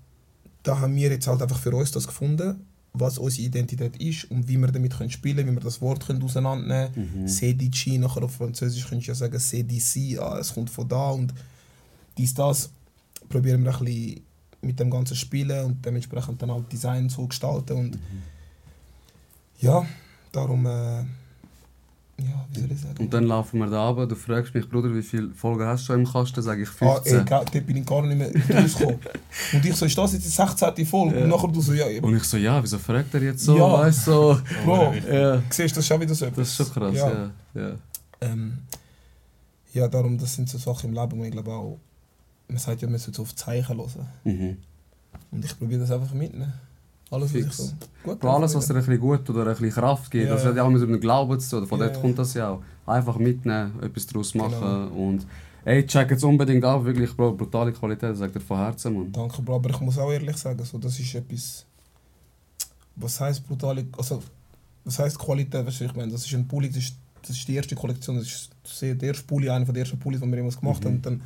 [0.63, 4.47] da haben wir jetzt halt einfach für uns das gefunden, was unsere Identität ist und
[4.47, 7.27] wie wir damit können spielen können, wie wir das Wort können auseinandernehmen können.
[7.27, 11.31] CDG, nachher auf Französisch könntest du ja sagen CDC, ah, es kommt von da und
[12.17, 12.71] dies, das.
[13.29, 14.21] Probieren wir ein bisschen
[14.61, 17.99] mit dem Ganzen spielen und dementsprechend dann halt Design so gestalten und
[19.59, 19.85] ja,
[20.31, 20.99] darum, äh,
[22.21, 22.97] ja, wie soll ich sagen?
[22.99, 25.85] Und dann laufen wir da runter, du fragst mich, Bruder, wie viele Folgen hast du
[25.93, 26.41] schon im Kasten?
[26.41, 27.19] Sag ich Ah, 15.
[27.19, 28.31] ey, ga- dort bin ich gar nicht mehr
[28.61, 28.99] rausgekommen.
[29.53, 30.85] und ich so, ist das jetzt die 16.
[30.85, 31.23] Folge?
[31.23, 32.05] Und nachher du so, ja, eben.
[32.05, 33.57] Und ich so, ja, wieso fragt er jetzt so?
[33.57, 33.71] Ja.
[33.73, 34.39] Weißt du, so.
[34.65, 37.11] Bro, Ja, siehst du, das ist schon wieder so das ist schon krass, Ja.
[37.11, 37.31] ja.
[37.61, 37.71] ja.
[38.21, 38.57] Ähm,
[39.73, 41.79] ja, darum, das sind so Sachen im Leben, wo ich glaube auch,
[42.49, 44.07] man sagt ja, man sollte so auf Zeichen hören.
[44.23, 44.57] Mhm.
[45.31, 46.53] Und ich probiere das einfach mitnehmen.
[47.11, 47.73] Alles, was so
[48.03, 50.33] gut Bro, alles, was dir ein bisschen gut oder ein bisschen Kraft gibt, Ja.
[50.35, 51.67] das hat ja auch mit dem Glauben zu tun.
[51.67, 52.61] Von Ja, dort kommt das ja auch.
[52.85, 54.87] Einfach mitnehmen, etwas daraus machen Genau.
[55.07, 55.25] und
[55.65, 59.11] ey, check jetzt unbedingt ab, wirklich, Bro, brutale Qualität, sagt er von Herzen, Mann.
[59.11, 61.65] Danke, Bro, aber ich muss auch ehrlich sagen, so, das ist etwas,
[62.95, 64.21] was heißt brutale, also,
[64.85, 67.47] was heißt Qualität, weißt du, ich meine, das ist ein Pulli, das ist, das ist
[67.47, 70.59] die erste Kollektion, das ist der erste Pulli, einer der ersten Pullis, die wir jemals
[70.59, 71.21] gemacht haben, und dann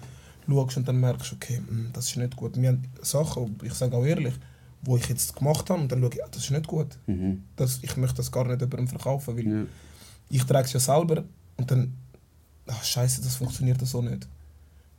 [0.47, 2.59] schaust und dann merkst okay, mm, das ist nicht gut.
[2.59, 4.33] Wir haben Sachen, ich sage auch ehrlich,
[4.81, 6.97] wo ich jetzt gemacht habe und dann schaue ich, ah, das ist nicht gut.
[7.07, 7.43] Mhm.
[7.55, 9.63] Das, ich möchte das gar nicht jemandem verkaufen, weil Ja.
[10.29, 11.23] ich trage es ja selber
[11.57, 11.93] und dann,
[12.67, 14.27] ach scheiße, das funktioniert so nicht.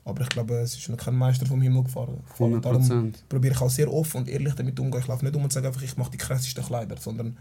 [0.06, 2.18] Aber ich glaube, es ist noch kein Meister vom Himmel gefahren.
[2.34, 3.24] 100 Darum Prozent.
[3.28, 5.02] probiere ich auch sehr offen und ehrlich damit umzugehen.
[5.02, 7.36] Ich laufe nicht um und sage einfach, ich mache die krassesten Kleider, sondern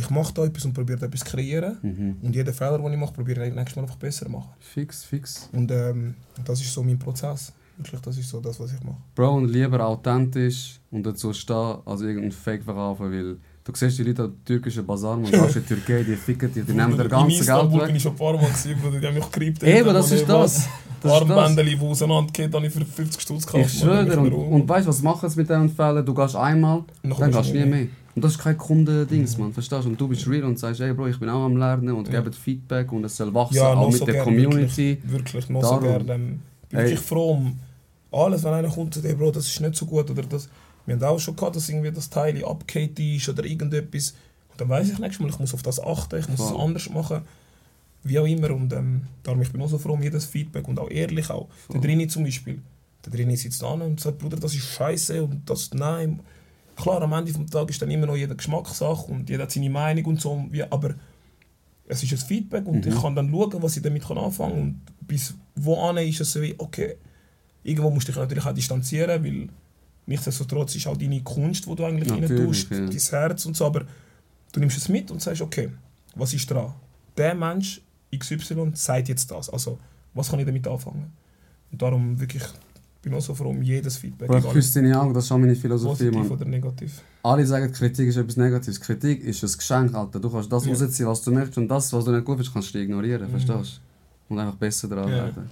[0.00, 1.76] ich mache da etwas und probiere etwas zu kreieren.
[1.82, 2.16] Mhm.
[2.22, 4.50] Und jeden Fehler, den ich mache, probiere ich nächstes Mal einfach besser zu machen.
[4.58, 5.48] Fix, fix.
[5.52, 7.52] Und ähm, das ist so mein Prozess.
[7.76, 8.98] Wirklich, das ist so das, was ich mache.
[9.14, 14.02] Bro, und lieber authentisch und dazu stehen, als irgendeinen Fake verkaufen, weil du siehst die
[14.02, 17.04] Leute am türkischen Basar, man gehst in die Türkei, die ficken dich, die nehmen dir
[17.04, 17.96] In ganze Geld Istanbul bin weg.
[17.96, 19.62] ich schon ein paar Mal gewesen, Bruder, die haben mich gerippt.
[19.62, 20.68] Eben, das ist das.
[21.02, 21.12] das.
[21.12, 23.72] Armbänder, die auseinandergehen, habe ich für 50 Stutz gekauft.
[23.72, 26.04] Ich schwöre und, und weißt du, was machen sie mit diesen Fällen?
[26.04, 27.86] Du gehst einmal, dann gehst du nie mehr.
[28.20, 29.88] Und das ist kein Kundendings, man, verstehst du?
[29.88, 32.20] Und du bist real und sagst, ey Bro, ich bin auch am Lernen und Ja.
[32.20, 34.98] gebe Feedback und es soll wachsen, Ja, auch mit so der gern, Community.
[35.04, 35.82] Wirklich, noch Darum.
[35.82, 36.12] so gerne.
[36.14, 36.84] Ähm, bin Ey.
[36.84, 37.58] wirklich froh um
[38.12, 40.10] alles, wenn einer kommt und sagt, ey Bro, das ist nicht so gut.
[40.10, 40.50] Oder das,
[40.84, 44.10] wir haben auch schon gehabt, dass irgendwie das Teil abgehakt ist oder irgendetwas.
[44.50, 46.60] Und dann weiß ich nächstes Mal, ich muss auf das achten, ich muss es Voll.
[46.60, 47.22] anders machen.
[48.04, 48.50] Wie auch immer.
[48.50, 51.48] Und ähm, darum ich bin auch so froh um jedes Feedback und auch ehrlich auch.
[51.72, 52.60] Der Drini zum Beispiel.
[53.06, 56.20] Der Drini sitzt an und sagt, Bruder, das ist scheiße und das nein.
[56.80, 59.70] Klar, am Ende des Tages ist dann immer noch jeder Geschmackssache und jeder hat seine
[59.70, 60.44] Meinung und so.
[60.50, 60.94] Wie, aber
[61.86, 62.92] es ist ein Feedback und Mhm.
[62.92, 64.60] ich kann dann schauen, was ich damit kann anfangen kann.
[64.62, 66.96] Und bis wohin ist es so wie, okay,
[67.62, 69.48] irgendwo musst du dich natürlich auch distanzieren, weil
[70.06, 72.78] nichtsdestotrotz ist auch deine Kunst, die du eigentlich rein tust, ja.
[72.78, 73.84] dein Herz und so, aber
[74.52, 75.68] du nimmst es mit und sagst, okay,
[76.14, 76.72] was ist dran?
[77.16, 77.80] Der Mensch
[78.16, 79.78] XY sagt jetzt das, also
[80.14, 81.12] was kann ich damit anfangen?
[81.70, 82.69] Und darum wirklich, ich
[83.02, 85.38] bin auch so froh um jedes Feedback, Bro, ich küsse deine Augen, das ist auch
[85.38, 86.30] meine Philosophie, positiv man.
[86.30, 87.00] oder negativ.
[87.22, 88.80] Alle sagen, Kritik ist etwas Negatives.
[88.80, 90.20] Kritik ist ein Geschenk, Alter.
[90.20, 90.72] Du kannst das Ja.
[90.74, 93.30] rausziehen, was du möchtest und das, was du nicht gut findest, kannst du ignorieren, Mhm.
[93.30, 93.80] verstehst
[94.28, 94.34] du?
[94.34, 95.16] Und einfach besser daran Ja.
[95.16, 95.50] werden.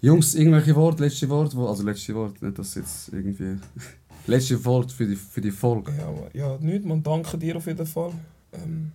[0.00, 3.56] Jungs, irgendwelche Worte, letzte Worte, wo, also letzte Worte, nicht dass jetzt irgendwie...
[4.26, 5.92] letzte Wort für die, für die Folge.
[5.98, 8.12] Ja, aber- ja nicht, man danke dir auf jeden Fall.
[8.52, 8.92] Ähm,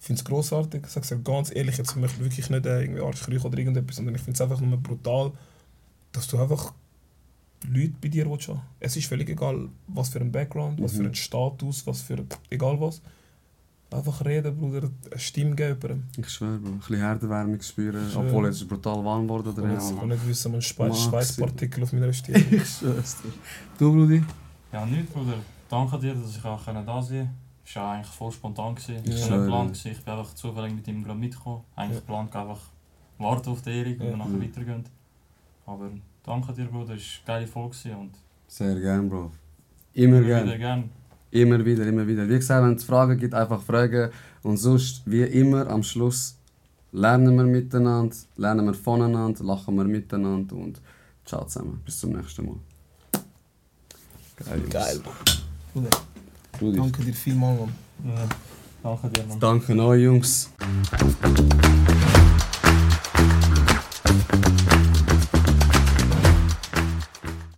[0.00, 2.82] ich finde es grossartig, ich sage es ganz ehrlich, jetzt möchte ich wirklich nicht äh,
[2.82, 5.32] irgendwie Arschkriechen oder irgendetwas, sondern ich finde es einfach nur brutal,
[6.12, 6.72] dass du einfach
[7.68, 8.60] Leute bei dir willst haben.
[8.80, 10.96] Es ist völlig egal, was für ein Background, was Mhm.
[10.98, 13.00] für ein Status, was für egal was.
[13.90, 16.04] Einfach reden, Bruder, eine Stimme geben.
[16.16, 16.70] Ich schwöre, Bro.
[16.70, 18.26] Ein bisschen Herdenwärme spüren, Schwöre.
[18.26, 21.02] obwohl es brutal warm geworden Ich kann nicht wissen, man Schweiß.
[21.04, 22.36] Schweißpartikel auf meiner Stirn.
[22.50, 23.32] Ich schwör's dir.
[23.78, 24.24] Du, Brudi?
[24.72, 25.34] Ja, nicht, Bruder.
[25.68, 27.30] Danke dir, dass ich auch da sein konnte.
[27.64, 28.74] Es war eigentlich voll spontan.
[28.74, 29.02] gewesen.
[29.04, 29.04] Ja.
[29.04, 29.86] war nicht geplant.
[29.86, 31.60] Ich bin einfach zufällig mit ihm gerade mitgekommen.
[31.76, 32.00] Eigentlich Ja.
[32.00, 32.60] geplant, einfach
[33.18, 34.10] warten auf die Erik und Ja.
[34.12, 34.42] dann nachher Mhm.
[34.42, 34.84] weitergehen.
[35.66, 35.90] Aber
[36.24, 36.94] danke dir, Bruder.
[36.94, 38.10] Es war eine geile Folge gewesen und
[38.48, 39.30] Sehr gern, Bro.
[39.94, 40.46] Immer immer gern.
[40.46, 40.90] wieder gern.
[41.30, 42.28] Immer wieder, immer wieder.
[42.28, 44.10] Wie gesagt, wenn es Fragen gibt, einfach fragen.
[44.42, 46.36] Und sonst, wie immer, am Schluss
[46.92, 50.80] lernen wir miteinander, lernen wir voneinander, lachen wir miteinander und
[51.24, 51.80] ciao zusammen.
[51.84, 52.56] Bis zum nächsten Mal.
[54.36, 54.60] Geil.
[54.60, 54.70] Jungs.
[54.70, 55.00] Geil.
[56.58, 57.72] Bruder, danke dir vielmals, Mann.
[58.04, 58.28] Ja,
[58.82, 59.40] danke dir, Mann.
[59.40, 60.50] Danke euch, Jungs.